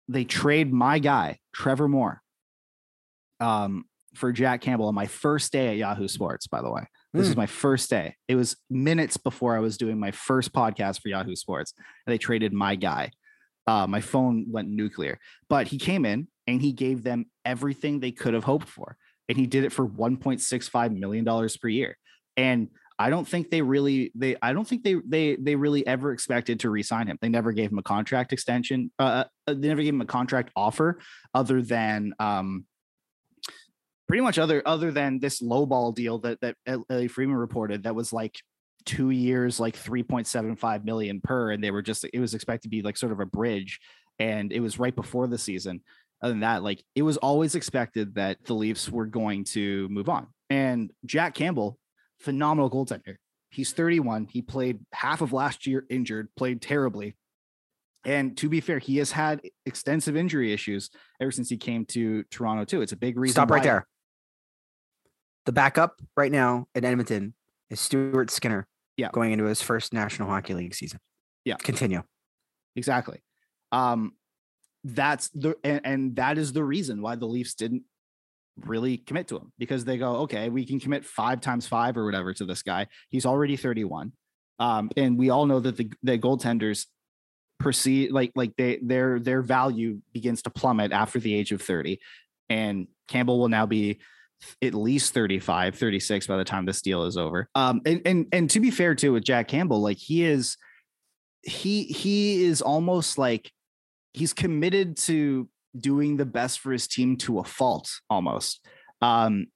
they 0.08 0.24
trade 0.24 0.72
my 0.72 0.98
guy 0.98 1.38
Trevor 1.54 1.88
Moore 1.88 2.20
um, 3.40 3.86
for 4.14 4.32
Jack 4.32 4.60
Campbell 4.60 4.88
on 4.88 4.94
my 4.94 5.06
first 5.06 5.50
day 5.50 5.68
at 5.68 5.76
Yahoo 5.76 6.08
Sports. 6.08 6.46
By 6.46 6.60
the 6.60 6.70
way, 6.70 6.86
this 7.14 7.28
is 7.28 7.36
my 7.36 7.46
first 7.46 7.88
day. 7.88 8.16
It 8.28 8.34
was 8.34 8.56
minutes 8.68 9.16
before 9.16 9.56
I 9.56 9.60
was 9.60 9.78
doing 9.78 9.98
my 9.98 10.10
first 10.10 10.52
podcast 10.52 11.00
for 11.00 11.08
Yahoo 11.08 11.36
Sports, 11.36 11.72
and 12.06 12.12
they 12.12 12.18
traded 12.18 12.52
my 12.52 12.76
guy. 12.76 13.12
Uh, 13.66 13.86
my 13.86 14.02
phone 14.02 14.44
went 14.50 14.68
nuclear, 14.68 15.18
but 15.48 15.68
he 15.68 15.78
came 15.78 16.04
in 16.04 16.28
and 16.46 16.60
he 16.60 16.72
gave 16.72 17.02
them 17.02 17.26
everything 17.44 18.00
they 18.00 18.12
could 18.12 18.34
have 18.34 18.44
hoped 18.44 18.68
for, 18.68 18.96
and 19.28 19.38
he 19.38 19.46
did 19.46 19.64
it 19.64 19.72
for 19.72 19.86
1.65 19.86 20.96
million 20.96 21.24
dollars 21.24 21.56
per 21.56 21.68
year. 21.68 21.96
And 22.36 22.68
I 22.98 23.10
don't 23.10 23.26
think 23.26 23.50
they 23.50 23.62
really 23.62 24.12
they 24.14 24.36
I 24.40 24.52
don't 24.52 24.66
think 24.66 24.84
they 24.84 24.94
they 24.94 25.36
they 25.36 25.56
really 25.56 25.86
ever 25.86 26.12
expected 26.12 26.60
to 26.60 26.70
re-sign 26.70 27.08
him. 27.08 27.18
They 27.20 27.28
never 27.28 27.52
gave 27.52 27.72
him 27.72 27.78
a 27.78 27.82
contract 27.82 28.32
extension. 28.32 28.90
Uh, 28.98 29.24
uh, 29.46 29.54
they 29.54 29.68
never 29.68 29.82
gave 29.82 29.94
him 29.94 30.00
a 30.00 30.06
contract 30.06 30.50
offer 30.54 31.00
other 31.32 31.60
than 31.60 32.14
um 32.20 32.66
pretty 34.06 34.22
much 34.22 34.38
other 34.38 34.62
other 34.64 34.92
than 34.92 35.18
this 35.18 35.42
lowball 35.42 35.94
deal 35.94 36.18
that 36.20 36.40
that 36.40 36.56
Elliotte 36.66 37.10
Friedman 37.10 37.36
reported 37.36 37.82
that 37.82 37.94
was 37.96 38.12
like 38.12 38.36
two 38.84 39.10
years, 39.10 39.58
like 39.58 39.76
3.75 39.76 40.84
million 40.84 41.20
per, 41.20 41.52
and 41.52 41.64
they 41.64 41.70
were 41.70 41.82
just 41.82 42.04
it 42.12 42.20
was 42.20 42.34
expected 42.34 42.64
to 42.64 42.68
be 42.68 42.82
like 42.82 42.96
sort 42.96 43.12
of 43.12 43.20
a 43.20 43.26
bridge, 43.26 43.80
and 44.18 44.52
it 44.52 44.60
was 44.60 44.78
right 44.78 44.94
before 44.94 45.26
the 45.26 45.38
season. 45.38 45.80
Other 46.22 46.32
than 46.32 46.40
that, 46.40 46.62
like 46.62 46.82
it 46.94 47.02
was 47.02 47.16
always 47.18 47.54
expected 47.54 48.14
that 48.14 48.44
the 48.44 48.54
Leafs 48.54 48.88
were 48.88 49.06
going 49.06 49.44
to 49.44 49.88
move 49.88 50.08
on. 50.08 50.28
And 50.48 50.90
Jack 51.04 51.34
Campbell, 51.34 51.78
phenomenal 52.18 52.70
goaltender. 52.70 53.16
He's 53.50 53.72
31. 53.72 54.28
He 54.30 54.42
played 54.42 54.80
half 54.92 55.20
of 55.20 55.32
last 55.32 55.66
year 55.66 55.84
injured, 55.88 56.28
played 56.36 56.62
terribly. 56.62 57.16
And 58.04 58.36
to 58.38 58.48
be 58.48 58.60
fair, 58.60 58.78
he 58.78 58.98
has 58.98 59.12
had 59.12 59.40
extensive 59.64 60.16
injury 60.16 60.52
issues 60.52 60.90
ever 61.20 61.30
since 61.30 61.48
he 61.48 61.56
came 61.56 61.86
to 61.86 62.24
Toronto 62.24 62.64
too. 62.64 62.82
It's 62.82 62.92
a 62.92 62.96
big 62.96 63.18
reason. 63.18 63.34
Stop 63.34 63.50
right 63.50 63.62
there. 63.62 63.86
The 65.46 65.52
backup 65.52 66.00
right 66.16 66.32
now 66.32 66.66
in 66.74 66.84
Edmonton 66.84 67.34
is 67.70 67.80
Stuart 67.80 68.30
Skinner. 68.30 68.66
Yeah. 68.96 69.10
Going 69.12 69.32
into 69.32 69.44
his 69.44 69.60
first 69.60 69.92
National 69.92 70.28
Hockey 70.28 70.54
League 70.54 70.74
season. 70.74 71.00
Yeah. 71.44 71.56
Continue. 71.56 72.02
Exactly. 72.76 73.22
Um, 73.72 74.12
that's 74.84 75.30
the 75.30 75.56
and, 75.64 75.80
and 75.84 76.16
that 76.16 76.38
is 76.38 76.52
the 76.52 76.62
reason 76.62 77.00
why 77.00 77.16
the 77.16 77.26
Leafs 77.26 77.54
didn't 77.54 77.82
really 78.60 78.98
commit 78.98 79.28
to 79.28 79.36
him 79.36 79.52
because 79.58 79.84
they 79.84 79.98
go, 79.98 80.16
okay, 80.18 80.48
we 80.48 80.64
can 80.64 80.78
commit 80.78 81.04
five 81.04 81.40
times 81.40 81.66
five 81.66 81.96
or 81.96 82.04
whatever 82.04 82.32
to 82.34 82.44
this 82.44 82.62
guy. 82.62 82.86
He's 83.08 83.26
already 83.26 83.56
31. 83.56 84.12
Um, 84.60 84.90
and 84.96 85.18
we 85.18 85.30
all 85.30 85.46
know 85.46 85.60
that 85.60 85.76
the 85.76 85.90
the 86.02 86.18
goaltenders 86.18 86.86
perceive 87.58 88.12
like 88.12 88.32
like 88.34 88.54
they 88.56 88.78
their 88.82 89.18
their 89.18 89.42
value 89.42 90.00
begins 90.12 90.42
to 90.42 90.50
plummet 90.50 90.92
after 90.92 91.18
the 91.18 91.34
age 91.34 91.50
of 91.50 91.62
30. 91.62 91.98
And 92.48 92.86
Campbell 93.08 93.38
will 93.38 93.48
now 93.48 93.66
be 93.66 94.00
at 94.62 94.74
least 94.74 95.14
35, 95.14 95.74
36 95.76 96.26
by 96.26 96.36
the 96.36 96.44
time 96.44 96.66
this 96.66 96.82
deal 96.82 97.04
is 97.04 97.16
over. 97.16 97.48
Um, 97.54 97.80
and 97.86 98.02
and 98.04 98.26
and 98.32 98.50
to 98.50 98.60
be 98.60 98.70
fair 98.70 98.94
too 98.94 99.12
with 99.12 99.24
Jack 99.24 99.48
Campbell, 99.48 99.80
like 99.80 99.98
he 99.98 100.24
is 100.24 100.56
he 101.42 101.84
he 101.84 102.44
is 102.44 102.62
almost 102.62 103.18
like 103.18 103.50
he's 104.14 104.32
committed 104.32 104.96
to 104.96 105.48
doing 105.78 106.16
the 106.16 106.24
best 106.24 106.60
for 106.60 106.72
his 106.72 106.86
team 106.86 107.16
to 107.18 107.40
a 107.40 107.44
fault 107.44 107.90
almost. 108.08 108.64
Um 109.02 109.46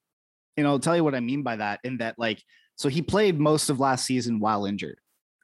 and 0.57 0.67
i'll 0.67 0.81
tell 0.81 0.97
you 0.97 1.05
what 1.05 1.15
i 1.15 1.21
mean 1.21 1.45
by 1.45 1.55
that 1.55 1.79
in 1.85 1.99
that 1.99 2.17
like 2.19 2.43
so 2.77 2.89
he 2.89 3.01
played 3.01 3.39
most 3.39 3.71
of 3.71 3.81
last 3.81 4.05
season 4.05 4.41
while 4.41 4.67
injured. 4.67 4.99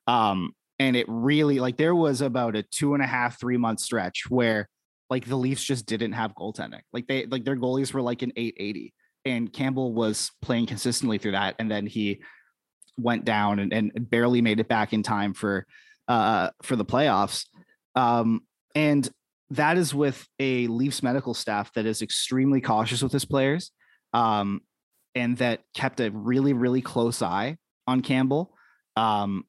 Um 0.07 0.53
and 0.79 0.97
it 0.97 1.07
really 1.09 1.61
like 1.61 1.77
there 1.77 1.95
was 1.95 2.21
about 2.21 2.57
a 2.57 2.63
two 2.63 2.95
and 2.95 3.03
a 3.03 3.07
half 3.07 3.39
three 3.39 3.57
month 3.57 3.81
stretch 3.81 4.25
where 4.29 4.69
like 5.11 5.27
the 5.27 5.37
leafs 5.37 5.63
just 5.63 5.87
didn't 5.87 6.13
have 6.13 6.35
goaltending. 6.35 6.81
Like 6.93 7.07
they 7.07 7.27
like 7.27 7.45
their 7.45 7.57
goalies 7.57 7.93
were 7.93 8.03
like 8.03 8.23
an 8.23 8.33
880 8.37 8.95
and 9.25 9.53
campbell 9.53 9.93
was 9.93 10.31
playing 10.43 10.67
consistently 10.67 11.19
through 11.19 11.33
that 11.33 11.55
and 11.59 11.71
then 11.71 11.87
he 11.87 12.21
went 12.99 13.25
down 13.25 13.59
and, 13.59 13.73
and 13.73 14.11
barely 14.11 14.41
made 14.41 14.61
it 14.61 14.69
back 14.69 14.93
in 14.93 15.03
time 15.03 15.35
for 15.35 15.67
uh 16.09 16.51
for 16.63 16.77
the 16.77 16.85
playoffs. 16.85 17.47
Um 17.95 18.43
and 18.75 19.09
that 19.51 19.77
is 19.77 19.95
with 19.95 20.27
a 20.39 20.67
Leafs 20.67 21.03
medical 21.03 21.35
staff 21.35 21.73
that 21.75 21.87
is 21.87 22.03
extremely 22.03 22.61
cautious 22.61 23.03
with 23.03 23.13
his 23.13 23.25
players, 23.25 23.71
um, 24.13 24.61
and 25.15 25.37
that 25.39 25.61
kept 25.75 26.01
a 26.01 26.11
really, 26.11 26.53
really 26.53 26.83
close 26.83 27.23
eye 27.23 27.57
on 27.87 28.01
Campbell, 28.01 28.55
um, 28.97 29.45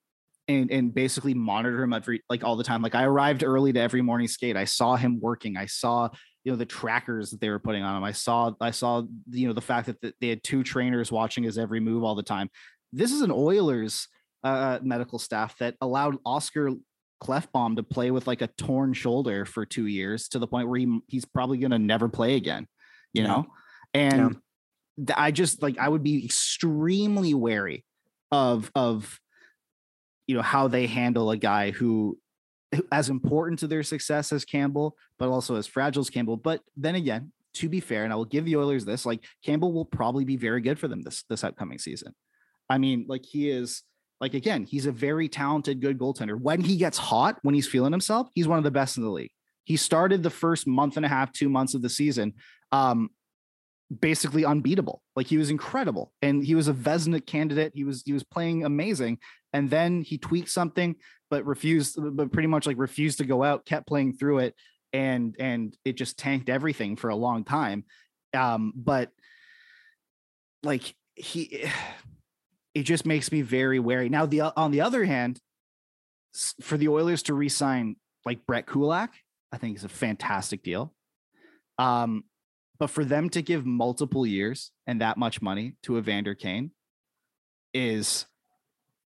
and 0.47 0.69
and 0.71 0.93
basically 0.93 1.33
monitor 1.33 1.81
him 1.81 1.93
every 1.93 2.21
like 2.29 2.43
all 2.43 2.55
the 2.55 2.63
time. 2.63 2.81
Like 2.81 2.95
I 2.95 3.03
arrived 3.03 3.43
early 3.43 3.73
to 3.73 3.79
every 3.79 4.01
morning 4.01 4.27
skate. 4.27 4.57
I 4.57 4.65
saw 4.65 4.95
him 4.95 5.19
working. 5.19 5.57
I 5.57 5.65
saw 5.65 6.09
you 6.43 6.51
know 6.51 6.57
the 6.57 6.65
trackers 6.65 7.31
that 7.31 7.41
they 7.41 7.49
were 7.49 7.59
putting 7.59 7.83
on 7.83 7.97
him. 7.97 8.03
I 8.03 8.11
saw 8.11 8.51
I 8.61 8.71
saw 8.71 9.03
you 9.31 9.47
know 9.47 9.53
the 9.53 9.61
fact 9.61 9.87
that 9.87 10.13
they 10.21 10.29
had 10.29 10.43
two 10.43 10.63
trainers 10.63 11.11
watching 11.11 11.43
his 11.43 11.57
every 11.57 11.79
move 11.79 12.03
all 12.03 12.15
the 12.15 12.23
time. 12.23 12.49
This 12.93 13.11
is 13.11 13.21
an 13.21 13.31
Oilers 13.31 14.07
uh, 14.43 14.79
medical 14.83 15.17
staff 15.17 15.57
that 15.57 15.75
allowed 15.81 16.17
Oskar 16.25 16.69
Klefbom 17.21 17.75
to 17.77 17.83
play 17.83 18.11
with 18.11 18.27
like 18.27 18.41
a 18.41 18.47
torn 18.47 18.93
shoulder 18.93 19.45
for 19.45 19.65
two 19.65 19.87
years 19.87 20.27
to 20.29 20.39
the 20.39 20.47
point 20.47 20.67
where 20.67 20.79
he 20.79 20.99
he's 21.07 21.25
probably 21.25 21.57
gonna 21.57 21.79
never 21.79 22.09
play 22.09 22.35
again, 22.35 22.67
you 23.13 23.21
Yeah. 23.23 23.27
know? 23.27 23.45
And 23.93 24.37
th- 24.97 25.17
I 25.17 25.31
just 25.31 25.61
like 25.61 25.77
I 25.77 25.87
would 25.89 26.03
be 26.03 26.23
extremely 26.25 27.33
wary 27.33 27.85
of 28.31 28.71
of 28.75 29.19
you 30.27 30.35
know 30.35 30.41
how 30.41 30.67
they 30.67 30.87
handle 30.87 31.31
a 31.31 31.37
guy 31.37 31.71
who 31.71 32.19
who- 32.73 32.87
as 32.91 33.09
important 33.09 33.59
to 33.59 33.67
their 33.67 33.83
success 33.83 34.33
as 34.33 34.43
Campbell, 34.43 34.97
but 35.17 35.29
also 35.29 35.55
as 35.55 35.67
fragile 35.67 36.01
as 36.01 36.09
Campbell. 36.09 36.35
But 36.37 36.61
then 36.75 36.95
again, 36.95 37.31
to 37.53 37.69
be 37.69 37.79
fair, 37.79 38.03
and 38.03 38.11
I 38.11 38.17
will 38.17 38.25
give 38.25 38.43
the 38.43 38.57
Oilers 38.57 38.83
this, 38.83 39.05
like 39.05 39.23
Campbell 39.43 39.71
will 39.71 39.85
probably 39.85 40.25
be 40.25 40.35
very 40.35 40.59
good 40.61 40.77
for 40.79 40.87
them 40.89 41.01
this 41.03 41.23
this 41.29 41.43
upcoming 41.43 41.77
season. 41.79 42.13
I 42.69 42.77
mean, 42.79 43.05
like 43.07 43.23
he 43.25 43.49
is 43.49 43.83
like 44.21 44.33
again, 44.33 44.63
he's 44.63 44.85
a 44.85 44.91
very 44.91 45.27
talented, 45.27 45.81
good 45.81 45.97
goaltender. 45.97 46.39
When 46.39 46.61
he 46.61 46.77
gets 46.77 46.97
hot, 46.97 47.37
when 47.41 47.55
he's 47.55 47.67
feeling 47.67 47.91
himself, 47.91 48.29
he's 48.33 48.47
one 48.47 48.57
of 48.57 48.63
the 48.63 48.71
best 48.71 48.97
in 48.97 49.03
the 49.03 49.09
league. 49.09 49.31
He 49.65 49.77
started 49.77 50.23
the 50.23 50.29
first 50.29 50.67
month 50.67 50.95
and 50.97 51.05
a 51.05 51.09
half, 51.09 51.31
two 51.31 51.49
months 51.49 51.73
of 51.73 51.81
the 51.81 51.89
season, 51.89 52.33
um, 52.71 53.09
basically 53.99 54.45
unbeatable. 54.45 55.01
Like 55.15 55.27
he 55.27 55.37
was 55.37 55.49
incredible, 55.49 56.13
and 56.21 56.43
he 56.43 56.55
was 56.55 56.67
a 56.67 56.73
Vezina 56.73 57.25
candidate. 57.25 57.73
He 57.75 57.83
was 57.83 58.03
he 58.05 58.13
was 58.13 58.23
playing 58.23 58.63
amazing, 58.63 59.19
and 59.53 59.69
then 59.69 60.01
he 60.01 60.17
tweaked 60.17 60.49
something, 60.49 60.95
but 61.29 61.45
refused, 61.45 61.97
but 61.99 62.31
pretty 62.31 62.47
much 62.47 62.67
like 62.67 62.77
refused 62.77 63.17
to 63.17 63.25
go 63.25 63.43
out, 63.43 63.65
kept 63.65 63.87
playing 63.87 64.13
through 64.13 64.39
it, 64.39 64.55
and 64.93 65.35
and 65.39 65.75
it 65.83 65.93
just 65.97 66.17
tanked 66.17 66.49
everything 66.49 66.95
for 66.95 67.09
a 67.09 67.15
long 67.15 67.43
time. 67.43 67.83
Um, 68.33 68.71
but 68.75 69.11
like 70.63 70.95
he 71.15 71.65
it 72.75 72.83
just 72.83 73.05
makes 73.05 73.31
me 73.31 73.41
very 73.41 73.79
wary. 73.79 74.09
Now, 74.09 74.25
the 74.25 74.41
on 74.41 74.71
the 74.71 74.81
other 74.81 75.05
hand, 75.05 75.39
for 76.61 76.77
the 76.77 76.89
Oilers 76.89 77.23
to 77.23 77.33
re-sign 77.33 77.95
like 78.25 78.45
Brett 78.45 78.67
Kulak, 78.67 79.13
I 79.51 79.57
think 79.57 79.77
is 79.77 79.85
a 79.85 79.89
fantastic 79.89 80.61
deal. 80.61 80.93
Um, 81.79 82.25
but 82.77 82.89
for 82.89 83.05
them 83.05 83.29
to 83.29 83.41
give 83.41 83.65
multiple 83.65 84.27
years 84.27 84.71
and 84.85 84.99
that 84.99 85.17
much 85.17 85.41
money 85.41 85.75
to 85.83 85.97
Evander 85.97 86.35
Kane 86.35 86.71
is 87.73 88.25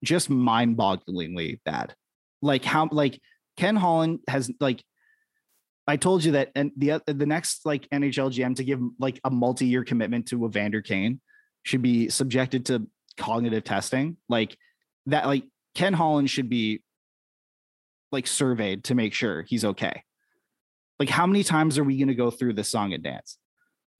just 0.04 0.30
mind-bogglingly 0.30 1.58
bad. 1.64 1.94
Like 2.40 2.64
how 2.64 2.88
like 2.92 3.20
Ken 3.56 3.74
Holland 3.74 4.20
has 4.28 4.50
like 4.60 4.84
I 5.88 5.96
told 5.96 6.22
you 6.22 6.32
that 6.32 6.52
and 6.54 6.70
the 6.76 7.02
the 7.06 7.26
next 7.26 7.66
like 7.66 7.88
NHL 7.88 8.32
GM 8.32 8.54
to 8.56 8.64
give 8.64 8.80
like 9.00 9.18
a 9.24 9.30
multi-year 9.30 9.82
commitment 9.82 10.28
to 10.28 10.46
Evander 10.46 10.82
Kane 10.82 11.20
should 11.64 11.82
be 11.82 12.08
subjected 12.08 12.66
to 12.66 12.86
cognitive 13.18 13.64
testing. 13.64 14.16
Like 14.28 14.56
that 15.06 15.26
like 15.26 15.44
Ken 15.74 15.92
Holland 15.92 16.30
should 16.30 16.48
be 16.48 16.82
like 18.10 18.26
surveyed 18.26 18.84
to 18.84 18.94
make 18.94 19.12
sure 19.12 19.42
he's 19.42 19.64
okay. 19.64 20.02
Like 20.98 21.08
how 21.08 21.26
many 21.26 21.44
times 21.44 21.78
are 21.78 21.84
we 21.84 21.98
going 21.98 22.08
to 22.08 22.14
go 22.14 22.30
through 22.30 22.54
this 22.54 22.68
song 22.68 22.92
and 22.92 23.02
dance? 23.02 23.38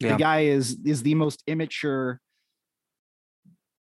Yeah. 0.00 0.12
The 0.12 0.18
guy 0.18 0.40
is 0.44 0.78
is 0.84 1.02
the 1.02 1.14
most 1.14 1.42
immature 1.46 2.20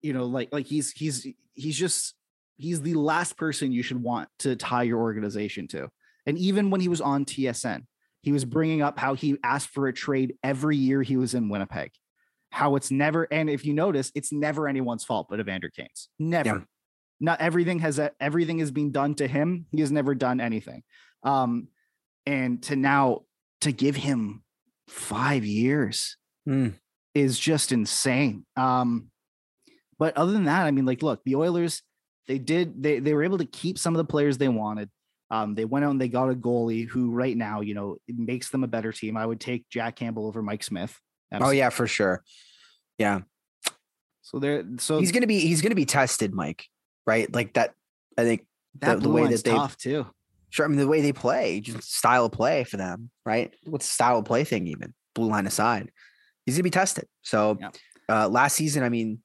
you 0.01 0.13
know 0.13 0.25
like 0.25 0.49
like 0.51 0.67
he's 0.67 0.91
he's 0.91 1.25
he's 1.53 1.77
just 1.77 2.13
he's 2.57 2.81
the 2.81 2.93
last 2.93 3.37
person 3.37 3.71
you 3.71 3.83
should 3.83 4.01
want 4.01 4.29
to 4.39 4.55
tie 4.55 4.83
your 4.83 4.99
organization 4.99 5.67
to. 5.69 5.89
And 6.25 6.37
even 6.37 6.69
when 6.69 6.81
he 6.81 6.87
was 6.87 7.01
on 7.01 7.25
TSN, 7.25 7.83
he 8.21 8.31
was 8.31 8.45
bringing 8.45 8.81
up 8.81 8.97
how 8.97 9.15
he 9.15 9.37
asked 9.43 9.69
for 9.69 9.87
a 9.87 9.93
trade 9.93 10.35
every 10.43 10.77
year 10.77 11.01
he 11.01 11.17
was 11.17 11.33
in 11.33 11.49
Winnipeg. 11.49 11.91
How 12.53 12.75
it's 12.75 12.91
never, 12.91 13.27
and 13.31 13.49
if 13.49 13.65
you 13.65 13.73
notice, 13.73 14.11
it's 14.13 14.31
never 14.31 14.67
anyone's 14.67 15.03
fault 15.03 15.25
but 15.27 15.39
Evander 15.39 15.71
Kane's. 15.75 16.09
Never. 16.19 16.47
Yeah. 16.49 16.59
Not 17.19 17.41
everything 17.41 17.79
has 17.79 17.99
everything 18.19 18.59
is 18.59 18.69
being 18.69 18.91
done 18.91 19.15
to 19.15 19.27
him. 19.27 19.65
He 19.71 19.79
has 19.81 19.91
never 19.91 20.13
done 20.13 20.39
anything. 20.39 20.83
Um, 21.23 21.69
and 22.27 22.61
to 22.63 22.75
now 22.75 23.21
to 23.61 23.71
give 23.71 23.95
him 23.95 24.43
five 24.87 25.43
years 25.43 26.15
Mm. 26.47 26.75
is 27.15 27.39
just 27.39 27.71
insane. 27.71 28.45
Um, 28.55 29.09
but 29.97 30.15
other 30.15 30.33
than 30.33 30.43
that, 30.43 30.65
I 30.67 30.71
mean, 30.71 30.85
like, 30.85 31.01
look, 31.01 31.21
the 31.23 31.37
Oilers, 31.37 31.81
they 32.27 32.37
did 32.37 32.83
they 32.83 32.99
they 32.99 33.15
were 33.15 33.23
able 33.23 33.39
to 33.39 33.45
keep 33.45 33.79
some 33.79 33.95
of 33.95 33.97
the 33.97 34.11
players 34.11 34.37
they 34.37 34.49
wanted. 34.49 34.91
Um, 35.31 35.55
they 35.55 35.65
went 35.65 35.85
out 35.85 35.91
and 35.91 35.99
they 36.01 36.07
got 36.09 36.29
a 36.29 36.35
goalie 36.35 36.87
who 36.87 37.09
right 37.09 37.35
now, 37.35 37.61
you 37.61 37.73
know, 37.73 37.97
makes 38.07 38.49
them 38.51 38.63
a 38.63 38.67
better 38.67 38.91
team. 38.91 39.17
I 39.17 39.25
would 39.25 39.39
take 39.39 39.67
Jack 39.69 39.95
Campbell 39.95 40.27
over 40.27 40.43
Mike 40.43 40.63
Smith. 40.63 40.99
Oh 41.41 41.49
yeah, 41.51 41.69
for 41.69 41.87
sure. 41.87 42.23
Yeah, 42.97 43.21
So 44.21 44.39
there, 44.39 44.63
so 44.77 44.99
he's 44.99 45.11
gonna 45.11 45.27
be 45.27 45.39
he's 45.39 45.61
gonna 45.61 45.75
be 45.75 45.85
tested, 45.85 46.33
Mike. 46.33 46.65
Right, 47.05 47.33
like 47.33 47.53
that. 47.53 47.73
I 48.17 48.23
think 48.23 48.45
that 48.79 48.95
the- 48.95 49.01
the 49.01 49.09
way 49.09 49.27
that 49.27 49.43
they- 49.43 49.51
tough 49.51 49.77
too. 49.77 50.05
Sure. 50.51 50.65
I 50.65 50.69
mean, 50.69 50.77
the 50.77 50.87
way 50.87 51.01
they 51.01 51.11
play, 51.13 51.59
just 51.61 51.91
style 51.91 52.25
of 52.25 52.31
play 52.31 52.63
for 52.63 52.77
them, 52.77 53.09
right? 53.25 53.51
What's 53.65 53.87
the 53.87 53.93
style 53.93 54.19
of 54.19 54.25
play 54.25 54.43
thing, 54.43 54.67
even 54.67 54.93
blue 55.15 55.27
line 55.27 55.47
aside? 55.47 55.91
He's 56.45 56.55
gonna 56.55 56.63
be 56.63 56.69
tested. 56.69 57.07
So, 57.23 57.57
Yeah. 57.59 57.71
uh, 58.07 58.29
last 58.29 58.55
season, 58.55 58.83
I 58.83 58.89
mean, 58.89 59.19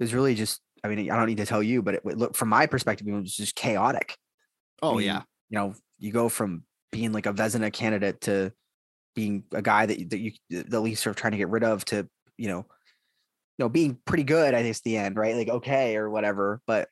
it 0.00 0.02
was 0.02 0.12
really 0.14 0.34
just. 0.34 0.60
I 0.84 0.88
mean, 0.88 1.08
I 1.12 1.16
don't 1.16 1.26
need 1.28 1.36
to 1.36 1.46
tell 1.46 1.62
you, 1.62 1.80
but 1.82 1.94
it, 1.94 2.04
look 2.04 2.34
from 2.34 2.48
my 2.48 2.66
perspective, 2.66 3.06
it 3.06 3.12
was 3.12 3.36
just 3.36 3.54
chaotic. 3.54 4.16
Oh 4.82 4.96
mean, 4.96 5.06
yeah, 5.06 5.22
You 5.48 5.58
know, 5.58 5.74
you 6.00 6.10
go 6.10 6.28
from 6.28 6.64
being 6.90 7.12
like 7.12 7.26
a 7.26 7.32
Vezina 7.32 7.72
candidate 7.72 8.20
to 8.22 8.52
being 9.14 9.44
a 9.52 9.62
guy 9.62 9.86
that 9.86 10.10
that 10.10 10.18
you 10.18 10.32
the 10.50 10.80
Leafs 10.80 11.06
are 11.06 11.14
trying 11.14 11.32
to 11.32 11.38
get 11.38 11.48
rid 11.48 11.64
of 11.64 11.84
to 11.86 12.08
you 12.36 12.48
know, 12.48 12.58
you 12.58 13.64
know, 13.64 13.68
being 13.68 13.98
pretty 14.04 14.24
good. 14.24 14.54
I 14.54 14.62
guess 14.62 14.80
the 14.80 14.96
end, 14.96 15.16
right? 15.16 15.36
Like 15.36 15.48
okay 15.48 15.96
or 15.96 16.10
whatever, 16.10 16.60
but 16.66 16.88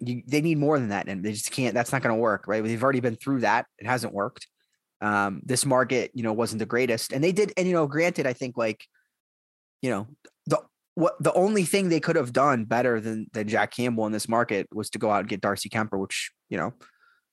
you 0.00 0.22
they 0.26 0.40
need 0.40 0.58
more 0.58 0.78
than 0.78 0.88
that, 0.88 1.08
and 1.08 1.24
they 1.24 1.32
just 1.32 1.50
can't. 1.50 1.74
That's 1.74 1.92
not 1.92 2.02
going 2.02 2.14
to 2.14 2.20
work, 2.20 2.44
right? 2.46 2.62
They've 2.62 2.82
already 2.82 3.00
been 3.00 3.16
through 3.16 3.40
that. 3.40 3.66
It 3.78 3.86
hasn't 3.86 4.14
worked. 4.14 4.46
Um, 5.00 5.42
this 5.44 5.66
market, 5.66 6.12
you 6.14 6.22
know, 6.22 6.32
wasn't 6.32 6.60
the 6.60 6.66
greatest, 6.66 7.12
and 7.12 7.22
they 7.22 7.32
did. 7.32 7.52
And 7.56 7.66
you 7.66 7.74
know, 7.74 7.86
granted, 7.86 8.26
I 8.26 8.32
think 8.32 8.56
like, 8.56 8.84
you 9.80 9.90
know, 9.90 10.06
the 10.46 10.60
what 10.94 11.14
the 11.20 11.32
only 11.32 11.64
thing 11.64 11.88
they 11.88 12.00
could 12.00 12.16
have 12.16 12.32
done 12.32 12.64
better 12.64 13.00
than 13.00 13.26
than 13.32 13.48
Jack 13.48 13.72
Campbell 13.72 14.06
in 14.06 14.12
this 14.12 14.28
market 14.28 14.68
was 14.72 14.90
to 14.90 14.98
go 14.98 15.10
out 15.10 15.20
and 15.20 15.28
get 15.28 15.40
Darcy 15.40 15.68
Kuemper, 15.68 15.98
which 15.98 16.30
you 16.48 16.58
know, 16.58 16.72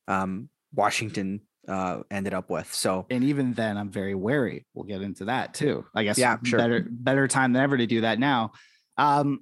um, 0.07 0.49
Washington 0.73 1.41
uh, 1.69 2.01
ended 2.09 2.33
up 2.33 2.49
with. 2.49 2.73
So 2.73 3.05
and 3.09 3.23
even 3.23 3.53
then, 3.53 3.77
I'm 3.77 3.89
very 3.89 4.15
wary. 4.15 4.65
We'll 4.73 4.85
get 4.85 5.01
into 5.01 5.25
that 5.25 5.53
too. 5.53 5.85
I 5.95 6.03
guess. 6.03 6.17
Yeah, 6.17 6.37
sure. 6.43 6.59
Better 6.59 6.85
better 6.89 7.27
time 7.27 7.53
than 7.53 7.61
ever 7.61 7.77
to 7.77 7.85
do 7.85 8.01
that 8.01 8.19
now. 8.19 8.51
Um, 8.97 9.41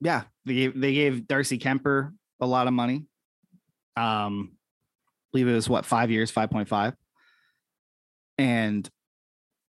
yeah, 0.00 0.22
they 0.46 0.54
gave, 0.54 0.80
they 0.80 0.94
gave 0.94 1.26
Darcy 1.28 1.58
Kuemper 1.58 2.12
a 2.40 2.46
lot 2.46 2.66
of 2.66 2.72
money. 2.72 3.04
Um, 3.96 4.52
I 4.52 5.28
believe 5.32 5.48
it 5.48 5.54
was 5.54 5.68
what 5.68 5.84
five 5.84 6.10
years, 6.10 6.30
five 6.30 6.50
point 6.50 6.68
five, 6.68 6.94
and 8.38 8.88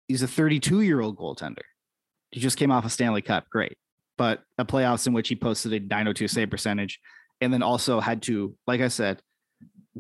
he's 0.08 0.22
a 0.22 0.28
32 0.28 0.82
year 0.82 1.02
old 1.02 1.18
goaltender. 1.18 1.64
He 2.32 2.40
just 2.40 2.58
came 2.58 2.72
off 2.72 2.86
a 2.86 2.90
Stanley 2.90 3.22
Cup, 3.22 3.50
great, 3.50 3.78
but 4.18 4.44
a 4.58 4.66
playoffs 4.66 5.08
in 5.08 5.14
which 5.14 5.30
he 5.30 5.36
posted 5.36 5.74
a 5.74 5.80
902 5.80 6.28
save 6.28 6.50
percentage, 6.50 7.00
and 7.42 7.54
then 7.54 7.64
also 7.64 8.00
had 8.00 8.22
to, 8.24 8.56
like 8.68 8.82
I 8.82 8.90
said, 8.90 9.22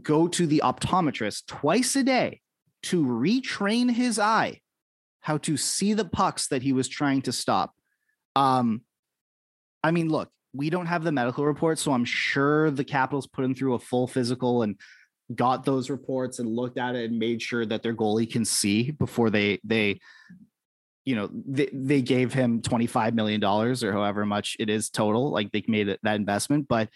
go 0.03 0.27
to 0.27 0.47
the 0.47 0.61
optometrist 0.63 1.47
twice 1.47 1.95
a 1.95 2.03
day 2.03 2.41
to 2.83 3.05
retrain 3.05 3.91
his 3.91 4.19
eye 4.19 4.61
how 5.21 5.37
to 5.37 5.57
see 5.57 5.93
the 5.93 6.05
pucks 6.05 6.47
that 6.47 6.61
he 6.61 6.71
was 6.71 6.87
trying 6.87 7.21
to 7.21 7.33
stop. 7.33 7.73
Um, 8.35 8.81
I 9.83 9.91
mean, 9.91 10.09
look, 10.09 10.29
we 10.53 10.69
don't 10.69 10.85
have 10.85 11.03
the 11.03 11.11
medical 11.11 11.45
report, 11.45 11.79
so 11.79 11.91
I'm 11.91 12.05
sure 12.05 12.71
the 12.71 12.85
Capitals 12.85 13.27
put 13.27 13.43
him 13.43 13.53
through 13.53 13.73
a 13.73 13.79
full 13.79 14.07
physical 14.07 14.63
and 14.63 14.77
got 15.35 15.65
those 15.65 15.89
reports 15.89 16.39
and 16.39 16.55
looked 16.55 16.77
at 16.77 16.95
it 16.95 17.09
and 17.09 17.19
made 17.19 17.41
sure 17.41 17.65
that 17.65 17.83
their 17.83 17.93
goalie 17.93 18.31
can 18.31 18.45
see 18.45 18.91
before 18.91 19.29
they 19.29 19.59
they 19.63 19.99
you 21.03 21.15
know 21.15 21.29
they, 21.45 21.69
they 21.73 22.01
gave 22.01 22.33
him 22.33 22.61
25 22.61 23.13
million 23.13 23.41
dollars 23.41 23.83
or 23.83 23.91
however 23.91 24.25
much 24.25 24.55
it 24.57 24.69
is 24.69 24.89
total 24.89 25.29
like 25.31 25.51
they 25.51 25.63
made 25.67 25.97
that 26.01 26.15
investment 26.15 26.67
but 26.69 26.87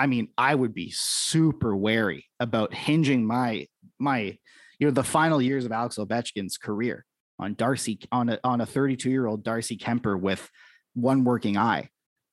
i 0.00 0.06
mean 0.06 0.28
i 0.38 0.54
would 0.54 0.74
be 0.74 0.90
super 0.94 1.76
wary 1.76 2.26
about 2.38 2.74
hinging 2.74 3.26
my 3.26 3.66
my 3.98 4.36
you 4.78 4.86
know 4.86 4.90
the 4.90 5.04
final 5.04 5.40
years 5.40 5.64
of 5.64 5.72
alex 5.72 5.96
ovechkin's 5.96 6.56
career 6.56 7.04
on 7.38 7.54
darcy 7.54 7.98
on 8.10 8.28
a 8.28 8.38
on 8.44 8.60
a 8.60 8.66
32 8.66 9.10
year 9.10 9.26
old 9.26 9.44
darcy 9.44 9.76
kuemper 9.76 10.18
with 10.18 10.48
one 10.94 11.24
working 11.24 11.56
eye 11.56 11.88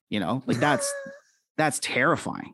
you 0.10 0.20
know 0.20 0.44
like 0.46 0.60
that's 0.60 0.92
that's 1.58 1.80
terrifying 1.80 2.54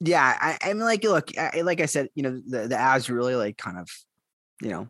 yeah, 0.00 0.36
I, 0.40 0.70
I'm 0.70 0.78
like, 0.78 1.04
look, 1.04 1.36
I, 1.38 1.60
like 1.60 1.80
I 1.80 1.86
said, 1.86 2.08
you 2.14 2.22
know, 2.22 2.40
the 2.46 2.68
the 2.68 2.74
Avs 2.74 3.10
really 3.10 3.34
like 3.34 3.58
kind 3.58 3.78
of, 3.78 3.88
you 4.62 4.70
know, 4.70 4.88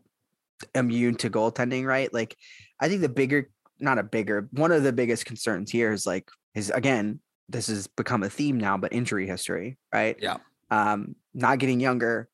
immune 0.74 1.16
to 1.16 1.30
goaltending, 1.30 1.84
right? 1.84 2.12
Like, 2.14 2.36
I 2.80 2.88
think 2.88 3.00
the 3.00 3.08
bigger, 3.08 3.50
not 3.80 3.98
a 3.98 4.04
bigger, 4.04 4.48
one 4.52 4.70
of 4.70 4.84
the 4.84 4.92
biggest 4.92 5.26
concerns 5.26 5.70
here 5.70 5.92
is 5.92 6.06
like, 6.06 6.30
is 6.54 6.70
again, 6.70 7.20
this 7.50 7.66
has 7.66 7.86
become 7.86 8.22
a 8.22 8.30
theme 8.30 8.58
now, 8.58 8.76
but 8.76 8.92
injury 8.92 9.26
history, 9.26 9.76
right? 9.92 10.16
Yeah. 10.20 10.38
Um, 10.70 11.16
not 11.34 11.58
getting 11.58 11.80
younger, 11.80 12.28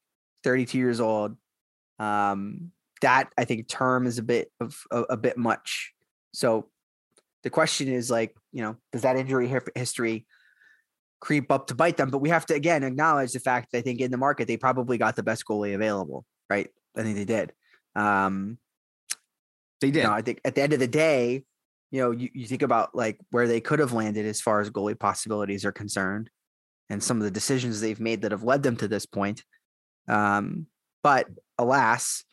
32 0.44 0.78
years 0.78 1.00
old. 1.00 1.36
Um, 1.98 2.72
that 3.02 3.30
I 3.36 3.44
think 3.44 3.68
term 3.68 4.06
is 4.06 4.18
a 4.18 4.22
bit 4.22 4.50
of 4.60 4.76
a, 4.90 5.02
a 5.02 5.16
bit 5.16 5.36
much. 5.36 5.92
So 6.32 6.66
the 7.42 7.50
question 7.50 7.88
is 7.88 8.10
like, 8.10 8.34
you 8.52 8.62
know, 8.62 8.76
does 8.92 9.02
that 9.02 9.16
injury 9.16 9.52
history 9.74 10.26
creep 11.20 11.50
up 11.50 11.68
to 11.68 11.74
bite 11.74 11.96
them? 11.96 12.10
But 12.10 12.18
we 12.18 12.30
have 12.30 12.46
to 12.46 12.54
again 12.54 12.84
acknowledge 12.84 13.32
the 13.32 13.40
fact 13.40 13.72
that 13.72 13.78
I 13.78 13.80
think 13.82 14.00
in 14.00 14.10
the 14.10 14.16
market 14.16 14.48
they 14.48 14.56
probably 14.56 14.98
got 14.98 15.16
the 15.16 15.22
best 15.22 15.44
goalie 15.46 15.74
available, 15.74 16.24
right? 16.48 16.68
I 16.96 17.02
think 17.02 17.16
they 17.16 17.24
did. 17.24 17.52
Um, 17.94 18.58
they 19.80 19.88
you 19.88 19.92
did 19.92 20.04
know, 20.04 20.12
I 20.12 20.22
think 20.22 20.40
at 20.44 20.54
the 20.54 20.62
end 20.62 20.72
of 20.72 20.80
the 20.80 20.88
day, 20.88 21.44
you 21.90 22.00
know, 22.00 22.10
you, 22.10 22.28
you 22.34 22.46
think 22.46 22.62
about 22.62 22.94
like 22.94 23.18
where 23.30 23.46
they 23.46 23.60
could 23.60 23.78
have 23.78 23.92
landed 23.92 24.26
as 24.26 24.40
far 24.40 24.60
as 24.60 24.70
goalie 24.70 24.98
possibilities 24.98 25.64
are 25.64 25.72
concerned 25.72 26.30
and 26.90 27.02
some 27.02 27.18
of 27.18 27.24
the 27.24 27.30
decisions 27.30 27.80
they've 27.80 28.00
made 28.00 28.22
that 28.22 28.32
have 28.32 28.42
led 28.42 28.62
them 28.62 28.76
to 28.76 28.88
this 28.88 29.06
point. 29.06 29.44
Um, 30.08 30.66
but 31.02 31.26
alas, 31.58 32.24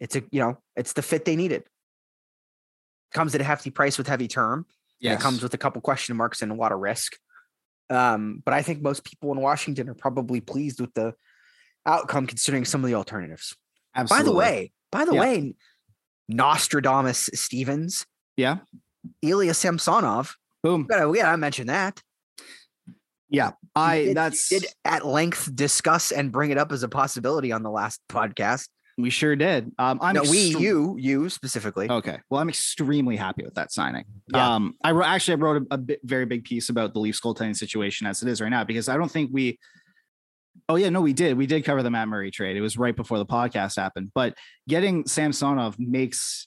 it's 0.00 0.16
a 0.16 0.22
you 0.30 0.40
know, 0.40 0.58
it's 0.76 0.92
the 0.92 1.02
fit 1.02 1.24
they 1.24 1.36
needed. 1.36 1.64
Comes 3.12 3.34
at 3.34 3.40
a 3.40 3.44
hefty 3.44 3.70
price 3.70 3.96
with 3.96 4.08
heavy 4.08 4.28
term. 4.28 4.66
and 5.12 5.20
It 5.20 5.22
comes 5.22 5.42
with 5.42 5.54
a 5.54 5.58
couple 5.58 5.80
question 5.80 6.16
marks 6.16 6.42
and 6.42 6.50
a 6.50 6.54
lot 6.54 6.72
of 6.72 6.80
risk. 6.80 7.16
Um, 7.90 8.42
but 8.44 8.54
I 8.54 8.62
think 8.62 8.82
most 8.82 9.04
people 9.04 9.30
in 9.32 9.40
Washington 9.40 9.88
are 9.88 9.94
probably 9.94 10.40
pleased 10.40 10.80
with 10.80 10.92
the 10.94 11.14
outcome 11.86 12.26
considering 12.26 12.64
some 12.64 12.82
of 12.82 12.88
the 12.88 12.94
alternatives. 12.94 13.56
Absolutely. 13.94 14.24
By 14.24 14.30
the 14.32 14.36
way, 14.36 14.72
by 14.90 15.04
the 15.04 15.14
Yeah. 15.14 15.20
way, 15.20 15.54
Nostradamus 16.28 17.28
Stevens, 17.34 18.06
yeah 18.36 18.58
Ilya 19.22 19.54
Samsonov. 19.54 20.36
boom 20.62 20.84
gotta, 20.84 21.08
we 21.08 21.18
gotta 21.18 21.36
mention 21.36 21.66
that. 21.68 22.00
yeah 23.28 23.52
i 23.76 23.98
did- 24.04 24.16
that's 24.16 24.48
did 24.48 24.66
at 24.84 25.04
length 25.06 25.54
discuss 25.54 26.12
and 26.12 26.30
bring 26.32 26.50
it 26.50 26.58
up 26.58 26.72
as 26.72 26.82
a 26.82 26.88
possibility 26.88 27.52
on 27.52 27.62
the 27.62 27.70
last 27.70 28.00
podcast. 28.08 28.68
we 28.96 29.10
sure 29.10 29.34
did 29.36 29.70
um 29.78 29.98
i'm 30.00 30.14
no, 30.14 30.22
we, 30.22 30.56
you, 30.56 30.96
you 30.98 31.28
specifically. 31.28 31.90
Okay. 31.90 32.18
Well, 32.30 32.40
I'm 32.40 32.48
extremely 32.48 33.16
happy 33.16 33.42
with 33.42 33.54
that 33.54 33.72
signing. 33.72 34.04
Yeah. 34.32 34.54
Um, 34.54 34.74
I 34.84 34.92
wrote, 34.92 35.06
actually 35.06 35.34
I 35.34 35.36
wrote 35.44 35.62
a, 35.70 35.74
a 35.74 35.78
bit, 35.78 36.00
very 36.04 36.26
big 36.26 36.44
piece 36.44 36.68
about 36.68 36.94
the 36.94 37.00
Leafs 37.00 37.20
goaltending 37.20 37.56
situation 37.56 38.06
as 38.06 38.22
it 38.22 38.28
is 38.28 38.40
right 38.40 38.48
now 38.50 38.62
because 38.64 38.88
I 38.88 38.96
don't 38.96 39.10
think 39.10 39.30
we. 39.32 39.58
Oh 40.68 40.76
yeah, 40.76 40.88
no, 40.88 41.00
we 41.00 41.12
did. 41.12 41.36
We 41.36 41.46
did 41.46 41.64
cover 41.64 41.82
the 41.82 41.90
Matt 41.90 42.06
Murray 42.08 42.30
trade. 42.30 42.56
It 42.56 42.60
was 42.60 42.78
right 42.78 42.94
before 42.94 43.18
the 43.18 43.26
podcast 43.26 43.74
happened. 43.76 44.12
But 44.14 44.34
getting 44.68 45.06
Samsonov 45.06 45.76
makes. 45.78 46.46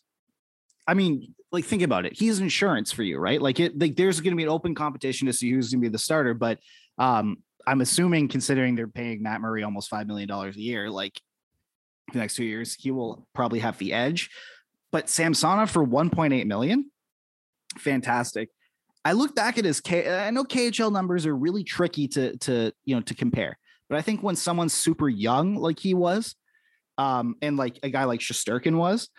I 0.88 0.94
mean, 0.94 1.34
like 1.52 1.66
think 1.66 1.82
about 1.82 2.06
it. 2.06 2.14
He's 2.18 2.40
insurance 2.40 2.92
for 2.92 3.04
you, 3.04 3.18
right? 3.18 3.42
Like 3.42 3.60
it. 3.60 3.80
Like 3.80 3.96
there's 3.96 4.20
going 4.20 4.32
to 4.32 4.38
be 4.38 4.44
an 4.44 4.50
open 4.50 4.76
competition 4.76 5.28
to 5.28 5.34
see 5.34 5.50
who's 5.52 5.72
going 5.72 5.82
to 5.82 5.90
be 5.90 5.92
the 5.92 5.98
starter. 5.98 6.34
But 6.34 6.60
um, 6.98 7.38
I'm 7.66 7.82
assuming, 7.82 8.28
considering 8.28 8.76
they're 8.76 8.88
paying 8.88 9.24
Matt 9.24 9.42
Murray 9.42 9.64
almost 9.64 9.90
five 9.90 10.08
million 10.08 10.28
dollars 10.28 10.58
a 10.58 10.62
year, 10.62 10.90
like 10.90 11.20
the 12.12 12.20
next 12.20 12.36
two 12.36 12.46
years, 12.46 12.74
he 12.74 12.92
will 12.92 13.28
probably 13.34 13.60
have 13.60 13.78
the 13.78 13.94
edge. 13.94 14.30
But 14.92 15.10
Samsonov 15.10 15.70
for 15.70 15.86
1.8 15.86 16.46
million, 16.46 16.90
fantastic. 17.78 18.50
I 19.04 19.14
look 19.14 19.36
back 19.36 19.58
at 19.58 19.66
his 19.66 19.80
K. 19.80 20.10
I 20.10 20.32
know 20.32 20.44
KHL 20.44 20.92
numbers 20.92 21.26
are 21.26 21.36
really 21.36 21.64
tricky 21.64 22.08
to 22.10 22.36
to 22.38 22.74
you 22.84 22.96
know 22.96 23.02
to 23.02 23.16
compare, 23.16 23.58
but 23.90 23.98
I 23.98 24.02
think 24.02 24.22
when 24.22 24.36
someone's 24.36 24.74
super 24.74 25.08
young 25.08 25.56
like 25.56 25.80
he 25.80 25.94
was, 25.94 26.36
um, 26.98 27.36
and 27.42 27.56
like 27.56 27.80
a 27.84 27.90
guy 27.90 28.04
like 28.04 28.20
Shesterkin 28.20 28.76
was, 28.76 29.10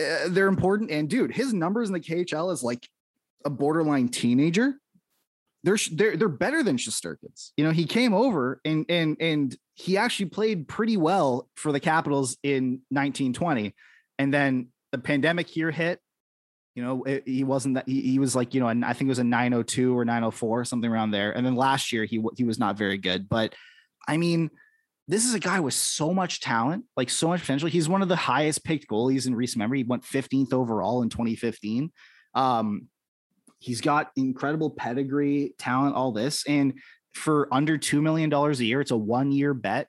uh, 0.00 0.28
they're 0.28 0.48
important. 0.48 0.90
And 0.90 1.08
dude, 1.08 1.34
his 1.34 1.52
numbers 1.52 1.88
in 1.88 1.92
the 1.92 2.00
KHL 2.00 2.52
is 2.52 2.62
like 2.62 2.88
a 3.44 3.50
borderline 3.50 4.08
teenager. 4.08 4.74
They're 5.62 5.78
they're 5.92 6.16
they're 6.16 6.28
better 6.28 6.62
than 6.62 6.76
Shesterkin's. 6.76 7.52
You 7.56 7.64
know, 7.64 7.70
he 7.70 7.86
came 7.86 8.12
over 8.12 8.60
and 8.64 8.84
and 8.88 9.16
and 9.18 9.56
he 9.74 9.96
actually 9.96 10.26
played 10.26 10.68
pretty 10.68 10.96
well 10.96 11.48
for 11.54 11.72
the 11.72 11.80
Capitals 11.80 12.36
in 12.42 12.82
1920, 12.90 13.74
and 14.18 14.32
then 14.32 14.68
the 14.92 14.98
pandemic 14.98 15.56
year 15.56 15.70
hit. 15.70 16.00
You 16.74 16.82
know, 16.82 17.04
it, 17.04 17.22
he 17.26 17.44
wasn't 17.44 17.76
that 17.76 17.88
he, 17.88 18.00
he 18.02 18.18
was 18.18 18.34
like 18.36 18.52
you 18.52 18.60
know, 18.60 18.68
and 18.68 18.84
I 18.84 18.92
think 18.92 19.08
it 19.08 19.12
was 19.12 19.20
a 19.20 19.24
902 19.24 19.96
or 19.96 20.04
904 20.04 20.64
something 20.64 20.90
around 20.90 21.12
there. 21.12 21.32
And 21.32 21.46
then 21.46 21.54
last 21.54 21.92
year 21.92 22.04
he 22.04 22.22
he 22.36 22.44
was 22.44 22.58
not 22.58 22.76
very 22.76 22.98
good. 22.98 23.28
But 23.28 23.54
I 24.06 24.18
mean, 24.18 24.50
this 25.06 25.26
is 25.26 25.34
a 25.34 25.38
guy 25.38 25.60
with 25.60 25.74
so 25.74 26.14
much 26.14 26.40
talent, 26.40 26.84
like 26.96 27.10
so 27.10 27.28
much 27.28 27.40
potential. 27.40 27.68
He's 27.68 27.88
one 27.88 28.02
of 28.02 28.08
the 28.08 28.16
highest 28.16 28.64
picked 28.64 28.88
goalies 28.88 29.26
in 29.26 29.34
recent 29.34 29.58
memory. 29.58 29.78
He 29.78 29.84
went 29.84 30.02
15th 30.02 30.52
overall 30.52 31.02
in 31.02 31.10
2015. 31.10 31.92
Um, 32.34 32.88
he's 33.58 33.80
got 33.80 34.10
incredible 34.16 34.70
pedigree, 34.70 35.54
talent, 35.58 35.94
all 35.94 36.12
this. 36.12 36.44
And 36.46 36.74
for 37.12 37.48
under 37.52 37.76
$2 37.76 38.00
million 38.02 38.32
a 38.32 38.52
year, 38.54 38.80
it's 38.80 38.90
a 38.90 38.96
one 38.96 39.30
year 39.30 39.52
bet. 39.52 39.88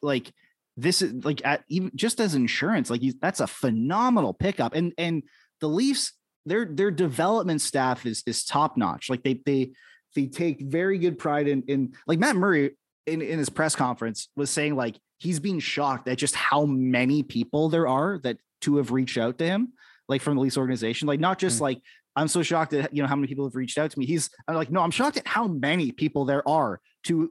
Like, 0.00 0.32
this 0.76 1.00
is 1.02 1.24
like 1.24 1.44
at 1.44 1.64
even 1.68 1.90
just 1.94 2.20
as 2.20 2.34
insurance, 2.34 2.90
like 2.90 3.00
that's 3.20 3.40
a 3.40 3.46
phenomenal 3.46 4.34
pickup. 4.34 4.74
And 4.74 4.92
and 4.98 5.22
the 5.60 5.68
Leafs, 5.68 6.12
their 6.44 6.66
their 6.66 6.90
development 6.90 7.62
staff 7.62 8.04
is 8.04 8.22
is 8.26 8.44
top 8.44 8.76
notch. 8.76 9.08
Like 9.08 9.22
they 9.22 9.40
they 9.46 9.72
they 10.14 10.26
take 10.26 10.60
very 10.60 10.98
good 10.98 11.18
pride 11.18 11.48
in 11.48 11.62
in 11.62 11.94
like 12.06 12.18
Matt 12.18 12.36
Murray 12.36 12.72
in, 13.06 13.22
in 13.22 13.38
his 13.38 13.48
press 13.48 13.74
conference 13.76 14.28
was 14.36 14.50
saying 14.50 14.76
like 14.76 14.98
he's 15.18 15.40
being 15.40 15.60
shocked 15.60 16.08
at 16.08 16.18
just 16.18 16.34
how 16.34 16.66
many 16.66 17.22
people 17.22 17.68
there 17.68 17.88
are 17.88 18.18
that 18.22 18.38
to 18.62 18.76
have 18.76 18.90
reached 18.90 19.18
out 19.18 19.38
to 19.38 19.44
him, 19.46 19.72
like 20.08 20.22
from 20.22 20.36
the 20.36 20.42
Leafs 20.42 20.58
organization. 20.58 21.08
Like 21.08 21.20
not 21.20 21.38
just 21.38 21.58
Mm. 21.58 21.62
like 21.62 21.80
I'm 22.16 22.28
so 22.28 22.42
shocked 22.42 22.72
at 22.72 22.94
you 22.94 23.02
know 23.02 23.08
how 23.08 23.16
many 23.16 23.28
people 23.28 23.44
have 23.46 23.54
reached 23.54 23.78
out 23.78 23.90
to 23.90 23.98
me. 23.98 24.06
He's 24.06 24.30
I'm 24.48 24.54
like, 24.54 24.70
no, 24.70 24.80
I'm 24.80 24.90
shocked 24.90 25.16
at 25.18 25.26
how 25.26 25.46
many 25.46 25.92
people 25.92 26.24
there 26.24 26.46
are 26.48 26.80
to 27.04 27.30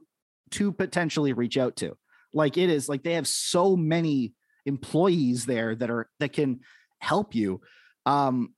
to 0.52 0.72
potentially 0.72 1.32
reach 1.32 1.58
out 1.58 1.76
to. 1.76 1.96
Like 2.32 2.56
it 2.56 2.70
is 2.70 2.88
like 2.88 3.02
they 3.02 3.14
have 3.14 3.26
so 3.26 3.76
many 3.76 4.32
employees 4.64 5.46
there 5.46 5.74
that 5.74 5.90
are 5.90 6.08
that 6.20 6.32
can 6.32 6.60
help 7.00 7.34
you. 7.34 7.60
Um 8.04 8.54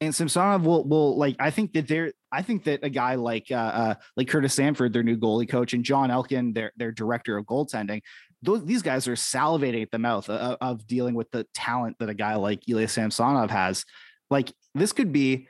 and 0.00 0.14
Samsonov 0.14 0.64
will 0.64 0.84
will 0.84 1.16
like 1.16 1.36
I 1.38 1.50
think 1.50 1.72
that 1.72 1.88
they're 1.88 2.12
I 2.32 2.42
think 2.42 2.64
that 2.64 2.84
a 2.84 2.90
guy 2.90 3.16
like 3.16 3.46
uh, 3.50 3.54
uh 3.54 3.94
like 4.16 4.28
Curtis 4.28 4.54
Sanford, 4.54 4.92
their 4.92 5.02
new 5.02 5.16
goalie 5.16 5.48
coach, 5.48 5.72
and 5.72 5.84
Jon 5.84 6.10
Elkin, 6.10 6.52
their 6.52 6.72
their 6.76 6.92
director 6.92 7.36
of 7.36 7.46
goaltending, 7.46 8.02
those 8.42 8.64
these 8.64 8.82
guys 8.82 9.08
are 9.08 9.14
salivating 9.14 9.82
at 9.82 9.90
the 9.90 9.98
mouth 9.98 10.28
of, 10.28 10.56
of 10.60 10.86
dealing 10.86 11.14
with 11.14 11.30
the 11.30 11.46
talent 11.54 11.96
that 11.98 12.08
a 12.08 12.14
guy 12.14 12.36
like 12.36 12.68
Ilya 12.68 12.88
Samsonov 12.88 13.50
has. 13.50 13.84
Like 14.30 14.52
this 14.74 14.92
could 14.92 15.12
be 15.12 15.48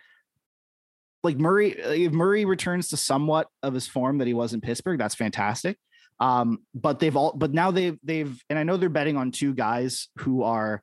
like 1.23 1.39
Murray 1.39 1.73
if 1.73 2.13
Murray 2.13 2.45
returns 2.45 2.89
to 2.89 2.97
somewhat 2.97 3.49
of 3.63 3.75
his 3.75 3.87
form 3.87 4.19
that 4.19 4.27
he 4.27 4.35
was 4.35 4.55
in 4.55 4.61
Pittsburgh, 4.61 4.99
that's 4.99 5.15
fantastic. 5.15 5.79
Um, 6.19 6.59
but 6.75 6.99
they've 6.99 7.17
all 7.17 7.33
but 7.35 7.53
now 7.53 7.71
they've 7.71 7.99
they've 8.03 8.43
and 8.51 8.59
I 8.59 8.63
know 8.63 8.77
they're 8.77 8.89
betting 8.89 9.17
on 9.17 9.31
two 9.31 9.55
guys 9.55 10.09
who 10.19 10.43
are 10.43 10.83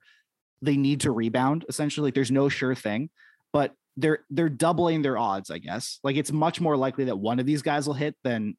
they 0.62 0.78
need 0.78 1.02
to 1.02 1.12
rebound 1.12 1.66
essentially. 1.70 2.08
Like 2.08 2.16
there's 2.16 2.32
no 2.32 2.50
sure 2.50 2.76
thing, 2.76 3.10
but 3.52 3.74
they're 3.98 4.20
they're 4.30 4.50
doubling 4.50 5.02
their 5.02 5.18
odds, 5.18 5.50
I 5.52 5.58
guess. 5.58 6.00
Like 6.04 6.16
it's 6.16 6.32
much 6.32 6.62
more 6.62 6.78
likely 6.78 7.06
that 7.06 7.18
one 7.18 7.40
of 7.40 7.46
these 7.46 7.62
guys 7.62 7.88
will 7.88 7.96
hit 7.96 8.16
than 8.24 8.56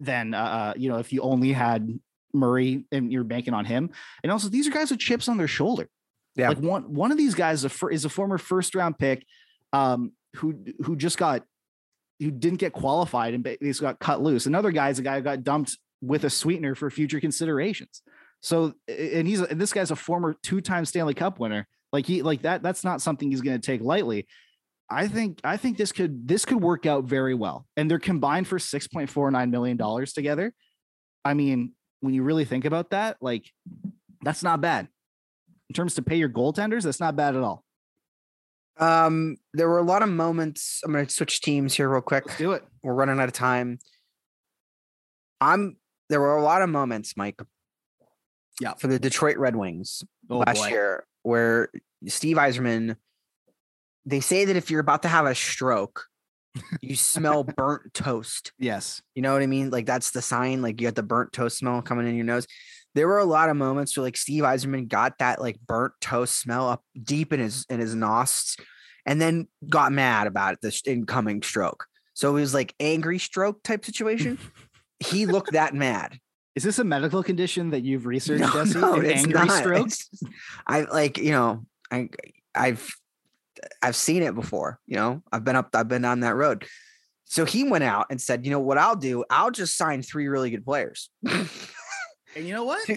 than 0.00 0.34
uh 0.34 0.74
you 0.76 0.88
know 0.88 0.98
if 0.98 1.12
you 1.12 1.20
only 1.22 1.52
had 1.52 1.98
Murray 2.32 2.84
and 2.92 3.12
you're 3.12 3.24
banking 3.24 3.54
on 3.54 3.64
him. 3.64 3.90
And 4.22 4.32
also 4.32 4.48
these 4.48 4.66
are 4.68 4.70
guys 4.70 4.90
with 4.90 5.00
chips 5.00 5.28
on 5.28 5.36
their 5.36 5.48
shoulder. 5.48 5.88
Yeah. 6.36 6.48
Like 6.48 6.58
one 6.58 6.94
one 6.94 7.12
of 7.12 7.18
these 7.18 7.34
guys 7.34 7.64
is 7.64 7.82
a, 7.82 7.86
is 7.88 8.04
a 8.04 8.08
former 8.08 8.38
first 8.38 8.74
round 8.74 8.98
pick 8.98 9.26
um 9.72 10.12
who 10.36 10.64
who 10.84 10.96
just 10.96 11.18
got 11.18 11.44
who 12.20 12.30
didn't 12.30 12.58
get 12.58 12.72
qualified 12.72 13.34
and 13.34 13.56
he's 13.60 13.80
got 13.80 13.98
cut 13.98 14.22
loose. 14.22 14.46
Another 14.46 14.70
guy 14.70 14.90
is 14.90 14.98
a 14.98 15.02
guy 15.02 15.16
who 15.16 15.22
got 15.22 15.42
dumped 15.42 15.76
with 16.00 16.24
a 16.24 16.30
sweetener 16.30 16.74
for 16.74 16.88
future 16.88 17.20
considerations. 17.20 18.02
So 18.40 18.74
and 18.88 19.26
he's 19.26 19.40
and 19.40 19.60
this 19.60 19.72
guy's 19.72 19.90
a 19.90 19.96
former 19.96 20.36
two-time 20.42 20.84
Stanley 20.84 21.14
Cup 21.14 21.38
winner. 21.38 21.66
Like 21.92 22.06
he 22.06 22.22
like 22.22 22.42
that 22.42 22.62
that's 22.62 22.84
not 22.84 23.02
something 23.02 23.30
he's 23.30 23.40
going 23.40 23.60
to 23.60 23.66
take 23.66 23.80
lightly. 23.80 24.26
I 24.92 25.08
think 25.08 25.40
I 25.42 25.56
think 25.56 25.78
this 25.78 25.92
could 25.92 26.28
this 26.28 26.44
could 26.44 26.60
work 26.62 26.86
out 26.86 27.04
very 27.04 27.34
well. 27.34 27.66
And 27.76 27.90
they're 27.90 27.98
combined 27.98 28.46
for 28.48 28.58
6.49 28.58 29.50
million 29.50 29.76
dollars 29.76 30.12
together. 30.12 30.52
I 31.24 31.34
mean, 31.34 31.72
when 32.00 32.14
you 32.14 32.22
really 32.22 32.44
think 32.44 32.64
about 32.64 32.90
that, 32.90 33.16
like 33.20 33.50
that's 34.22 34.42
not 34.42 34.60
bad. 34.60 34.88
In 35.70 35.74
terms 35.74 35.94
to 35.94 36.02
pay 36.02 36.16
your 36.16 36.28
goaltenders, 36.28 36.82
that's 36.82 37.00
not 37.00 37.16
bad 37.16 37.34
at 37.34 37.42
all. 37.42 37.64
Um, 38.78 39.36
there 39.54 39.68
were 39.68 39.78
a 39.78 39.84
lot 39.84 40.02
of 40.02 40.08
moments. 40.08 40.80
I'm 40.84 40.92
going 40.92 41.06
to 41.06 41.12
switch 41.12 41.40
teams 41.40 41.74
here 41.74 41.88
real 41.88 42.00
quick. 42.00 42.26
Let's 42.26 42.38
do 42.38 42.52
it. 42.52 42.64
We're 42.82 42.94
running 42.94 43.18
out 43.20 43.28
of 43.28 43.32
time. 43.34 43.78
I'm. 45.40 45.76
There 46.08 46.20
were 46.20 46.36
a 46.36 46.42
lot 46.42 46.62
of 46.62 46.68
moments, 46.68 47.16
Mike. 47.16 47.40
Yeah. 48.60 48.74
For 48.74 48.86
the 48.86 48.98
Detroit 48.98 49.38
Red 49.38 49.56
Wings 49.56 50.04
Oh 50.28 50.38
last 50.38 50.58
boy. 50.58 50.68
year, 50.68 51.06
where 51.22 51.68
Steve 52.06 52.36
Yzerman, 52.36 52.96
they 54.06 54.20
say 54.20 54.44
that 54.46 54.56
if 54.56 54.70
you're 54.70 54.80
about 54.80 55.02
to 55.02 55.08
have 55.08 55.26
a 55.26 55.34
stroke, 55.34 56.06
you 56.80 56.96
smell 56.96 57.44
burnt 57.44 57.94
toast. 57.94 58.52
Yes. 58.58 59.00
You 59.14 59.22
know 59.22 59.32
what 59.32 59.42
I 59.42 59.46
mean? 59.46 59.70
Like 59.70 59.86
that's 59.86 60.10
the 60.10 60.22
sign. 60.22 60.60
Like 60.62 60.80
you 60.80 60.86
got 60.86 60.94
the 60.94 61.02
burnt 61.02 61.32
toast 61.32 61.58
smell 61.58 61.80
coming 61.82 62.06
in 62.08 62.14
your 62.14 62.24
nose. 62.26 62.46
There 62.94 63.08
were 63.08 63.18
a 63.18 63.24
lot 63.24 63.48
of 63.48 63.56
moments 63.56 63.96
where 63.96 64.04
like 64.04 64.16
Steve 64.18 64.42
Yzerman 64.42 64.86
got 64.88 65.18
that 65.18 65.40
like 65.40 65.58
burnt 65.66 65.94
toast 66.00 66.38
smell 66.38 66.68
up 66.68 66.82
deep 67.02 67.32
in 67.32 67.40
his 67.40 67.64
in 67.70 67.80
his 67.80 67.94
nostrils, 67.94 68.56
and 69.06 69.18
then 69.20 69.48
got 69.68 69.92
mad 69.92 70.26
about 70.26 70.52
it, 70.54 70.60
this 70.60 70.82
incoming 70.86 71.42
stroke. 71.42 71.86
So 72.14 72.30
it 72.36 72.40
was 72.40 72.52
like 72.52 72.74
angry 72.78 73.18
stroke 73.18 73.62
type 73.62 73.84
situation. 73.84 74.38
he 75.00 75.24
looked 75.26 75.52
that 75.52 75.74
mad. 75.74 76.18
Is 76.54 76.64
this 76.64 76.78
a 76.78 76.84
medical 76.84 77.22
condition 77.22 77.70
that 77.70 77.82
you've 77.82 78.04
researched, 78.04 78.42
No, 78.42 78.52
Jesse? 78.52 78.78
no, 78.78 78.92
An 78.96 79.06
it's 79.06 79.22
angry 79.24 79.46
not. 79.46 79.58
stroke? 79.58 79.86
It's 79.86 80.10
I 80.66 80.82
like 80.82 81.16
you 81.16 81.30
know 81.30 81.64
I 81.90 82.10
I've 82.54 82.94
I've 83.80 83.96
seen 83.96 84.22
it 84.22 84.34
before. 84.34 84.78
You 84.86 84.96
know 84.96 85.22
I've 85.32 85.44
been 85.44 85.56
up 85.56 85.74
I've 85.74 85.88
been 85.88 86.04
on 86.04 86.20
that 86.20 86.34
road. 86.34 86.66
So 87.24 87.46
he 87.46 87.64
went 87.64 87.82
out 87.82 88.08
and 88.10 88.20
said, 88.20 88.44
you 88.44 88.50
know 88.50 88.60
what 88.60 88.76
I'll 88.76 88.96
do? 88.96 89.24
I'll 89.30 89.50
just 89.50 89.78
sign 89.78 90.02
three 90.02 90.28
really 90.28 90.50
good 90.50 90.66
players. 90.66 91.08
And 92.34 92.46
you 92.46 92.54
know 92.54 92.64
what? 92.64 92.88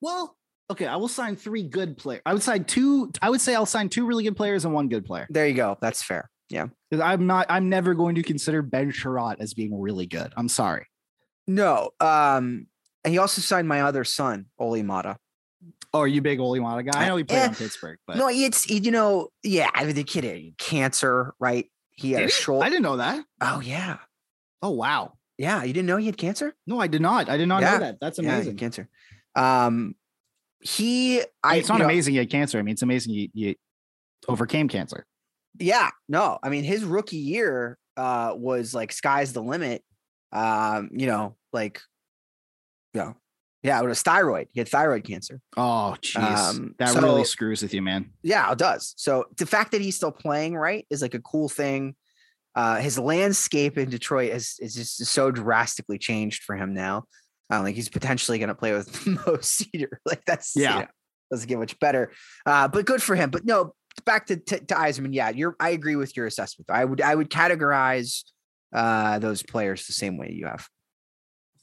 Well, 0.00 0.36
okay, 0.70 0.86
I 0.86 0.96
will 0.96 1.08
sign 1.08 1.36
three 1.36 1.62
good 1.62 1.96
players. 1.96 2.22
I 2.26 2.32
would 2.32 2.42
sign 2.42 2.64
two. 2.64 3.12
I 3.22 3.30
would 3.30 3.40
say 3.40 3.54
I'll 3.54 3.66
sign 3.66 3.88
two 3.88 4.06
really 4.06 4.24
good 4.24 4.36
players 4.36 4.64
and 4.64 4.74
one 4.74 4.88
good 4.88 5.04
player. 5.04 5.26
there 5.30 5.46
you 5.46 5.54
go. 5.54 5.78
That's 5.80 6.02
fair. 6.02 6.30
Yeah. 6.50 6.66
I'm 6.92 7.26
not. 7.26 7.46
I'm 7.48 7.68
never 7.68 7.94
going 7.94 8.14
to 8.16 8.22
consider 8.22 8.62
Ben 8.62 8.90
Chiarot 8.90 9.36
as 9.40 9.54
being 9.54 9.78
really 9.78 10.06
good. 10.06 10.32
I'm 10.36 10.48
sorry. 10.48 10.86
No. 11.46 11.90
Um, 12.00 12.66
and 13.04 13.12
he 13.12 13.18
also 13.18 13.40
signed 13.40 13.68
my 13.68 13.82
other 13.82 14.04
son, 14.04 14.46
Olli 14.58 14.82
Maatta. 14.82 15.16
Oh, 15.94 16.00
are 16.00 16.06
you 16.06 16.20
big 16.20 16.38
Olli 16.40 16.60
Maatta 16.60 16.82
guy? 16.82 17.04
I 17.04 17.08
know 17.08 17.16
he 17.16 17.24
played 17.24 17.38
Eh, 17.38 17.46
in 17.48 17.54
Pittsburgh, 17.54 17.98
but 18.06 18.16
No, 18.16 18.28
it's 18.30 18.68
you 18.68 18.90
know, 18.90 19.28
yeah. 19.42 19.70
I 19.74 19.84
mean, 19.84 19.94
the 19.94 20.04
kid 20.04 20.24
had 20.24 20.58
cancer, 20.58 21.34
right? 21.40 21.66
He 21.90 22.12
had 22.12 22.18
Did 22.20 22.24
a 22.24 22.26
he? 22.26 22.32
shoulder. 22.32 22.64
I 22.66 22.68
didn't 22.68 22.82
know 22.82 22.98
that. 22.98 23.24
Oh 23.40 23.60
yeah, 23.60 23.98
Oh 24.62 24.70
wow. 24.70 25.14
yeah. 25.38 25.62
You 25.64 25.72
didn't 25.72 25.86
know 25.86 25.96
he 25.96 26.06
had 26.06 26.16
cancer? 26.16 26.54
No, 26.66 26.78
I 26.80 26.86
did 26.86 27.00
not. 27.02 27.28
I 27.28 27.36
did 27.36 27.48
not 27.48 27.62
Yeah. 27.62 27.72
know 27.74 27.78
that. 27.80 27.96
That's 28.00 28.18
Yeah, 28.18 28.34
amazing. 28.34 28.56
cancer. 28.56 28.88
Um, 29.34 29.94
he. 30.60 31.22
I. 31.42 31.56
it's 31.56 31.68
not 31.68 31.76
you 31.76 31.78
know, 31.80 31.84
amazing 31.86 32.14
you 32.14 32.20
had 32.20 32.30
cancer. 32.30 32.58
I 32.58 32.62
mean, 32.62 32.72
it's 32.74 32.82
amazing 32.82 33.14
you, 33.14 33.28
you 33.32 33.54
overcame 34.28 34.68
cancer. 34.68 35.06
Yeah. 35.58 35.90
No, 36.08 36.38
I 36.42 36.50
mean 36.50 36.64
his 36.64 36.84
rookie 36.84 37.16
year 37.16 37.78
uh 37.96 38.32
was 38.36 38.74
like 38.74 38.92
sky's 38.92 39.32
the 39.32 39.42
limit. 39.42 39.82
Um, 40.32 40.90
you 40.92 41.06
know, 41.06 41.36
like, 41.52 41.80
yeah, 42.94 43.14
yeah. 43.62 43.80
It 43.80 43.86
was 43.86 44.02
thyroid. 44.02 44.48
He 44.52 44.60
had 44.60 44.68
thyroid 44.68 45.04
cancer. 45.04 45.40
Oh, 45.56 45.96
jeez. 46.00 46.16
Um, 46.56 46.74
that 46.78 46.90
so- 46.90 47.00
really 47.00 47.24
screws 47.24 47.62
with 47.62 47.74
you, 47.74 47.82
man. 47.82 48.10
Yeah, 48.22 48.50
it 48.52 48.58
does. 48.58 48.94
So 48.96 49.24
the 49.36 49.46
fact 49.46 49.72
that 49.72 49.80
he's 49.80 49.96
still 49.96 50.12
playing 50.12 50.56
right 50.56 50.86
is 50.90 51.02
like 51.02 51.14
a 51.14 51.20
cool 51.20 51.48
thing. 51.48 51.94
Uh, 52.54 52.76
his 52.76 52.98
landscape 52.98 53.78
in 53.78 53.88
Detroit 53.90 54.32
is 54.32 54.56
is 54.60 54.74
just 54.74 55.04
so 55.06 55.30
drastically 55.30 55.98
changed 55.98 56.42
for 56.42 56.56
him 56.56 56.74
now. 56.74 57.04
Uh, 57.52 57.62
like 57.62 57.74
he's 57.76 57.88
potentially 57.88 58.38
going 58.38 58.48
to 58.48 58.54
play 58.54 58.72
with 58.72 59.06
Mo 59.06 59.36
Seider. 59.38 59.88
Like 60.04 60.24
that's 60.24 60.56
you 60.56 60.62
Yeah. 60.64 60.80
know, 60.80 60.86
doesn't 61.30 61.48
get 61.48 61.58
much 61.58 61.78
better. 61.78 62.10
Uh, 62.46 62.66
but 62.68 62.84
good 62.84 63.02
for 63.02 63.14
him. 63.14 63.30
But 63.30 63.44
no, 63.44 63.74
back 64.04 64.26
to 64.26 64.36
to, 64.36 64.58
to 64.58 64.74
Yzerman. 64.74 65.10
Yeah, 65.14 65.28
you're. 65.30 65.54
I 65.60 65.70
agree 65.70 65.94
with 65.96 66.16
your 66.16 66.26
assessment. 66.26 66.68
I 66.70 66.84
would 66.84 67.00
I 67.00 67.14
would 67.14 67.30
categorize 67.30 68.24
uh, 68.74 69.18
those 69.20 69.42
players 69.42 69.86
the 69.86 69.92
same 69.92 70.16
way 70.18 70.32
you 70.32 70.46
have. 70.46 70.66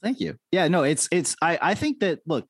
Thank 0.02 0.20
you. 0.20 0.36
Yeah, 0.52 0.68
no, 0.68 0.82
it's 0.82 1.08
it's 1.10 1.36
I 1.40 1.58
I 1.60 1.74
think 1.74 2.00
that 2.00 2.20
look, 2.26 2.46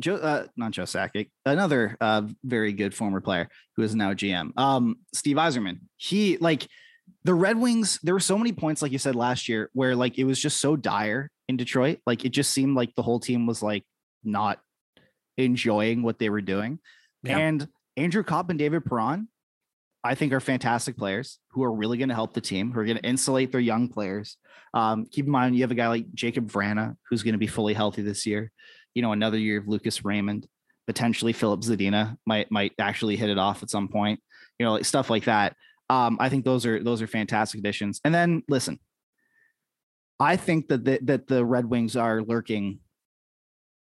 Joe 0.00 0.16
uh 0.16 0.46
not 0.56 0.72
Joe 0.72 0.84
Sakic, 0.84 1.30
another 1.44 1.96
uh 2.00 2.22
very 2.44 2.72
good 2.72 2.94
former 2.94 3.20
player 3.20 3.48
who 3.76 3.82
is 3.82 3.94
now 3.94 4.12
GM. 4.14 4.56
Um 4.58 4.96
Steve 5.12 5.36
Yzerman. 5.36 5.80
He 5.96 6.36
like 6.38 6.66
the 7.24 7.34
Red 7.34 7.58
Wings, 7.58 7.98
there 8.02 8.14
were 8.14 8.20
so 8.20 8.38
many 8.38 8.52
points, 8.52 8.82
like 8.82 8.92
you 8.92 8.98
said 8.98 9.16
last 9.16 9.48
year, 9.48 9.70
where 9.72 9.94
like 9.96 10.18
it 10.18 10.24
was 10.24 10.40
just 10.40 10.60
so 10.60 10.76
dire 10.76 11.30
in 11.48 11.56
Detroit. 11.56 11.98
Like 12.06 12.24
it 12.24 12.30
just 12.30 12.52
seemed 12.52 12.76
like 12.76 12.94
the 12.94 13.02
whole 13.02 13.20
team 13.20 13.46
was 13.46 13.62
like 13.62 13.84
not 14.24 14.60
enjoying 15.36 16.02
what 16.02 16.18
they 16.18 16.30
were 16.30 16.40
doing. 16.40 16.78
Yeah. 17.22 17.38
And 17.38 17.68
Andrew 17.96 18.22
Copp 18.22 18.50
and 18.50 18.58
David 18.58 18.84
Perron, 18.84 19.28
I 20.04 20.14
think 20.14 20.32
are 20.32 20.40
fantastic 20.40 20.96
players 20.96 21.38
who 21.50 21.62
are 21.64 21.72
really 21.72 21.98
going 21.98 22.08
to 22.08 22.14
help 22.14 22.32
the 22.32 22.40
team, 22.40 22.70
who 22.70 22.80
are 22.80 22.84
going 22.84 22.98
to 22.98 23.04
insulate 23.04 23.52
their 23.52 23.60
young 23.60 23.88
players. 23.88 24.36
Um, 24.72 25.06
keep 25.06 25.26
in 25.26 25.30
mind, 25.30 25.56
you 25.56 25.62
have 25.62 25.70
a 25.70 25.76
guy 25.76 25.88
like 25.88 26.12
Jakub 26.14 26.50
Vrana, 26.50 26.96
who's 27.08 27.22
going 27.22 27.32
to 27.32 27.38
be 27.38 27.46
fully 27.46 27.74
healthy 27.74 28.02
this 28.02 28.24
year. 28.24 28.52
You 28.94 29.02
know, 29.02 29.12
another 29.12 29.38
year 29.38 29.58
of 29.58 29.68
Lucas 29.68 30.04
Raymond, 30.04 30.46
potentially 30.86 31.32
Filip 31.32 31.60
Zadina 31.60 32.16
might 32.26 32.50
might 32.50 32.72
actually 32.78 33.16
hit 33.16 33.28
it 33.28 33.38
off 33.38 33.62
at 33.62 33.70
some 33.70 33.88
point. 33.88 34.20
You 34.58 34.66
know, 34.66 34.72
like 34.72 34.84
stuff 34.84 35.10
like 35.10 35.24
that. 35.24 35.56
Um, 35.90 36.16
I 36.20 36.28
think 36.28 36.44
those 36.44 36.64
are 36.66 36.82
those 36.82 37.02
are 37.02 37.06
fantastic 37.06 37.60
additions. 37.60 38.00
And 38.04 38.14
then 38.14 38.42
listen, 38.48 38.78
I 40.20 40.36
think 40.36 40.68
that 40.68 40.84
the, 40.84 40.98
that 41.02 41.26
the 41.26 41.44
Red 41.44 41.66
Wings 41.66 41.96
are 41.96 42.22
lurking, 42.22 42.80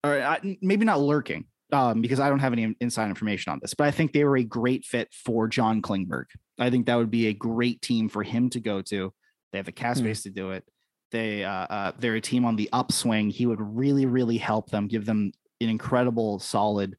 or 0.04 0.18
uh, 0.20 0.38
maybe 0.60 0.84
not 0.84 1.00
lurking, 1.00 1.46
um, 1.72 2.00
because 2.00 2.20
I 2.20 2.28
don't 2.28 2.38
have 2.38 2.52
any 2.52 2.74
inside 2.80 3.08
information 3.08 3.52
on 3.52 3.58
this, 3.60 3.74
but 3.74 3.86
I 3.86 3.90
think 3.90 4.12
they 4.12 4.24
were 4.24 4.36
a 4.36 4.44
great 4.44 4.84
fit 4.84 5.12
for 5.12 5.48
John 5.48 5.82
Klingberg. 5.82 6.26
I 6.58 6.70
think 6.70 6.86
that 6.86 6.96
would 6.96 7.10
be 7.10 7.26
a 7.26 7.34
great 7.34 7.82
team 7.82 8.08
for 8.08 8.22
him 8.22 8.50
to 8.50 8.60
go 8.60 8.82
to. 8.82 9.12
They 9.52 9.58
have 9.58 9.66
the 9.66 9.72
cast 9.72 10.00
Hmm. 10.00 10.06
space 10.06 10.22
to 10.24 10.30
do 10.30 10.52
it. 10.52 10.64
They 11.12 11.44
uh, 11.44 11.50
uh, 11.50 11.92
they're 11.98 12.14
a 12.16 12.20
team 12.20 12.44
on 12.44 12.56
the 12.56 12.68
upswing. 12.72 13.30
He 13.30 13.46
would 13.46 13.60
really, 13.60 14.06
really 14.06 14.38
help 14.38 14.70
them, 14.70 14.88
give 14.88 15.06
them 15.06 15.32
an 15.60 15.68
incredible, 15.68 16.38
solid 16.38 16.96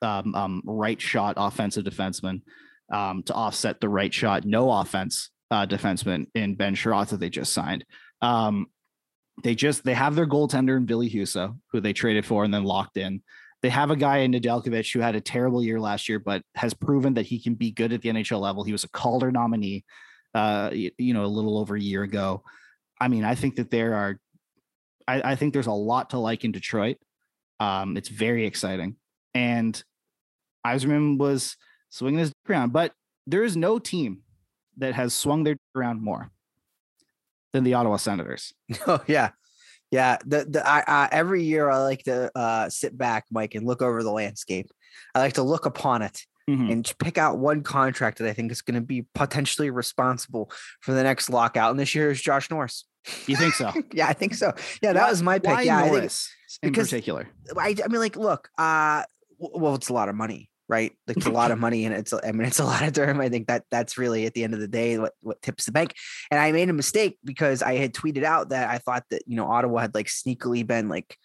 um, 0.00 0.34
um, 0.34 0.62
right 0.64 1.00
shot 1.00 1.34
offensive 1.36 1.84
defenseman 1.84 2.42
um, 2.92 3.22
to 3.24 3.34
offset 3.34 3.80
the 3.80 3.88
right 3.88 4.12
shot, 4.12 4.44
no 4.44 4.70
offense 4.70 5.30
uh, 5.50 5.66
defenseman 5.66 6.26
in 6.34 6.54
Ben 6.54 6.74
Chiarot 6.74 7.08
that 7.08 7.20
they 7.20 7.28
just 7.30 7.52
signed. 7.52 7.84
Um, 8.22 8.66
they 9.42 9.54
just 9.54 9.84
they 9.84 9.94
have 9.94 10.14
their 10.14 10.26
goaltender 10.26 10.76
in 10.76 10.86
Ville 10.86 11.00
Husso, 11.02 11.58
who 11.72 11.80
they 11.80 11.92
traded 11.92 12.24
for 12.24 12.44
and 12.44 12.52
then 12.52 12.64
locked 12.64 12.96
in. 12.96 13.22
They 13.62 13.68
have 13.68 13.90
a 13.90 13.96
guy 13.96 14.18
in 14.18 14.32
Nedeljkovic 14.32 14.92
who 14.92 15.00
had 15.00 15.14
a 15.14 15.20
terrible 15.20 15.62
year 15.62 15.78
last 15.78 16.08
year, 16.08 16.18
but 16.18 16.42
has 16.56 16.74
proven 16.74 17.14
that 17.14 17.26
he 17.26 17.40
can 17.40 17.54
be 17.54 17.70
good 17.70 17.92
at 17.92 18.02
the 18.02 18.08
NHL 18.08 18.40
level. 18.40 18.64
He 18.64 18.72
was 18.72 18.84
a 18.84 18.88
Calder 18.88 19.30
nominee, 19.30 19.84
uh, 20.34 20.70
you, 20.72 21.14
know, 21.14 21.24
a 21.24 21.26
little 21.26 21.58
over 21.58 21.76
a 21.76 21.80
year 21.80 22.02
ago. 22.02 22.42
I 23.00 23.08
mean, 23.08 23.24
I 23.24 23.36
think 23.36 23.56
that 23.56 23.70
there 23.70 23.94
are, 23.94 24.20
I, 25.06 25.32
I 25.32 25.36
think 25.36 25.52
there's 25.52 25.68
a 25.68 25.72
lot 25.72 26.10
to 26.10 26.18
like 26.18 26.44
in 26.44 26.50
Detroit. 26.52 26.96
Um, 27.60 27.96
it's 27.96 28.08
very 28.08 28.46
exciting, 28.46 28.96
and 29.34 29.80
Yzerman 30.66 31.18
was 31.18 31.56
swinging 31.90 32.18
his 32.18 32.32
around, 32.48 32.72
but 32.72 32.92
there 33.26 33.44
is 33.44 33.56
no 33.56 33.78
team 33.78 34.22
that 34.78 34.94
has 34.94 35.14
swung 35.14 35.44
their 35.44 35.56
around 35.76 36.02
more 36.02 36.30
than 37.52 37.62
the 37.64 37.74
Ottawa 37.74 37.96
Senators. 37.96 38.52
Oh 38.86 39.00
yeah, 39.06 39.30
yeah. 39.92 40.16
The 40.26 40.44
the 40.44 40.66
I, 40.68 40.82
I 40.86 41.08
every 41.12 41.44
year 41.44 41.70
I 41.70 41.78
like 41.84 42.02
to 42.04 42.30
uh, 42.36 42.68
sit 42.68 42.98
back, 42.98 43.26
Mike, 43.30 43.54
and 43.54 43.64
look 43.64 43.80
over 43.82 44.02
the 44.02 44.10
landscape. 44.10 44.68
I 45.14 45.20
like 45.20 45.34
to 45.34 45.42
look 45.44 45.64
upon 45.66 46.02
it 46.02 46.22
Mhm. 46.50 46.72
and 46.72 46.92
pick 46.98 47.18
out 47.18 47.38
one 47.38 47.62
contract 47.62 48.18
that 48.18 48.26
I 48.28 48.32
think 48.32 48.50
is 48.50 48.62
going 48.62 48.74
to 48.74 48.80
be 48.80 49.06
potentially 49.14 49.70
responsible 49.70 50.50
for 50.80 50.92
the 50.92 51.04
next 51.04 51.30
lockout. 51.30 51.70
And 51.70 51.78
this 51.78 51.94
year 51.94 52.10
is 52.10 52.20
Josh 52.20 52.50
Norris. 52.50 52.84
You 53.28 53.36
think 53.36 53.54
so? 53.54 53.70
yeah, 53.92 54.08
I 54.08 54.12
think 54.12 54.34
so. 54.34 54.52
Yeah, 54.82 54.92
that 54.94 55.04
Why- 55.04 55.10
was 55.10 55.22
my 55.22 55.38
pick. 55.38 55.64
yeah, 55.64 55.78
I 55.78 55.82
think 55.82 55.92
Norris 55.94 56.28
in 56.62 56.72
particular. 56.72 57.28
I, 57.56 57.76
I 57.84 57.88
mean, 57.88 58.00
like, 58.00 58.16
look, 58.16 58.48
uh, 58.58 59.04
well, 59.38 59.74
it's 59.76 59.88
a 59.88 59.92
lot 59.92 60.08
of 60.08 60.14
money, 60.16 60.50
right? 60.72 60.92
Like, 61.06 61.18
it's 61.18 61.26
a 61.26 61.30
lot 61.30 61.50
of 61.52 61.58
money, 61.66 61.84
and 61.84 61.94
it's, 61.94 62.12
I 62.12 62.32
mean, 62.32 62.46
it's 62.48 62.58
a 62.58 62.64
lot 62.64 62.82
of 62.82 62.92
term. 62.94 63.20
I 63.20 63.28
think 63.28 63.46
that 63.46 63.64
that's 63.70 63.96
really 63.98 64.26
at 64.26 64.32
the 64.34 64.42
end 64.42 64.54
of 64.54 64.60
the 64.60 64.66
day 64.66 64.98
what 64.98 65.12
what 65.20 65.40
tips 65.42 65.66
the 65.66 65.72
bank. 65.72 65.94
And 66.30 66.40
I 66.40 66.50
made 66.50 66.68
a 66.68 66.72
mistake 66.72 67.18
because 67.24 67.62
I 67.62 67.76
had 67.76 67.92
tweeted 67.92 68.24
out 68.24 68.48
that 68.48 68.68
I 68.70 68.78
thought 68.78 69.04
that 69.10 69.22
you 69.26 69.36
know 69.36 69.46
Ottawa 69.46 69.80
had 69.82 69.94
like 69.94 70.06
sneakily 70.06 70.66
been 70.66 70.88
like, 70.88 71.16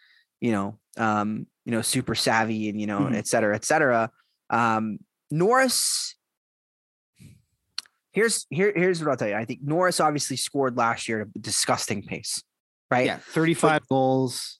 you 0.41 0.51
know, 0.51 0.77
um, 0.97 1.47
you 1.65 1.71
know, 1.71 1.81
super 1.81 2.13
savvy 2.13 2.69
and 2.69 2.79
you 2.79 2.85
know, 2.87 2.99
Mhm. 2.99 3.15
et 3.15 3.25
cetera, 3.27 3.55
et 3.55 3.65
cetera. 3.65 4.11
Um, 4.49 4.99
Norris. 5.31 6.13
Here's 8.11 8.47
here 8.49 8.73
here's 8.75 8.99
what 8.99 9.09
I'll 9.11 9.17
tell 9.17 9.27
you. 9.29 9.35
I 9.35 9.45
think 9.45 9.61
Norris 9.63 9.99
obviously 9.99 10.37
scored 10.37 10.75
last 10.75 11.07
year 11.07 11.21
at 11.21 11.27
a 11.35 11.39
disgusting 11.39 12.01
pace, 12.03 12.43
right? 12.89 13.05
Yeah, 13.05 13.17
35 13.17 13.87
goals. 13.87 14.59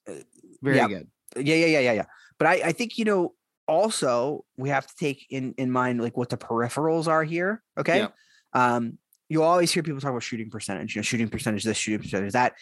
Very 0.62 0.78
yeah. 0.78 0.88
good. 0.88 1.08
yeah 1.38 1.56
yeah 1.56 1.66
yeah 1.66 1.80
yeah 1.80 1.92
yeah 1.94 2.06
but 2.40 2.48
i 2.48 2.54
i 2.66 2.72
think 2.72 2.98
you 2.98 3.06
know 3.06 3.34
also 3.68 4.44
we 4.58 4.70
have 4.70 4.88
to 4.88 4.96
take 4.96 5.26
in 5.30 5.54
in 5.58 5.72
mind 5.72 6.02
like 6.02 6.16
what 6.18 6.30
the 6.30 6.38
peripherals 6.38 7.08
are 7.08 7.24
here 7.24 7.62
okay? 7.78 8.00
Yeah. 8.00 8.08
um 8.54 8.98
you 9.30 9.44
always 9.44 9.72
hear 9.72 9.84
people 9.84 10.00
talk 10.00 10.12
about 10.12 10.24
shooting 10.24 10.50
percentage 10.50 10.96
you 10.96 11.00
know 11.00 11.04
shooting 11.04 11.28
percentage 11.30 11.64
this 11.64 11.78
shooting 11.78 12.02
percentage 12.02 12.34
that 12.34 12.54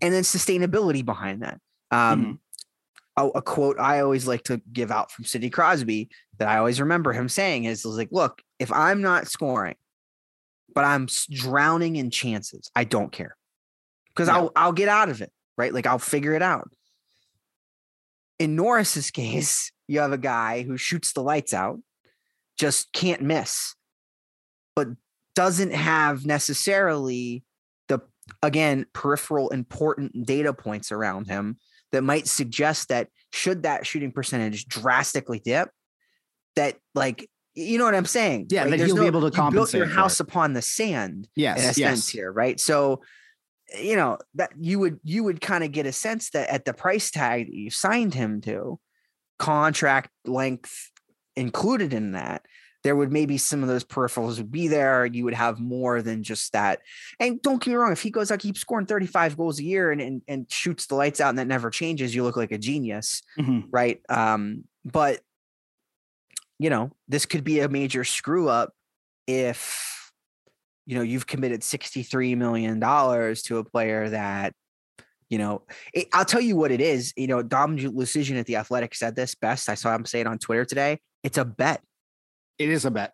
and 0.00 0.12
then 0.12 0.22
sustainability 0.22 1.04
behind 1.04 1.42
that. 1.42 1.60
Um 1.90 2.40
a, 3.16 3.28
a 3.28 3.42
quote 3.42 3.78
i 3.78 4.00
always 4.00 4.26
like 4.26 4.42
to 4.42 4.60
give 4.72 4.90
out 4.90 5.12
from 5.12 5.24
sidney 5.24 5.48
crosby 5.50 6.08
that 6.38 6.48
i 6.48 6.58
always 6.58 6.80
remember 6.80 7.12
him 7.12 7.28
saying 7.28 7.62
is, 7.62 7.84
is 7.84 7.96
like 7.96 8.08
look 8.10 8.42
if 8.58 8.72
i'm 8.72 9.02
not 9.02 9.28
scoring 9.28 9.76
but 10.74 10.84
i'm 10.84 11.06
drowning 11.30 11.94
in 11.94 12.10
chances 12.10 12.70
i 12.74 12.82
don't 12.82 13.12
care. 13.12 13.36
Because 14.08 14.26
Yeah. 14.28 14.36
i'll 14.38 14.52
i'll 14.56 14.72
get 14.72 14.88
out 14.88 15.08
of 15.10 15.20
it 15.22 15.30
right? 15.56 15.72
Like 15.72 15.86
i'll 15.86 16.00
figure 16.00 16.32
it 16.34 16.42
out. 16.42 16.72
In 18.40 18.56
Norris's 18.56 19.10
case, 19.12 19.70
you 19.88 20.00
have 20.00 20.12
a 20.12 20.18
guy 20.18 20.62
who 20.62 20.76
shoots 20.76 21.12
the 21.12 21.22
lights 21.22 21.52
out, 21.52 21.78
just 22.58 22.92
can't 22.92 23.22
miss, 23.22 23.74
but 24.76 24.88
doesn't 25.34 25.72
have 25.72 26.24
necessarily 26.24 27.44
the 27.88 28.00
again 28.42 28.86
peripheral 28.92 29.48
important 29.50 30.24
data 30.26 30.52
points 30.52 30.92
around 30.92 31.26
him 31.26 31.58
that 31.92 32.02
might 32.02 32.26
suggest 32.26 32.88
that 32.88 33.08
should 33.32 33.64
that 33.64 33.86
shooting 33.86 34.12
percentage 34.12 34.66
drastically 34.66 35.40
dip, 35.44 35.70
that 36.56 36.76
like 36.94 37.28
you 37.56 37.78
know 37.78 37.84
what 37.84 37.94
I'm 37.94 38.04
saying? 38.04 38.46
Yeah, 38.50 38.64
Like, 38.64 38.78
that 38.80 38.86
he'll 38.86 38.96
be 38.96 39.06
able 39.06 39.30
to 39.30 39.42
you 39.44 39.50
built 39.50 39.72
your 39.74 39.86
house 39.86 40.18
it. 40.18 40.26
upon 40.26 40.54
the 40.54 40.62
sand 40.62 41.28
Yes. 41.36 41.58
in 41.58 41.64
a 41.64 41.66
yes. 41.68 41.76
sense 41.76 42.08
here, 42.08 42.32
right? 42.32 42.58
So, 42.58 43.02
you 43.78 43.96
know 43.96 44.18
that 44.34 44.50
you 44.58 44.78
would 44.78 44.98
you 45.04 45.24
would 45.24 45.40
kind 45.40 45.64
of 45.64 45.72
get 45.72 45.86
a 45.86 45.92
sense 45.92 46.30
that 46.30 46.48
at 46.48 46.64
the 46.64 46.74
price 46.74 47.10
tag 47.10 47.46
that 47.46 47.54
you 47.54 47.70
signed 47.70 48.12
him 48.14 48.40
to, 48.42 48.78
contract 49.38 50.10
length 50.24 50.90
included 51.36 51.92
in 51.92 52.12
that, 52.12 52.44
there 52.82 52.94
would 52.94 53.10
maybe 53.10 53.38
some 53.38 53.62
of 53.62 53.68
those 53.68 53.82
peripherals 53.84 54.36
would 54.36 54.52
be 54.52 54.68
there. 54.68 55.06
You 55.06 55.24
would 55.24 55.34
have 55.34 55.58
more 55.58 56.02
than 56.02 56.22
just 56.22 56.52
that. 56.52 56.80
And 57.18 57.40
don't 57.40 57.62
get 57.62 57.70
me 57.70 57.76
wrong, 57.76 57.92
if 57.92 58.02
he 58.02 58.10
goes 58.10 58.30
out, 58.30 58.40
keeps 58.40 58.60
scoring 58.60 58.84
35 58.86 59.36
goals 59.38 59.58
a 59.58 59.64
year 59.64 59.90
and, 59.90 60.00
and 60.02 60.22
and 60.28 60.52
shoots 60.52 60.86
the 60.86 60.94
lights 60.94 61.20
out 61.20 61.30
and 61.30 61.38
that 61.38 61.46
never 61.46 61.70
changes, 61.70 62.14
you 62.14 62.22
look 62.22 62.36
like 62.36 62.52
a 62.52 62.58
genius 62.58 63.22
Mhm. 63.38 63.64
right? 63.70 64.00
Um, 64.08 64.64
but 64.84 65.20
you 66.58 66.70
know, 66.70 66.90
this 67.08 67.26
could 67.26 67.42
be 67.42 67.60
a 67.60 67.68
major 67.68 68.04
screw 68.04 68.48
up 68.48 68.72
if 69.26 70.12
you 70.86 70.94
know 70.94 71.02
you've 71.02 71.26
committed 71.26 71.62
$63 71.62 72.36
million 72.36 72.78
to 72.80 73.58
a 73.58 73.64
player 73.64 74.10
that 74.10 74.52
you 75.34 75.38
know 75.44 75.62
it, 75.92 76.06
i'll 76.12 76.24
tell 76.32 76.40
you 76.48 76.54
what 76.60 76.70
it 76.70 76.80
is 76.80 77.12
you 77.16 77.26
know 77.26 77.42
dom 77.42 77.76
luszczyszyn 77.76 78.38
at 78.38 78.46
the 78.46 78.56
athletic 78.62 78.94
said 78.94 79.16
this 79.16 79.34
best 79.34 79.68
i 79.68 79.74
saw 79.74 79.92
him 79.96 80.04
say 80.06 80.20
it 80.20 80.26
on 80.32 80.38
twitter 80.38 80.64
today 80.64 80.92
it's 81.28 81.38
a 81.38 81.44
bet 81.44 81.80
It 82.58 82.68
is 82.76 82.84
a 82.84 82.90
bet. 82.98 83.10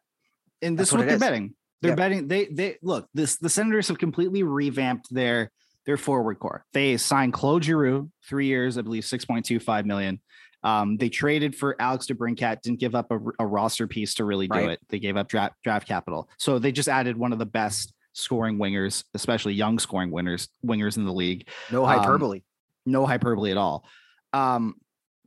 And 0.63 0.77
this 0.77 0.81
That's 0.81 0.89
is 0.91 0.93
what 0.93 0.99
what 1.01 1.07
they're 1.07 1.15
is. 1.17 1.21
betting. 1.29 1.47
They're 1.81 1.93
Yep. 1.93 1.97
betting. 2.05 2.29
They 2.29 2.43
they 2.59 2.71
look, 2.83 3.09
this 3.15 3.33
the 3.39 3.49
Senators 3.49 3.89
have 3.89 3.97
completely 3.99 4.43
revamped 4.43 5.07
their 5.21 5.51
their 5.87 5.97
forward 5.97 6.39
core. 6.39 6.61
They 6.75 6.99
signed 6.99 7.33
Claude 7.33 7.65
Giroux, 7.65 8.11
three 8.29 8.47
years, 8.55 8.77
I 8.77 8.83
believe, 8.83 9.05
6.25 9.05 9.87
million. 9.87 10.21
Um, 10.63 10.99
they 10.99 11.09
traded 11.09 11.57
for 11.57 11.75
Alex 11.81 12.07
DeBrincat, 12.09 12.61
didn't 12.61 12.81
give 12.81 12.95
up 12.95 13.11
a, 13.11 13.19
a 13.39 13.47
roster 13.47 13.87
piece 13.87 14.13
to 14.17 14.25
really 14.27 14.47
do 14.49 14.59
Right. 14.59 14.71
it. 14.73 14.81
They 14.91 14.99
gave 14.99 15.17
up 15.17 15.29
draft 15.29 15.55
draft 15.65 15.89
capital. 15.89 16.29
So 16.39 16.59
they 16.59 16.73
just 16.73 16.89
added 16.89 17.17
one 17.17 17.33
of 17.33 17.39
the 17.39 17.47
best 17.61 17.95
scoring 18.13 18.59
wingers, 18.59 19.05
especially 19.15 19.55
young 19.55 19.79
scoring 19.79 20.11
winners, 20.11 20.49
wingers 20.65 20.97
in 20.97 21.05
the 21.05 21.13
league. 21.13 21.49
no 21.71 21.85
Um, 21.85 21.99
hyperbole 21.99 22.43
no 22.87 23.07
hyperbole 23.07 23.51
at 23.51 23.57
all. 23.57 23.85
Um, 24.33 24.77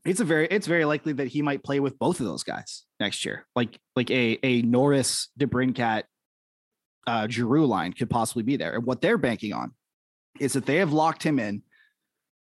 it's 0.06 0.20
a 0.20 0.26
very 0.26 0.48
it's 0.48 0.68
very 0.68 0.86
likely 0.86 1.14
that 1.14 1.28
he 1.28 1.42
might 1.42 1.64
play 1.64 1.80
with 1.80 1.98
both 1.98 2.20
of 2.20 2.26
those 2.26 2.44
guys 2.44 2.84
next 3.00 3.24
year. 3.26 3.46
Like 3.56 3.80
like 3.96 4.12
a 4.12 4.38
a 4.44 4.62
Norris 4.62 5.30
DeBrincat 5.40 6.04
uh 7.08 7.28
Giroux 7.28 7.66
line 7.66 7.94
could 7.94 8.10
possibly 8.10 8.44
be 8.44 8.58
there. 8.58 8.76
And 8.76 8.86
what 8.86 9.02
they're 9.02 9.18
banking 9.18 9.54
on 9.54 9.72
is 10.40 10.54
that 10.54 10.66
they 10.66 10.78
have 10.78 10.92
locked 10.92 11.24
him 11.24 11.40
in 11.40 11.64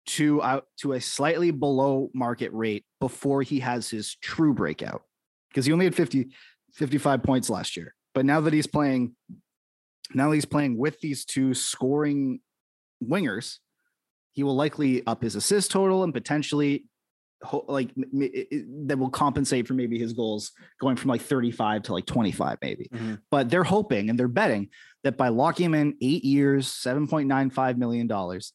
to 0.07 0.43
out 0.43 0.67
to 0.79 0.93
a 0.93 1.01
slightly 1.01 1.51
below 1.51 2.11
market 2.15 2.53
rate 2.53 2.85
before 3.01 3.43
he 3.43 3.61
has 3.61 3.91
his 3.91 4.17
true 4.17 4.55
breakout. 4.55 5.03
Because 5.51 5.67
he 5.67 5.73
only 5.73 5.85
had 5.85 5.95
50 5.95 6.31
55 6.73 7.23
points 7.23 7.51
last 7.51 7.77
year. 7.77 7.95
But 8.15 8.25
now 8.25 8.41
that 8.41 8.53
he's 8.53 8.67
playing 8.67 9.15
now 10.13 10.29
that 10.29 10.35
he's 10.35 10.45
playing 10.45 10.77
with 10.77 11.01
these 11.01 11.25
two 11.25 11.55
scoring 11.55 12.41
wingers, 13.03 13.59
he 14.33 14.43
will 14.43 14.57
likely 14.57 15.07
up 15.07 15.23
his 15.23 15.37
assist 15.37 15.71
total 15.71 16.03
and 16.05 16.13
potentially 16.13 16.85
like 17.69 17.91
m- 17.97 18.05
m- 18.13 18.23
it- 18.23 18.49
it- 18.51 18.89
that 18.89 18.99
will 18.99 19.11
compensate 19.11 19.67
for 19.69 19.75
maybe 19.75 19.99
his 19.99 20.13
goals 20.15 20.53
going 20.81 20.97
from 20.97 21.11
like 21.11 21.21
35 21.21 21.83
to 21.83 21.93
like 21.93 22.07
25 22.07 22.59
maybe. 22.63 22.89
Mhm. 22.93 23.21
But 23.31 23.51
they're 23.51 23.65
hoping 23.65 24.09
and 24.11 24.19
they're 24.19 24.29
betting 24.29 24.71
that 25.03 25.17
by 25.19 25.29
locking 25.29 25.67
him 25.67 25.75
in 25.75 25.97
8 26.01 26.25
years, 26.25 26.69
7.95 26.69 27.77
million 27.79 28.07
dollars 28.07 28.53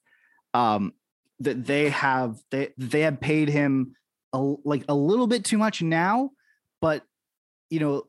um 0.56 0.93
that 1.39 1.66
they 1.66 1.89
have 1.89 2.38
they 2.50 2.74
they 2.78 3.02
have 3.02 3.20
paid 3.22 3.47
him 3.50 3.95
a, 4.34 4.39
like 4.66 4.84
a 4.89 4.95
little 4.95 5.28
bit 5.28 5.45
too 5.45 5.58
much 5.60 5.82
now, 5.84 6.32
but 6.82 7.04
you 7.70 7.80
know, 7.80 8.04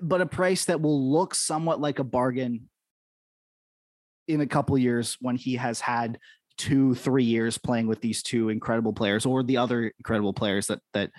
but 0.00 0.20
a 0.20 0.26
price 0.26 0.66
that 0.66 0.80
will 0.80 1.12
look 1.12 1.34
somewhat 1.34 1.80
like 1.80 1.98
a 1.98 2.04
bargain 2.04 2.68
in 4.28 4.40
a 4.40 4.46
couple 4.46 4.76
years 4.76 5.16
when 5.20 5.36
he 5.36 5.56
has 5.56 5.80
had 5.80 6.18
two, 6.58 6.94
three 6.94 7.24
years 7.24 7.58
playing 7.58 7.86
with 7.86 8.00
these 8.00 8.22
two 8.22 8.48
incredible 8.48 8.92
players 8.92 9.26
or 9.26 9.42
the 9.42 9.56
other 9.56 9.92
incredible 9.98 10.32
players 10.32 10.66
that 10.66 10.80
that 10.94 11.10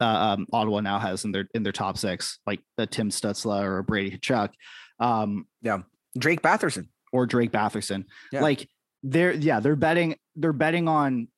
uh, 0.00 0.04
um, 0.04 0.46
Ottawa 0.52 0.80
now 0.80 0.98
has 0.98 1.24
in 1.24 1.32
their 1.32 1.48
in 1.54 1.62
their 1.62 1.72
top 1.72 1.96
six, 1.96 2.38
like 2.46 2.60
a 2.78 2.86
Tim 2.86 3.10
Stützle 3.10 3.62
or 3.62 3.78
a 3.78 3.84
Brady 3.84 4.18
Tkachuk, 4.18 4.50
um, 5.00 5.46
yeah, 5.62 5.78
Drake 6.18 6.42
Batherson. 6.42 6.88
or 7.12 7.26
Drake 7.26 7.52
Batherson. 7.52 8.04
Yeah. 8.32 8.42
Like 8.42 8.68
they're 9.02 9.32
yeah, 9.32 9.60
they're 9.60 9.76
betting 9.76 10.16
they're 10.34 10.52
betting 10.52 10.88
on 10.88 11.28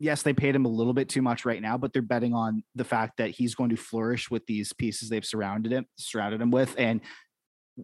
yes, 0.00 0.22
they 0.22 0.32
paid 0.32 0.56
him 0.56 0.64
a 0.64 0.68
little 0.68 0.94
bit 0.94 1.08
too 1.08 1.22
much 1.22 1.44
right 1.44 1.60
now, 1.60 1.76
but 1.76 1.92
they're 1.92 2.02
betting 2.02 2.34
on 2.34 2.64
the 2.74 2.84
fact 2.84 3.18
that 3.18 3.30
he's 3.30 3.54
going 3.54 3.70
to 3.70 3.76
flourish 3.76 4.30
with 4.30 4.44
these 4.46 4.72
pieces 4.72 5.10
they've 5.10 5.24
surrounded 5.24 5.70
him 5.70 5.86
surrounded 5.96 6.40
him 6.40 6.50
with 6.50 6.74
and 6.78 7.02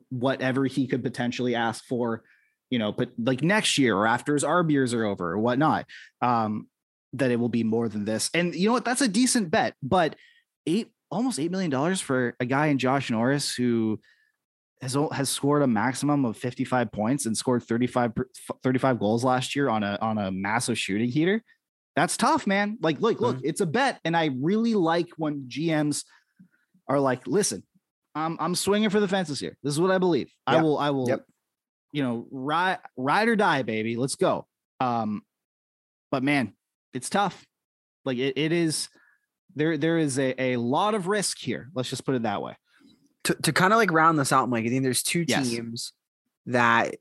whatever 0.09 0.65
he 0.65 0.87
could 0.87 1.03
potentially 1.03 1.55
ask 1.55 1.85
for, 1.85 2.23
you 2.71 2.79
know, 2.79 2.91
but 2.91 3.11
like 3.19 3.43
next 3.43 3.79
year 3.79 3.97
or 3.97 4.07
after 4.07 4.35
his 4.35 4.43
ARB 4.43 4.95
are 4.95 5.05
over 5.05 5.33
or 5.33 5.39
whatnot, 5.39 5.87
um, 6.23 6.69
that 7.13 7.31
it 7.31 7.39
will 7.39 7.51
be 7.51 7.65
more 7.65 7.89
than 7.89 8.05
this. 8.05 8.31
And 8.35 8.55
you 8.55 8.67
know 8.67 8.73
what? 8.73 8.85
That's 8.85 9.03
a 9.03 9.09
decent 9.09 9.51
bet, 9.51 9.75
but 9.83 10.17
eight 10.67 10.91
almost 11.11 11.39
eight 11.39 11.51
million 11.51 11.71
dollars 11.71 12.01
for 12.01 12.35
a 12.41 12.47
guy 12.47 12.67
in 12.67 12.79
Josh 12.79 13.11
Norris 13.11 13.55
who 13.55 14.01
has 14.81 14.97
has 15.13 15.29
scored 15.29 15.63
a 15.63 15.67
maximum 15.67 16.25
of 16.25 16.37
55 16.37 16.91
points 16.93 17.27
and 17.27 17.37
scored 17.37 17.63
35 17.63 18.13
35 18.63 18.99
goals 18.99 19.25
last 19.25 19.55
year 19.55 19.69
on 19.69 19.83
a 19.83 19.99
on 20.01 20.19
a 20.19 20.31
massive 20.31 20.79
shooting 20.79 21.11
heater. 21.11 21.43
That's 21.97 22.17
tough, 22.19 22.47
man. 22.47 22.77
Like, 22.83 23.01
look, 23.01 23.21
look, 23.21 23.39
it's 23.43 23.61
a 23.63 23.67
bet, 23.67 23.99
and 24.05 24.15
I 24.17 24.31
really 24.39 24.75
like 24.75 25.09
when 25.17 25.49
GMs 25.49 26.05
are 26.89 27.01
like, 27.01 27.27
"Listen, 27.27 27.63
I'm 28.15 28.37
I'm 28.39 28.55
swinging 28.55 28.91
for 28.91 29.01
the 29.01 29.09
fences 29.09 29.41
here. 29.41 29.57
This 29.63 29.73
is 29.73 29.81
what 29.81 29.91
I 29.91 29.99
believe. 29.99 30.31
I 30.47 30.61
will, 30.61 30.79
I 30.79 30.91
will, 30.91 31.09
Yep. 31.09 31.25
you 31.93 32.03
know, 32.03 32.27
ride 32.31 32.79
ride 32.99 33.29
or 33.29 33.37
die, 33.37 33.63
baby. 33.63 33.97
Let's 33.97 34.15
go." 34.17 34.47
Um, 34.79 35.23
but 36.11 36.23
man, 36.23 36.53
it's 36.93 37.09
tough. 37.09 37.47
Like 38.05 38.19
it, 38.19 38.35
it 38.37 38.53
is. 38.53 38.89
There, 39.55 39.79
there 39.79 39.97
is 39.97 40.19
a, 40.19 40.39
a 40.39 40.57
lot 40.59 40.95
of 40.95 41.07
risk 41.07 41.39
here. 41.39 41.71
Let's 41.75 41.89
just 41.89 42.05
put 42.05 42.15
it 42.15 42.25
that 42.25 42.43
way. 42.43 42.57
to, 43.25 43.35
to 43.37 43.53
kind 43.55 43.73
of 43.73 43.79
like 43.79 43.91
round 43.91 44.19
this 44.19 44.31
out, 44.31 44.51
Mike, 44.51 44.67
I 44.67 44.69
think 44.69 44.83
there's 44.83 45.03
two 45.03 45.25
Yes. 45.27 45.49
teams 45.49 45.93
that 46.45 46.97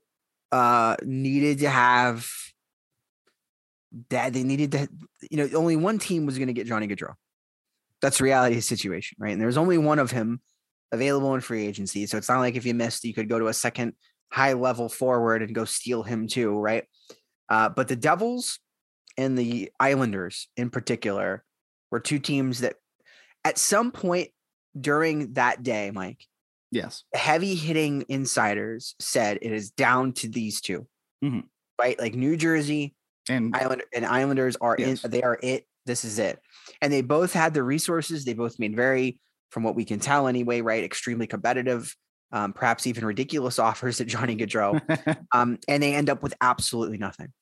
uh 0.52 0.96
needed 1.04 1.58
to 1.58 1.68
have 1.68 2.26
that 4.10 4.32
they 4.32 4.42
needed 4.42 4.72
to, 4.72 4.88
you 5.30 5.36
know, 5.36 5.48
only 5.58 5.76
one 5.76 5.98
team 5.98 6.26
was 6.26 6.38
going 6.38 6.48
to 6.48 6.52
get 6.54 6.66
Johnny 6.66 6.86
Gaudreau. 6.88 7.14
That's 8.02 8.18
the 8.18 8.24
reality 8.24 8.54
of 8.54 8.58
the 8.58 8.62
situation, 8.62 9.16
right? 9.18 9.32
And 9.32 9.40
there's 9.40 9.56
only 9.56 9.78
one 9.78 9.98
of 9.98 10.10
him 10.10 10.40
available 10.92 11.34
in 11.34 11.40
free 11.40 11.66
agency. 11.66 12.06
So 12.06 12.16
it's 12.18 12.28
not 12.28 12.40
like 12.40 12.54
if 12.56 12.66
you 12.66 12.74
missed, 12.74 13.04
you 13.04 13.14
could 13.14 13.28
go 13.28 13.38
to 13.38 13.48
a 13.48 13.54
second 13.54 13.94
high 14.30 14.52
level 14.52 14.88
forward 14.88 15.42
and 15.42 15.54
go 15.54 15.64
steal 15.64 16.02
him 16.02 16.26
too, 16.28 16.58
right? 16.58 16.84
Uh, 17.48 17.68
but 17.68 17.88
the 17.88 17.96
Devils 17.96 18.58
and 19.16 19.38
the 19.38 19.70
Islanders 19.80 20.48
in 20.56 20.68
particular 20.70 21.44
were 21.90 22.00
two 22.00 22.18
teams 22.18 22.60
that 22.60 22.74
at 23.44 23.56
some 23.58 23.92
point 23.92 24.28
during 24.78 25.32
that 25.34 25.62
day, 25.62 25.90
Mike, 25.90 26.26
Yes. 26.72 27.04
heavy 27.14 27.54
hitting 27.54 28.04
insiders 28.08 28.94
said 29.00 29.38
it 29.40 29.52
is 29.52 29.70
down 29.70 30.12
to 30.14 30.28
these 30.28 30.60
2 30.60 30.86
Mhm. 31.24 31.44
right? 31.80 31.98
Like 31.98 32.14
New 32.14 32.36
Jersey 32.36 32.94
And 33.28 33.54
Island 33.56 33.82
and 33.94 34.06
Islanders 34.06 34.56
are 34.60 34.76
Yes. 34.78 35.04
in, 35.04 35.10
they 35.10 35.22
are 35.22 35.38
it. 35.42 35.66
This 35.84 36.04
is 36.04 36.18
it. 36.18 36.38
And 36.82 36.92
they 36.92 37.02
both 37.02 37.32
had 37.32 37.54
the 37.54 37.62
resources. 37.62 38.24
They 38.24 38.34
both 38.34 38.58
made 38.58 38.74
very, 38.76 39.18
from 39.50 39.62
what 39.62 39.74
we 39.74 39.84
can 39.84 39.98
tell 40.00 40.26
anyway, 40.28 40.60
right? 40.60 40.82
Extremely 40.84 41.26
competitive, 41.26 41.94
um, 42.32 42.52
perhaps 42.52 42.86
even 42.86 43.04
ridiculous 43.04 43.58
offers 43.60 44.00
at 44.00 44.06
Johnny 44.06 44.36
Gaudreau. 44.36 44.80
um, 45.32 45.58
and 45.68 45.82
they 45.82 45.94
end 45.94 46.10
up 46.10 46.22
with 46.22 46.34
absolutely 46.40 46.98
nothing. 46.98 47.32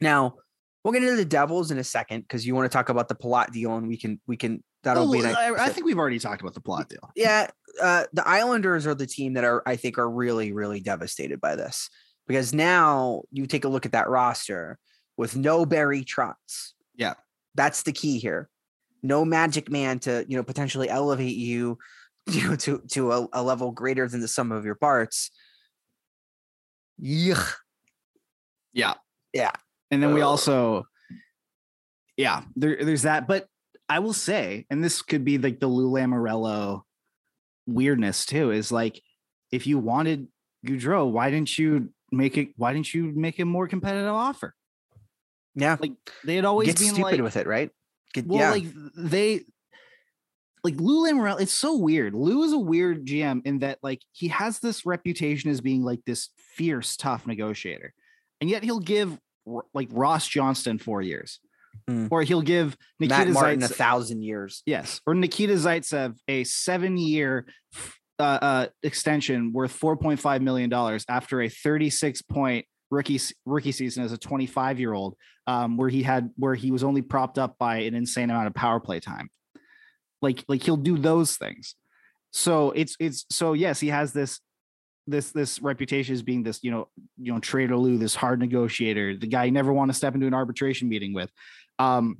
Now, 0.00 0.36
we'll 0.84 0.92
get 0.92 1.02
into 1.02 1.16
the 1.16 1.24
Devils 1.24 1.70
in 1.70 1.78
a 1.78 1.84
second 1.84 2.22
because 2.22 2.46
you 2.46 2.54
want 2.54 2.70
to 2.70 2.74
talk 2.74 2.88
about 2.88 3.08
the 3.08 3.14
Palat 3.14 3.52
deal, 3.52 3.76
and 3.76 3.88
we 3.88 3.96
can 3.96 4.20
we 4.26 4.36
can 4.36 4.62
that'll 4.82 5.08
Oh, 5.08 5.12
be. 5.12 5.20
Nice. 5.22 5.36
I, 5.36 5.52
I 5.66 5.68
think 5.70 5.86
we've 5.86 5.98
already 5.98 6.18
talked 6.18 6.40
about 6.40 6.54
the 6.54 6.60
Palat 6.60 6.88
deal. 6.88 7.10
Yeah, 7.16 7.48
uh, 7.82 8.04
the 8.12 8.26
Islanders 8.26 8.86
are 8.86 8.94
the 8.94 9.06
team 9.06 9.34
that 9.34 9.44
are 9.44 9.62
I 9.66 9.76
think 9.76 9.98
are 9.98 10.08
really 10.10 10.52
really 10.52 10.80
devastated 10.80 11.40
by 11.40 11.56
this 11.56 11.88
because 12.26 12.52
now 12.52 13.22
you 13.30 13.46
take 13.46 13.64
a 13.64 13.68
look 13.68 13.86
at 13.86 13.92
that 13.92 14.08
roster 14.08 14.78
with 15.16 15.36
no 15.36 15.64
Barry 15.64 16.04
Trotz. 16.04 16.72
Yeah. 16.94 17.14
that's 17.54 17.82
the 17.82 17.92
key 17.92 18.18
here. 18.18 18.48
No 19.02 19.24
Magic 19.24 19.70
Man 19.70 19.98
to 20.00 20.24
you 20.28 20.36
know 20.36 20.42
potentially 20.42 20.88
elevate 20.88 21.36
you, 21.36 21.78
you 22.30 22.48
know 22.48 22.56
to 22.56 22.82
to 22.90 23.12
a, 23.12 23.28
a 23.32 23.42
level 23.42 23.70
greater 23.70 24.08
than 24.08 24.20
the 24.20 24.28
sum 24.28 24.52
of 24.52 24.64
your 24.64 24.74
parts. 24.74 25.30
Yuck. 27.00 27.54
Yeah. 28.72 28.94
Yeah. 29.32 29.52
And 29.90 30.02
then 30.02 30.14
we 30.14 30.22
also, 30.22 30.86
yeah, 32.16 32.42
there, 32.56 32.84
there's 32.84 33.02
that. 33.02 33.28
But 33.28 33.46
I 33.88 34.00
will 34.00 34.12
say, 34.12 34.66
and 34.70 34.82
this 34.82 35.02
could 35.02 35.24
be 35.24 35.38
like 35.38 35.60
the 35.60 35.66
Lou 35.68 35.90
Lamoriello 35.90 36.82
weirdness 37.66 38.26
too, 38.26 38.50
is 38.50 38.72
like 38.72 39.00
if 39.52 39.66
you 39.66 39.78
wanted 39.78 40.28
Goudreau, 40.66 41.10
why 41.10 41.30
didn't 41.30 41.56
you 41.56 41.90
make 42.12 42.36
it? 42.38 42.48
Why 42.56 42.72
didn't 42.72 42.92
you 42.92 43.12
make 43.14 43.38
a 43.38 43.44
more 43.44 43.68
competitive 43.68 44.12
offer? 44.12 44.54
Yeah, 45.54 45.76
Like 45.80 45.92
they 46.24 46.36
had 46.36 46.44
always 46.44 46.68
get 46.68 46.78
been 46.78 46.88
stupid 46.88 47.02
like, 47.02 47.22
with 47.22 47.36
it, 47.36 47.46
right? 47.46 47.70
Get, 48.12 48.26
Well, 48.26 48.40
yeah, 48.40 48.50
like 48.50 48.64
they 48.94 49.44
like 50.62 50.80
Lou 50.80 51.06
Lamoriello, 51.06 51.40
it's 51.40 51.52
so 51.52 51.76
weird. 51.76 52.14
Lou 52.14 52.42
is 52.42 52.52
a 52.52 52.58
weird 52.58 53.06
GM 53.06 53.40
in 53.46 53.60
that 53.60 53.78
like 53.82 54.02
he 54.12 54.28
has 54.28 54.58
this 54.58 54.84
reputation 54.84 55.50
as 55.50 55.60
being 55.60 55.82
like 55.82 56.00
this 56.04 56.30
fierce, 56.54 56.96
tough 56.96 57.26
negotiator. 57.26 57.94
And 58.40 58.50
yet 58.50 58.64
he'll 58.64 58.80
give 58.80 59.16
like 59.72 59.88
Ross 59.92 60.26
Johnston 60.26 60.78
four 60.78 61.02
years. 61.02 61.40
Mm. 61.88 62.08
Or 62.10 62.22
he'll 62.22 62.42
give 62.42 62.76
Matt 62.98 63.10
Nikita 63.10 63.32
Martin 63.32 63.62
a 63.62 63.68
thousand 63.68 64.22
years. 64.22 64.62
yes, 64.66 65.00
or 65.06 65.14
Nikita 65.14 65.52
Zaitsev 65.52 66.16
a 66.26 66.42
seven-year 66.44 67.46
uh, 68.18 68.38
uh, 68.40 68.66
extension 68.82 69.52
worth 69.52 69.78
4.5 69.78 70.40
million 70.40 70.70
dollars 70.70 71.04
after 71.08 71.42
a 71.42 71.48
36 71.48 72.22
point 72.22 72.66
rookie 72.90 73.20
rookie 73.44 73.72
season 73.72 74.04
as 74.04 74.12
a 74.12 74.18
25 74.18 74.78
year 74.78 74.92
old 74.92 75.16
um, 75.46 75.76
where 75.76 75.88
he 75.88 76.02
had 76.02 76.30
where 76.36 76.54
he 76.54 76.70
was 76.70 76.84
only 76.84 77.02
propped 77.02 77.38
up 77.38 77.56
by 77.58 77.78
an 77.78 77.94
insane 77.94 78.30
amount 78.30 78.46
of 78.46 78.54
power 78.54 78.80
play 78.80 79.00
time. 79.00 79.28
Like 80.22 80.44
like 80.48 80.62
he'll 80.62 80.76
do 80.76 80.98
those 80.98 81.36
things. 81.36 81.74
So 82.30 82.70
it's 82.72 82.96
it's 82.98 83.26
so 83.30 83.52
yes 83.52 83.80
he 83.80 83.88
has 83.88 84.12
this 84.12 84.40
this 85.06 85.30
this 85.30 85.62
reputation 85.62 86.14
as 86.14 86.22
being 86.22 86.42
this 86.42 86.60
you 86.64 86.70
know 86.70 86.88
you 87.16 87.32
know 87.32 87.38
trader 87.38 87.76
lou 87.76 87.96
this 87.96 88.16
hard 88.16 88.40
negotiator 88.40 89.16
the 89.16 89.26
guy 89.26 89.44
you 89.44 89.52
never 89.52 89.72
want 89.72 89.88
to 89.88 89.96
step 89.96 90.14
into 90.14 90.26
an 90.26 90.34
arbitration 90.34 90.88
meeting 90.88 91.12
with. 91.12 91.30
Um 91.78 92.18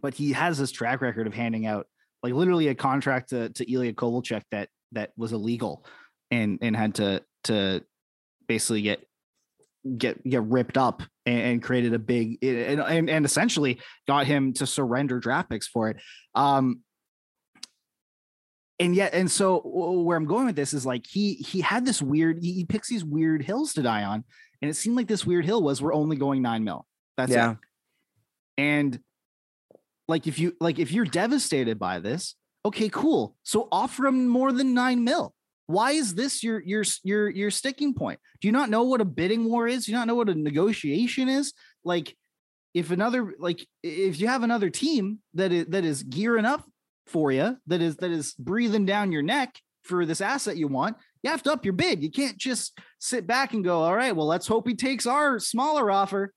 but 0.00 0.14
he 0.14 0.32
has 0.32 0.58
this 0.58 0.70
track 0.70 1.00
record 1.00 1.26
of 1.26 1.34
handing 1.34 1.66
out 1.66 1.86
like 2.22 2.34
literally 2.34 2.68
a 2.68 2.74
contract 2.74 3.30
to 3.30 3.50
to 3.50 3.72
Ilya 3.72 3.94
Kovalchuk 3.94 4.42
that 4.50 4.68
that 4.92 5.12
was 5.16 5.32
illegal 5.32 5.84
and 6.30 6.58
and 6.62 6.76
had 6.76 6.94
to 6.96 7.22
to 7.44 7.82
basically 8.46 8.82
get 8.82 9.00
get 9.96 10.22
get 10.28 10.42
ripped 10.42 10.76
up 10.76 11.02
and, 11.26 11.40
and 11.40 11.62
created 11.62 11.94
a 11.94 11.98
big 11.98 12.38
and, 12.42 12.80
and 12.80 13.10
and 13.10 13.24
essentially 13.24 13.80
got 14.06 14.26
him 14.26 14.52
to 14.52 14.66
surrender 14.66 15.18
draft 15.18 15.50
picks 15.50 15.68
for 15.68 15.88
it. 15.90 15.96
Um 16.34 16.80
and 18.80 18.94
yet 18.94 19.12
and 19.12 19.30
so 19.30 19.60
where 19.64 20.16
i'm 20.16 20.26
going 20.26 20.46
with 20.46 20.54
this 20.56 20.72
is 20.72 20.86
like 20.86 21.04
he 21.06 21.34
he 21.34 21.60
had 21.60 21.84
this 21.84 22.00
weird 22.00 22.38
he, 22.42 22.52
he 22.52 22.64
picks 22.64 22.88
these 22.88 23.04
weird 23.04 23.42
hills 23.42 23.72
to 23.74 23.82
die 23.82 24.04
on 24.04 24.22
and 24.62 24.70
it 24.70 24.74
seemed 24.74 24.96
like 24.96 25.08
this 25.08 25.26
weird 25.26 25.44
hill 25.44 25.62
was 25.62 25.80
we're 25.82 25.94
only 25.94 26.16
going 26.16 26.42
nine 26.42 26.64
mil. 26.64 26.86
That's 27.16 27.32
Yeah. 27.32 27.52
it 27.52 27.58
and 28.58 29.00
like 30.08 30.26
if 30.26 30.38
you 30.38 30.56
like 30.60 30.78
if 30.78 30.92
you're 30.92 31.04
devastated 31.04 31.78
by 31.78 32.00
this 32.00 32.34
okay 32.64 32.88
cool 32.88 33.36
so 33.42 33.68
offer 33.72 34.06
him 34.06 34.28
more 34.28 34.52
than 34.52 34.74
nine 34.74 35.04
mil 35.04 35.34
why 35.66 35.92
is 35.92 36.14
this 36.14 36.42
your 36.42 36.60
your 36.60 36.84
your 37.04 37.28
your 37.28 37.50
sticking 37.50 37.94
point 37.94 38.18
do 38.40 38.48
you 38.48 38.52
not 38.52 38.70
know 38.70 38.84
what 38.84 39.00
a 39.00 39.04
bidding 39.04 39.44
war 39.44 39.66
is 39.66 39.86
do 39.86 39.92
you 39.92 39.98
not 39.98 40.06
know 40.06 40.14
what 40.14 40.28
a 40.28 40.34
negotiation 40.34 41.28
is 41.28 41.52
like 41.84 42.16
if 42.74 42.90
another 42.90 43.34
like 43.38 43.66
if 43.82 44.20
you 44.20 44.28
have 44.28 44.42
another 44.42 44.70
team 44.70 45.18
that 45.34 45.52
is 45.52 45.66
that 45.66 45.84
is 45.84 46.02
gearing 46.02 46.44
up 46.44 46.64
for 47.06 47.32
you 47.32 47.56
that 47.66 47.80
is 47.80 47.96
that 47.96 48.10
is 48.10 48.34
breathing 48.34 48.84
down 48.84 49.12
your 49.12 49.22
neck 49.22 49.60
for 49.88 50.04
this 50.04 50.20
asset 50.20 50.56
you 50.56 50.68
want 50.68 50.96
You 51.22 51.30
have 51.30 51.42
to 51.44 51.52
up 51.52 51.64
your 51.64 51.72
bid. 51.72 52.02
You 52.02 52.10
can't 52.10 52.36
just 52.36 52.78
sit 53.00 53.26
back 53.26 53.54
and 53.54 53.64
go, 53.64 53.80
all 53.82 53.96
right, 53.96 54.14
well, 54.14 54.26
let's 54.26 54.46
hope 54.46 54.68
he 54.68 54.74
takes 54.74 55.06
our 55.06 55.38
smaller 55.40 55.90
offer. 55.90 56.32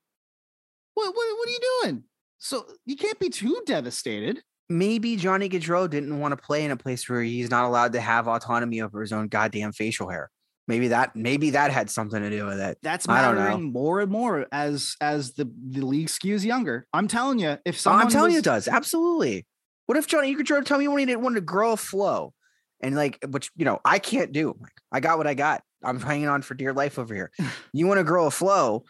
What 0.94 1.14
what, 1.14 1.38
what 1.38 1.48
are 1.48 1.52
you 1.52 1.80
doing? 1.82 2.04
So 2.38 2.66
you 2.84 2.96
can't 2.96 3.20
be 3.20 3.28
too 3.28 3.62
devastated. 3.66 4.42
Maybe 4.72 5.16
Johnny 5.16 5.48
Gaudreau 5.48 5.88
didn't 5.88 6.18
want 6.18 6.32
to 6.32 6.36
play 6.36 6.64
in 6.64 6.70
a 6.70 6.76
place 6.76 7.08
where 7.08 7.22
he's 7.22 7.50
not 7.50 7.64
allowed 7.64 7.92
to 7.92 8.00
have 8.00 8.26
autonomy 8.28 8.80
over 8.80 9.00
his 9.00 9.12
own 9.12 9.28
goddamn 9.28 9.72
facial 9.72 10.08
hair. 10.08 10.30
Maybe 10.68 10.88
that 10.88 11.16
maybe 11.16 11.50
that 11.50 11.70
had 11.72 11.90
something 11.90 12.22
to 12.22 12.30
do 12.30 12.46
with 12.46 12.60
it. 12.60 12.78
That's 12.82 13.08
I 13.08 13.20
don't 13.22 13.34
know. 13.34 13.40
mattering 13.42 13.72
more 13.72 14.00
and 14.00 14.10
more 14.10 14.46
as 14.52 14.96
as 15.00 15.32
the 15.32 15.50
the 15.70 15.84
league 15.84 16.06
skews 16.06 16.44
younger. 16.44 16.86
I'm 16.92 17.08
telling 17.08 17.40
you, 17.40 17.58
if 17.64 17.74
Oh, 17.74 17.78
someone 17.78 18.02
I'm 18.02 18.08
telling 18.10 18.32
you, 18.32 18.38
it 18.38 18.44
does 18.44 18.68
absolutely. 18.68 19.46
What 19.86 19.98
if 19.98 20.06
Johnny 20.06 20.34
Gaudreau 20.36 20.64
tell 20.64 20.78
me 20.78 20.86
when 20.88 20.98
he 20.98 21.06
didn't 21.06 21.22
want 21.22 21.34
to 21.34 21.40
grow 21.40 21.72
a 21.72 21.76
flow, 21.76 22.32
and 22.80 22.94
like, 22.94 23.18
which 23.28 23.50
you 23.56 23.64
know 23.64 23.80
I 23.84 23.98
can't 23.98 24.30
do. 24.32 24.54
I 24.92 25.00
got 25.00 25.18
what 25.18 25.26
I 25.26 25.34
got. 25.34 25.62
I'm 25.82 25.98
hanging 26.00 26.28
on 26.28 26.42
for 26.42 26.54
dear 26.54 26.72
life 26.72 26.96
over 26.98 27.12
here. 27.12 27.32
you 27.72 27.88
want 27.88 27.98
to 27.98 28.04
grow 28.04 28.26
a 28.26 28.30
flow, 28.30 28.84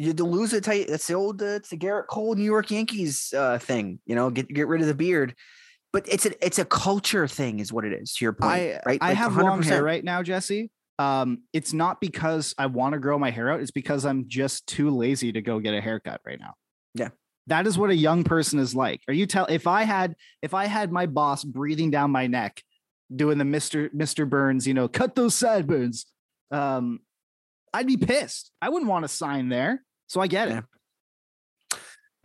you 0.00 0.14
lose 0.14 0.54
it. 0.54 0.64
Tight. 0.64 0.86
That's 0.88 1.06
the 1.06 1.14
old. 1.14 1.42
Uh, 1.42 1.56
it's 1.56 1.68
the 1.68 1.76
Gerrit 1.76 2.06
Cole 2.06 2.34
New 2.34 2.44
York 2.44 2.70
Yankees 2.70 3.34
uh, 3.36 3.58
thing. 3.58 3.98
You 4.06 4.14
know, 4.14 4.30
get 4.30 4.48
get 4.48 4.66
rid 4.66 4.80
of 4.80 4.86
the 4.86 4.94
beard. 4.94 5.34
But 5.92 6.08
it's 6.08 6.24
a 6.24 6.44
it's 6.44 6.58
a 6.58 6.64
culture 6.64 7.28
thing, 7.28 7.58
is 7.58 7.72
what 7.72 7.84
it 7.84 7.92
is. 7.92 8.14
To 8.14 8.24
your 8.24 8.32
point, 8.32 8.52
I 8.52 8.80
right? 8.86 8.98
I 9.00 9.08
Like, 9.08 9.16
have 9.18 9.36
long 9.36 9.62
hair 9.62 9.82
right 9.82 10.02
now, 10.02 10.22
Jesse. 10.22 10.70
Um, 10.98 11.42
it's 11.52 11.72
not 11.72 12.00
because 12.00 12.54
I 12.56 12.66
want 12.66 12.94
to 12.94 12.98
grow 12.98 13.18
my 13.18 13.30
hair 13.30 13.50
out. 13.50 13.60
It's 13.60 13.70
because 13.70 14.06
I'm 14.06 14.28
just 14.28 14.66
too 14.66 14.90
lazy 14.90 15.32
to 15.32 15.42
go 15.42 15.58
get 15.58 15.74
a 15.74 15.80
haircut 15.80 16.20
right 16.24 16.38
now. 16.38 16.54
Yeah. 16.94 17.08
That 17.46 17.66
is 17.66 17.76
what 17.76 17.90
a 17.90 17.94
young 17.94 18.22
person 18.24 18.58
is 18.58 18.74
like. 18.74 19.00
Are 19.08 19.14
you 19.14 19.26
tell 19.26 19.46
if 19.46 19.66
I 19.66 19.82
had 19.82 20.14
if 20.40 20.54
I 20.54 20.66
had 20.66 20.92
my 20.92 21.06
boss 21.06 21.44
breathing 21.44 21.90
down 21.90 22.10
my 22.10 22.26
neck, 22.26 22.62
doing 23.14 23.38
the 23.38 23.44
Mr. 23.44 23.92
Mr. 23.94 24.28
Burns, 24.28 24.66
you 24.66 24.74
know, 24.74 24.88
cut 24.88 25.14
those 25.14 25.34
sideburns. 25.34 26.06
Um, 26.50 27.00
I'd 27.74 27.86
be 27.86 27.96
pissed. 27.96 28.50
I 28.62 28.68
wouldn't 28.68 28.90
want 28.90 29.04
to 29.04 29.08
sign 29.08 29.48
there. 29.48 29.82
So 30.10 30.20
I 30.20 30.26
get 30.26 30.48
it. 30.48 30.64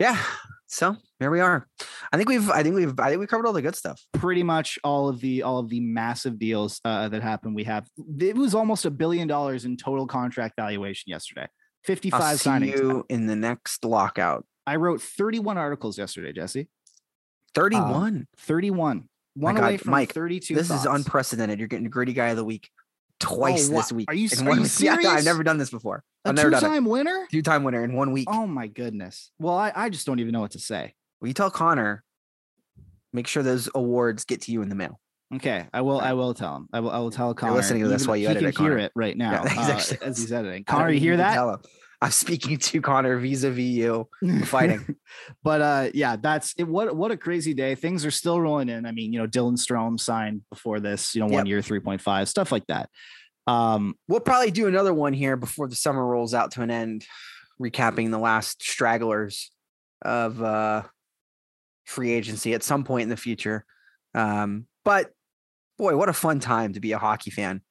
Yeah. 0.00 0.20
So 0.66 0.96
here 1.20 1.30
we 1.30 1.38
are. 1.38 1.68
I 2.12 2.16
think 2.16 2.28
we've 2.28 2.50
I 2.50 2.64
think 2.64 2.74
we've 2.74 2.98
I 2.98 3.10
think 3.10 3.20
we 3.20 3.28
covered 3.28 3.46
all 3.46 3.52
the 3.52 3.62
good 3.62 3.76
stuff. 3.76 4.02
pretty 4.12 4.42
much 4.42 4.76
all 4.82 5.08
of 5.08 5.20
the 5.20 5.44
all 5.44 5.60
of 5.60 5.68
the 5.68 5.78
massive 5.78 6.36
deals 6.36 6.80
uh, 6.84 7.08
that 7.08 7.22
happened. 7.22 7.54
We 7.54 7.62
have 7.62 7.86
it 8.18 8.36
was 8.36 8.56
almost 8.56 8.86
a 8.86 8.90
billion 8.90 9.28
dollars 9.28 9.64
in 9.64 9.76
total 9.76 10.08
contract 10.08 10.54
valuation 10.56 11.10
yesterday. 11.10 11.46
55 11.84 12.20
I'll 12.20 12.36
see 12.36 12.50
signings. 12.50 12.76
you 12.76 13.04
in 13.08 13.28
the 13.28 13.36
next 13.36 13.84
lockout. 13.84 14.44
I 14.66 14.74
wrote 14.74 15.00
31 15.00 15.56
articles 15.56 15.96
yesterday, 15.96 16.32
Jesse. 16.32 16.68
31. 17.54 18.26
31. 18.36 19.08
One 19.34 19.56
away 19.58 19.76
from 19.76 19.92
Mike, 19.92 20.12
32. 20.12 20.56
this 20.56 20.66
thoughts. 20.66 20.80
is 20.80 20.86
unprecedented. 20.86 21.60
You're 21.60 21.68
getting 21.68 21.86
a 21.86 21.90
gritty 21.90 22.14
guy 22.14 22.30
of 22.30 22.36
the 22.36 22.44
week 22.44 22.68
twice 23.20 23.68
what? 23.68 23.82
this 23.82 23.92
week. 23.92 24.10
Are 24.10 24.14
you- 24.14 24.28
in 24.32 24.46
are 24.46 24.48
one 24.50 24.58
you 24.58 24.62
week. 24.64 24.72
Yeah, 24.80 24.96
I've 25.10 25.24
never 25.24 25.42
done 25.42 25.58
this 25.58 25.70
before. 25.70 26.02
A 26.24 26.28
I've 26.30 26.34
never 26.36 26.50
done 26.50 26.58
it. 26.58 26.66
two-time 26.66 26.84
winner? 26.84 27.26
Two 27.30 27.42
time 27.42 27.64
winner 27.64 27.84
in 27.84 27.94
one 27.94 28.12
week. 28.12 28.28
Oh 28.30 28.46
my 28.46 28.66
goodness. 28.66 29.30
Well, 29.38 29.56
I, 29.56 29.72
I 29.74 29.88
just 29.90 30.06
don't 30.06 30.18
even 30.20 30.32
know 30.32 30.40
what 30.40 30.52
to 30.52 30.58
say. 30.58 30.94
Well, 31.20 31.28
you 31.28 31.34
tell 31.34 31.50
Connor? 31.50 32.02
Make 33.12 33.26
sure 33.26 33.42
those 33.42 33.68
awards 33.74 34.24
get 34.24 34.42
to 34.42 34.52
you 34.52 34.60
in 34.62 34.68
the 34.68 34.74
mail. 34.74 35.00
Okay, 35.34 35.66
I 35.72 35.80
will. 35.80 36.00
I 36.00 36.12
will 36.12 36.34
tell 36.34 36.56
him. 36.56 36.68
I 36.72 36.80
will. 36.80 36.90
I 36.90 36.98
will 36.98 37.10
tell 37.10 37.34
Connor. 37.34 37.54
listening 37.54 37.82
to 37.82 37.88
this 37.88 38.06
while 38.06 38.16
you 38.16 38.28
he 38.28 38.36
edit 38.36 38.54
can 38.54 38.64
it, 38.64 38.68
hear 38.68 38.78
it 38.78 38.92
right 38.94 39.16
now 39.16 39.42
Yeah, 39.44 39.48
he's 39.48 39.92
uh, 39.92 39.96
as 40.02 40.18
he's 40.18 40.32
editing. 40.32 40.64
Connor, 40.64 40.90
you 40.90 41.00
hear 41.00 41.16
that? 41.16 41.36
I'm 42.02 42.10
speaking 42.10 42.58
to 42.58 42.80
Connor 42.82 43.18
vis-a-vis 43.18 43.58
you. 43.64 44.08
fighting. 44.44 44.96
but 45.42 45.60
uh 45.62 45.90
yeah, 45.94 46.16
that's 46.16 46.54
it. 46.58 46.64
What 46.64 46.94
what 46.94 47.10
a 47.10 47.16
crazy 47.16 47.54
day. 47.54 47.74
Things 47.74 48.04
are 48.04 48.10
still 48.10 48.40
rolling 48.40 48.68
in. 48.68 48.84
I 48.86 48.92
mean, 48.92 49.12
you 49.12 49.18
know, 49.18 49.26
Dylan 49.26 49.56
Strome 49.56 49.98
signed 49.98 50.42
before 50.50 50.78
this, 50.80 51.14
you 51.14 51.20
know, 51.20 51.26
one 51.26 51.46
Yep. 51.46 51.46
year, 51.46 51.60
3.5, 51.60 52.28
stuff 52.28 52.52
like 52.52 52.66
that. 52.66 52.90
Um, 53.46 53.94
We'll 54.08 54.20
probably 54.20 54.50
do 54.50 54.66
another 54.66 54.92
one 54.92 55.12
here 55.14 55.36
before 55.36 55.68
the 55.68 55.74
summer 55.76 56.04
rolls 56.04 56.34
out 56.34 56.50
to 56.52 56.62
an 56.62 56.70
end, 56.70 57.06
recapping 57.62 58.10
the 58.10 58.18
last 58.18 58.62
stragglers 58.62 59.50
of 60.02 60.42
uh 60.42 60.82
free 61.86 62.10
agency 62.12 62.52
at 62.52 62.62
some 62.62 62.84
point 62.84 63.04
in 63.04 63.08
the 63.08 63.16
future. 63.16 63.64
Um, 64.14 64.66
but 64.84 65.12
boy, 65.78 65.96
what 65.96 66.08
a 66.08 66.12
fun 66.12 66.40
time 66.40 66.72
to 66.74 66.80
be 66.80 66.92
a 66.92 66.98
hockey 66.98 67.30
fan. 67.30 67.62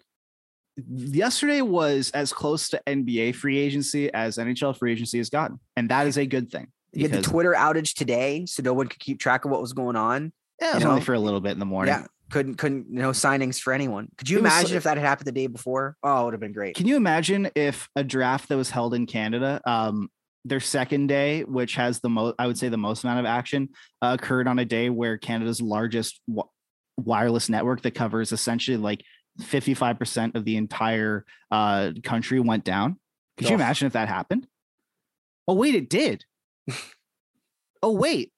Yesterday 0.88 1.62
was 1.62 2.12
as 2.12 2.34
close 2.34 2.70
to 2.70 2.82
NBA 2.88 3.36
free 3.36 3.58
agency 3.60 4.14
as 4.14 4.38
NHL 4.38 4.78
free 4.78 4.92
agency 4.92 5.18
has 5.18 5.30
gotten, 5.30 5.60
and 5.76 5.90
that 5.90 6.08
is 6.08 6.18
a 6.18 6.26
good 6.26 6.52
thing. 6.52 6.68
You 6.94 7.10
had 7.10 7.18
the 7.18 7.22
Twitter 7.22 7.54
outage 7.54 7.94
today, 7.94 8.46
so 8.46 8.64
no 8.64 8.74
one 8.74 8.88
could 8.88 9.00
keep 9.00 9.20
track 9.20 9.46
of 9.46 9.52
what 9.52 9.62
was 9.62 9.74
going 9.74 9.96
on. 9.96 10.32
Yeah, 10.62 10.70
it 10.70 10.72
you 10.72 10.76
was 10.78 10.86
only 10.86 11.02
for 11.02 11.14
a 11.14 11.20
little 11.20 11.42
bit 11.42 11.52
in 11.52 11.60
the 11.60 11.66
morning. 11.66 11.94
Yeah, 11.94 12.06
couldn't 12.32 12.56
couldn't 12.56 12.90
no 12.90 13.10
signings 13.12 13.60
for 13.60 13.74
anyone. 13.74 14.08
Could 14.18 14.30
you 14.30 14.38
It 14.38 14.44
was- 14.44 14.52
imagine 14.54 14.78
if 14.78 14.84
that 14.84 14.98
had 14.98 15.06
happened 15.06 15.28
the 15.28 15.32
day 15.34 15.48
before? 15.48 15.98
Oh, 16.04 16.22
it 16.22 16.26
would 16.26 16.34
have 16.34 16.40
been 16.42 16.54
great. 16.54 16.76
Can 16.76 16.88
you 16.88 16.96
imagine 16.96 17.50
if 17.56 17.90
a 17.96 18.04
draft 18.04 18.48
that 18.50 18.56
was 18.58 18.70
held 18.70 18.94
in 18.94 19.06
Canada, 19.08 19.62
um, 19.66 20.10
their 20.46 20.60
second 20.60 21.08
day, 21.08 21.44
which 21.44 21.76
has 21.76 22.00
the 22.00 22.10
most, 22.10 22.36
I 22.40 22.48
would 22.48 22.58
say 22.58 22.70
the 22.70 22.78
most 22.78 23.04
amount 23.04 23.20
of 23.20 23.26
action, 23.26 23.70
uh, 24.02 24.16
occurred 24.20 24.48
on 24.48 24.60
a 24.60 24.66
day 24.66 24.90
where 24.90 25.18
Canada's 25.18 25.60
largest 25.60 26.22
wi- 26.28 26.48
wireless 26.98 27.50
network 27.50 27.82
that 27.82 27.92
covers 27.96 28.32
essentially 28.32 28.78
like 28.78 29.04
55% 29.42 30.36
of 30.36 30.46
the 30.46 30.58
entire 30.58 31.26
uh, 31.52 31.92
country 32.04 32.40
went 32.40 32.64
down? 32.64 33.00
Could 33.38 33.50
you 33.50 33.56
imagine 33.56 33.88
if 33.88 33.94
that 33.94 34.08
happened? 34.08 34.48
Oh, 35.48 35.56
wait, 35.56 35.76
it 35.76 35.90
did. 35.90 36.26
oh, 37.84 37.92
wait. 37.92 38.32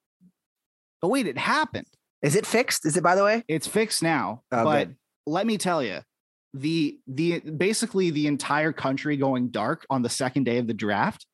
Oh, 1.03 1.07
wait, 1.07 1.27
it 1.27 1.37
happened. 1.37 1.87
Is 2.21 2.35
it 2.35 2.45
fixed? 2.45 2.85
Is 2.85 2.97
it 2.97 3.03
by 3.03 3.15
the 3.15 3.23
way? 3.23 3.43
It's 3.47 3.67
fixed 3.67 4.01
now, 4.01 4.41
Oh, 4.51 4.63
but 4.63 4.85
good. 4.85 4.95
let 5.27 5.45
me 5.45 5.57
tell 5.57 5.83
you, 5.83 5.99
the 6.53 6.97
the 7.07 7.39
basically 7.39 8.09
the 8.09 8.25
entire 8.25 8.73
country 8.73 9.17
going 9.17 9.49
dark 9.49 9.85
on 9.89 10.01
the 10.01 10.09
second 10.09 10.45
day 10.45 10.57
of 10.57 10.65
the 10.65 10.73
draft 10.73 11.27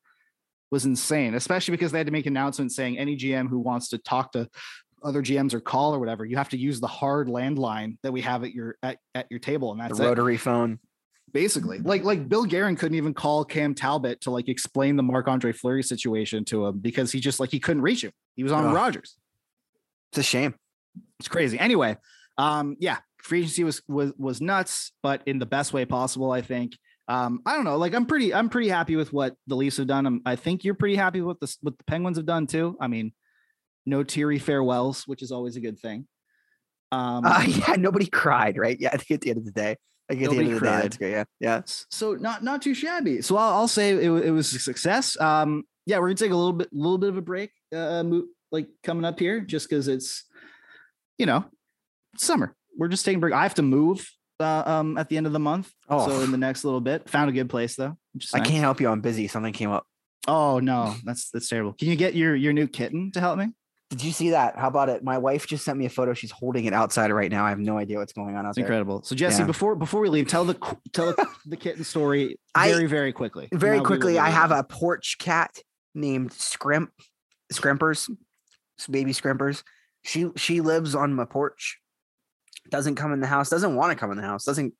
was 0.70 0.84
insane, 0.84 1.34
especially 1.34 1.72
because 1.72 1.92
they 1.92 1.98
had 1.98 2.06
to 2.06 2.12
make 2.12 2.26
announcements 2.26 2.76
saying 2.76 2.98
any 2.98 3.16
GM 3.16 3.48
who 3.48 3.60
wants 3.60 3.88
to 3.88 3.98
talk 3.98 4.32
to 4.32 4.48
other 5.04 5.22
GMs 5.22 5.54
or 5.54 5.60
call 5.60 5.94
or 5.94 5.98
whatever, 5.98 6.24
you 6.24 6.36
have 6.36 6.48
to 6.50 6.56
use 6.56 6.80
the 6.80 6.86
hard 6.86 7.28
landline 7.28 7.98
that 8.02 8.12
we 8.12 8.20
have 8.22 8.44
at 8.44 8.52
your 8.52 8.76
at, 8.82 8.98
at 9.14 9.26
your 9.30 9.40
table, 9.40 9.72
and 9.72 9.80
that's 9.80 9.98
the 9.98 10.04
it. 10.04 10.08
rotary 10.08 10.36
phone. 10.36 10.78
Basically, 11.32 11.78
like 11.78 12.04
like 12.04 12.28
Bill 12.28 12.44
Guerin 12.44 12.76
couldn't 12.76 12.96
even 12.96 13.12
call 13.14 13.44
Cam 13.44 13.74
Talbot 13.74 14.20
to 14.22 14.30
like 14.30 14.48
explain 14.48 14.96
the 14.96 15.02
Marc 15.02 15.28
Andre 15.28 15.52
Fleury 15.52 15.82
situation 15.82 16.44
to 16.46 16.66
him 16.66 16.78
because 16.78 17.10
he 17.12 17.20
just 17.20 17.40
like 17.40 17.50
he 17.50 17.60
couldn't 17.60 17.82
reach 17.82 18.04
him. 18.04 18.12
He 18.36 18.42
was 18.42 18.52
on 18.52 18.66
Ugh. 18.66 18.74
Rogers. 18.74 19.16
It's 20.12 20.18
a 20.18 20.22
shame. 20.22 20.54
It's 21.18 21.28
crazy. 21.28 21.58
Anyway, 21.58 21.96
um, 22.38 22.76
yeah, 22.78 22.98
free 23.18 23.40
agency 23.40 23.64
was 23.64 23.82
was 23.88 24.12
was 24.16 24.40
nuts, 24.40 24.92
but 25.02 25.22
in 25.26 25.38
the 25.38 25.46
best 25.46 25.72
way 25.72 25.84
possible, 25.84 26.30
I 26.30 26.40
think. 26.40 26.78
Um, 27.08 27.40
I 27.44 27.54
don't 27.54 27.64
know. 27.64 27.76
Like, 27.76 27.94
I'm 27.94 28.06
pretty, 28.06 28.32
I'm 28.32 28.48
pretty 28.48 28.68
happy 28.68 28.96
with 28.96 29.12
what 29.12 29.36
the 29.46 29.56
Leafs 29.56 29.76
have 29.76 29.86
done. 29.86 30.06
I'm, 30.06 30.22
I 30.24 30.36
think 30.36 30.64
you're 30.64 30.74
pretty 30.74 30.96
happy 30.96 31.20
with 31.20 31.38
the 31.40 31.54
what 31.60 31.76
the 31.76 31.84
Penguins 31.84 32.16
have 32.16 32.26
done 32.26 32.46
too. 32.46 32.76
I 32.80 32.86
mean, 32.86 33.12
no 33.86 34.02
teary 34.02 34.38
farewells, 34.38 35.06
which 35.06 35.22
is 35.22 35.32
always 35.32 35.56
a 35.56 35.60
good 35.60 35.78
thing. 35.78 36.06
Um, 36.92 37.24
Uh, 37.24 37.44
yeah, 37.46 37.74
nobody 37.76 38.06
cried, 38.06 38.56
right? 38.56 38.76
Yeah, 38.78 38.90
I 38.92 38.96
think 38.96 39.10
at 39.12 39.20
the 39.22 39.30
end 39.30 39.38
of 39.38 39.44
the 39.44 39.52
day, 39.52 39.76
I 40.10 40.14
think 40.14 40.24
at 40.24 40.30
the 40.30 40.38
end 40.38 40.48
of 40.48 40.54
the 40.54 40.60
day, 40.60 40.66
cried. 40.66 40.82
that's 40.84 40.96
great. 40.96 41.10
Yeah, 41.12 41.24
yeah. 41.40 41.62
so 41.64 42.14
not 42.14 42.42
not 42.44 42.62
too 42.62 42.74
shabby. 42.74 43.22
So 43.22 43.36
I'll, 43.36 43.54
I'll 43.54 43.68
say 43.68 43.90
it, 43.90 44.04
it 44.04 44.30
was 44.30 44.52
a 44.54 44.58
success. 44.58 45.18
Um, 45.20 45.64
yeah, 45.86 45.98
we're 45.98 46.08
gonna 46.08 46.16
take 46.16 46.30
a 46.30 46.36
little 46.36 46.52
bit, 46.52 46.68
little 46.72 46.98
bit 46.98 47.10
of 47.10 47.16
a 47.16 47.22
break, 47.22 47.50
uh, 47.74 48.04
like 48.50 48.68
coming 48.82 49.04
up 49.04 49.18
here, 49.18 49.40
just 49.40 49.68
because 49.68 49.88
it's, 49.88 50.24
you 51.18 51.26
know, 51.26 51.44
summer. 52.16 52.54
We're 52.76 52.88
just 52.88 53.04
taking 53.04 53.18
a 53.18 53.20
break. 53.20 53.34
I 53.34 53.42
have 53.42 53.54
to 53.54 53.62
move 53.62 54.08
uh, 54.40 54.62
um 54.66 54.98
at 54.98 55.08
the 55.08 55.16
end 55.16 55.26
of 55.26 55.32
the 55.32 55.38
month. 55.38 55.70
Oh. 55.88 56.08
so 56.08 56.20
in 56.20 56.30
the 56.30 56.38
next 56.38 56.64
little 56.64 56.80
bit, 56.80 57.08
found 57.08 57.30
a 57.30 57.32
good 57.32 57.50
place 57.50 57.76
though. 57.76 57.96
I 58.32 58.38
nice. 58.38 58.48
can't 58.48 58.62
help 58.62 58.80
you. 58.80 58.88
I'm 58.88 59.00
busy. 59.00 59.28
Something 59.28 59.52
came 59.52 59.70
up. 59.70 59.86
Oh 60.26 60.58
no, 60.58 60.94
that's 61.04 61.30
that's 61.30 61.48
terrible. 61.48 61.74
Can 61.74 61.88
you 61.88 61.96
get 61.96 62.14
your 62.14 62.34
your 62.34 62.52
new 62.52 62.66
kitten 62.66 63.10
to 63.12 63.20
help 63.20 63.38
me? 63.38 63.48
Did 63.96 64.02
you 64.06 64.12
see 64.12 64.30
that? 64.30 64.56
How 64.58 64.66
about 64.66 64.88
it? 64.88 65.04
My 65.04 65.18
wife 65.18 65.46
just 65.46 65.64
sent 65.64 65.78
me 65.78 65.86
a 65.86 65.88
photo. 65.88 66.14
She's 66.14 66.32
holding 66.32 66.64
it 66.64 66.72
outside 66.72 67.12
right 67.12 67.30
now. 67.30 67.44
I 67.44 67.50
have 67.50 67.60
no 67.60 67.78
idea 67.78 67.98
what's 67.98 68.12
going 68.12 68.34
on 68.36 68.44
out 68.44 68.50
It's 68.50 68.56
there. 68.56 68.64
incredible. 68.64 69.02
So 69.04 69.14
Jesse, 69.14 69.42
Yeah. 69.42 69.46
before 69.46 69.76
before 69.76 70.00
we 70.00 70.08
leave, 70.08 70.26
tell 70.26 70.44
the 70.44 70.54
tell 70.92 71.14
the, 71.46 71.56
kitten 71.56 71.84
story 71.84 72.38
I- 72.54 72.72
very 72.72 72.86
very 72.86 73.12
quickly. 73.12 73.48
Very 73.52 73.80
quickly, 73.80 74.18
I 74.18 74.30
have 74.30 74.50
a 74.50 74.64
porch 74.64 75.16
cat 75.18 75.58
named 75.94 76.32
Scrimp, 76.32 76.90
Scrimpers, 77.52 78.10
baby 78.90 79.12
Scrimpers. 79.12 79.62
She 80.02 80.26
she 80.36 80.60
lives 80.60 80.94
on 80.96 81.14
my 81.14 81.24
porch. 81.24 81.78
Doesn't 82.70 82.96
come 82.96 83.12
in 83.12 83.20
the 83.20 83.26
house. 83.26 83.48
Doesn't 83.50 83.76
want 83.76 83.92
to 83.92 83.96
come 83.96 84.10
in 84.10 84.16
the 84.16 84.22
house. 84.24 84.44
Doesn't 84.44 84.74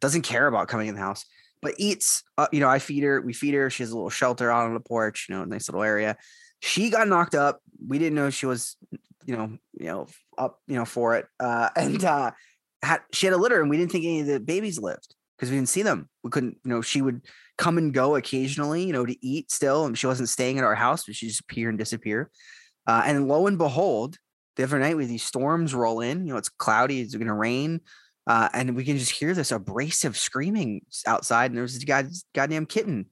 doesn't 0.00 0.22
care 0.22 0.46
about 0.46 0.68
coming 0.68 0.88
in 0.88 0.94
the 0.94 1.00
house. 1.00 1.24
But 1.62 1.74
eats. 1.78 2.22
Uh, 2.38 2.46
you 2.52 2.60
know, 2.60 2.68
I 2.68 2.78
feed 2.78 3.02
her. 3.04 3.20
We 3.20 3.32
feed 3.32 3.54
her. 3.54 3.68
She 3.70 3.82
has 3.82 3.90
a 3.90 3.94
little 3.94 4.10
shelter 4.10 4.50
out 4.50 4.66
on 4.66 4.74
the 4.74 4.80
porch. 4.80 5.26
You 5.28 5.36
know, 5.36 5.44
nice 5.44 5.68
little 5.68 5.82
area. 5.82 6.16
She 6.60 6.90
got 6.90 7.08
knocked 7.08 7.34
up. 7.34 7.60
We 7.86 7.98
didn't 7.98 8.14
know 8.14 8.30
she 8.30 8.46
was, 8.46 8.76
you 9.24 9.36
know, 9.36 9.58
you 9.78 9.86
know, 9.86 10.06
up, 10.38 10.60
you 10.66 10.76
know, 10.76 10.84
for 10.84 11.16
it. 11.16 11.26
Uh, 11.38 11.70
and 11.76 12.04
uh, 12.04 12.32
had 12.82 13.00
she 13.12 13.26
had 13.26 13.34
a 13.34 13.38
litter, 13.38 13.60
and 13.60 13.70
we 13.70 13.76
didn't 13.76 13.92
think 13.92 14.04
any 14.04 14.20
of 14.20 14.26
the 14.26 14.40
babies 14.40 14.78
lived 14.78 15.14
because 15.36 15.50
we 15.50 15.56
didn't 15.56 15.70
see 15.70 15.82
them. 15.82 16.08
We 16.22 16.30
couldn't, 16.30 16.58
you 16.64 16.70
know, 16.70 16.82
she 16.82 17.02
would 17.02 17.22
come 17.56 17.78
and 17.78 17.94
go 17.94 18.16
occasionally, 18.16 18.84
you 18.84 18.92
know, 18.92 19.06
to 19.06 19.26
eat 19.26 19.50
still. 19.50 19.86
And 19.86 19.96
she 19.96 20.06
wasn't 20.06 20.28
staying 20.28 20.58
at 20.58 20.64
our 20.64 20.74
house, 20.74 21.04
but 21.04 21.14
she 21.14 21.28
just 21.28 21.40
appear 21.40 21.68
and 21.68 21.78
disappear. 21.78 22.30
Uh, 22.86 23.02
and 23.04 23.28
lo 23.28 23.46
and 23.46 23.58
behold, 23.58 24.16
the 24.56 24.64
other 24.64 24.78
night 24.78 24.96
with 24.96 25.08
these 25.08 25.22
storms 25.22 25.74
roll 25.74 26.00
in, 26.00 26.26
you 26.26 26.32
know, 26.32 26.38
it's 26.38 26.48
cloudy, 26.48 27.00
it's 27.00 27.14
going 27.14 27.26
to 27.26 27.34
rain. 27.34 27.80
Uh, 28.26 28.48
and 28.52 28.76
we 28.76 28.84
can 28.84 28.98
just 28.98 29.10
hear 29.10 29.34
this 29.34 29.50
abrasive 29.50 30.16
screaming 30.16 30.82
outside, 31.06 31.50
and 31.50 31.56
there 31.56 31.62
was 31.62 31.74
this 31.74 31.84
god, 31.84 32.10
goddamn 32.34 32.66
kitten 32.66 33.06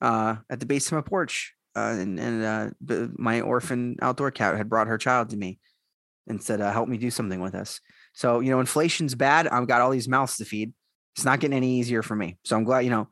uh, 0.00 0.36
at 0.50 0.60
the 0.60 0.66
base 0.66 0.86
of 0.86 0.92
my 0.92 1.00
porch. 1.00 1.54
Uh, 1.74 1.96
and 1.98 2.20
and 2.20 2.44
uh, 2.44 2.70
b- 2.84 3.08
my 3.16 3.40
orphan 3.40 3.96
outdoor 4.02 4.30
cat 4.30 4.56
had 4.56 4.68
brought 4.68 4.88
her 4.88 4.98
child 4.98 5.30
to 5.30 5.36
me 5.36 5.58
and 6.26 6.42
said, 6.42 6.60
uh, 6.60 6.70
"Help 6.70 6.88
me 6.88 6.98
do 6.98 7.10
something 7.10 7.40
with 7.40 7.52
this." 7.52 7.80
So 8.12 8.40
you 8.40 8.50
know, 8.50 8.60
inflation's 8.60 9.14
bad. 9.14 9.48
I've 9.48 9.66
got 9.66 9.80
all 9.80 9.90
these 9.90 10.08
mouths 10.08 10.36
to 10.36 10.44
feed. 10.44 10.72
It's 11.16 11.24
not 11.24 11.40
getting 11.40 11.56
any 11.56 11.78
easier 11.78 12.02
for 12.02 12.14
me. 12.14 12.38
So 12.44 12.56
I'm 12.56 12.64
glad 12.64 12.80
you 12.80 12.90
know. 12.90 13.08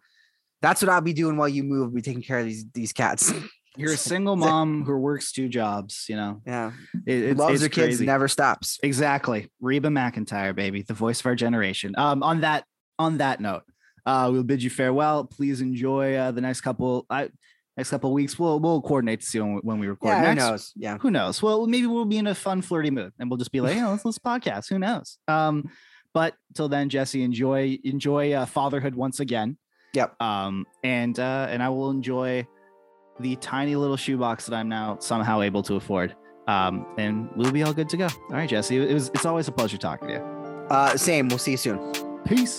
That's 0.62 0.82
what 0.82 0.90
I'll 0.90 1.00
be 1.00 1.14
doing 1.14 1.38
while 1.38 1.48
you 1.48 1.62
move. 1.62 1.84
I'll 1.84 1.94
be 1.94 2.02
taking 2.02 2.22
care 2.22 2.40
of 2.40 2.44
these 2.44 2.66
these 2.74 2.92
cats. 2.92 3.32
You're 3.76 3.92
a 3.92 3.96
single 3.96 4.36
mom 4.36 4.84
who 4.84 4.98
works 4.98 5.32
two 5.32 5.48
jobs. 5.48 6.04
You 6.08 6.16
know, 6.16 6.42
yeah, 6.46 6.72
it, 7.06 7.22
it's, 7.22 7.38
loves 7.38 7.54
it's 7.54 7.62
her 7.62 7.68
kids, 7.68 7.96
crazy. 7.96 8.06
never 8.06 8.28
stops. 8.28 8.78
Exactly. 8.82 9.50
Reba 9.60 9.88
McEntire, 9.88 10.54
baby, 10.54 10.82
the 10.82 10.92
voice 10.92 11.20
of 11.20 11.26
our 11.26 11.34
generation. 11.34 11.94
Um, 11.96 12.22
on 12.22 12.40
that 12.40 12.64
on 12.98 13.18
that 13.18 13.40
note, 13.40 13.62
uh, 14.04 14.28
we'll 14.30 14.42
bid 14.42 14.62
you 14.62 14.70
farewell. 14.70 15.24
Please 15.24 15.60
enjoy 15.60 16.14
uh, 16.16 16.30
the 16.30 16.40
next 16.40 16.60
couple 16.60 17.06
I, 17.08 17.30
next 17.76 17.90
couple 17.90 18.12
weeks. 18.12 18.38
We'll 18.38 18.58
we'll 18.60 18.80
coordinate 18.82 19.20
to 19.20 19.26
see 19.26 19.40
when, 19.40 19.54
we- 19.54 19.60
when 19.62 19.78
we 19.78 19.86
record 19.88 20.08
Yeah, 20.10 20.28
who 20.30 20.34
knows? 20.34 20.72
Yeah. 20.76 20.98
Who 20.98 21.10
knows? 21.10 21.42
Well, 21.42 21.66
maybe 21.66 21.86
we'll 21.86 22.04
be 22.04 22.18
in 22.18 22.26
a 22.26 22.34
fun, 22.34 22.62
flirty 22.62 22.90
mood, 22.90 23.12
and 23.18 23.30
we'll 23.30 23.38
just 23.38 23.52
be 23.52 23.60
like, 23.60 23.76
"Yeah, 23.76 23.88
let's 23.88 24.04
let's 24.04 24.18
podcast." 24.18 24.68
Who 24.68 24.78
knows? 24.78 25.18
Um, 25.28 25.70
but 26.12 26.34
till 26.54 26.68
then, 26.68 26.88
Jesse, 26.88 27.22
enjoy 27.22 27.78
enjoy 27.84 28.32
uh, 28.32 28.46
fatherhood 28.46 28.94
once 28.94 29.20
again. 29.20 29.56
Yep. 29.94 30.20
Um, 30.22 30.66
and 30.84 31.18
uh, 31.18 31.46
and 31.50 31.62
I 31.62 31.68
will 31.68 31.90
enjoy 31.90 32.46
the 33.18 33.36
tiny 33.36 33.76
little 33.76 33.96
shoebox 33.96 34.46
that 34.46 34.54
I'm 34.56 34.68
now 34.68 34.96
somehow 35.00 35.40
able 35.42 35.62
to 35.64 35.74
afford. 35.76 36.16
Um, 36.48 36.86
and 36.98 37.28
we'll 37.36 37.52
be 37.52 37.62
all 37.62 37.72
good 37.72 37.88
to 37.90 37.96
go. 37.96 38.06
All 38.06 38.28
right, 38.30 38.48
Jesse. 38.48 38.76
It 38.76 38.92
was 38.94 39.10
it's 39.14 39.26
always 39.26 39.46
a 39.48 39.52
pleasure 39.52 39.76
talking 39.78 40.08
to 40.08 40.14
you. 40.14 40.20
Uh, 40.70 40.96
same. 40.96 41.28
We'll 41.28 41.38
see 41.38 41.52
you 41.52 41.56
soon. 41.56 41.92
Peace. 42.24 42.56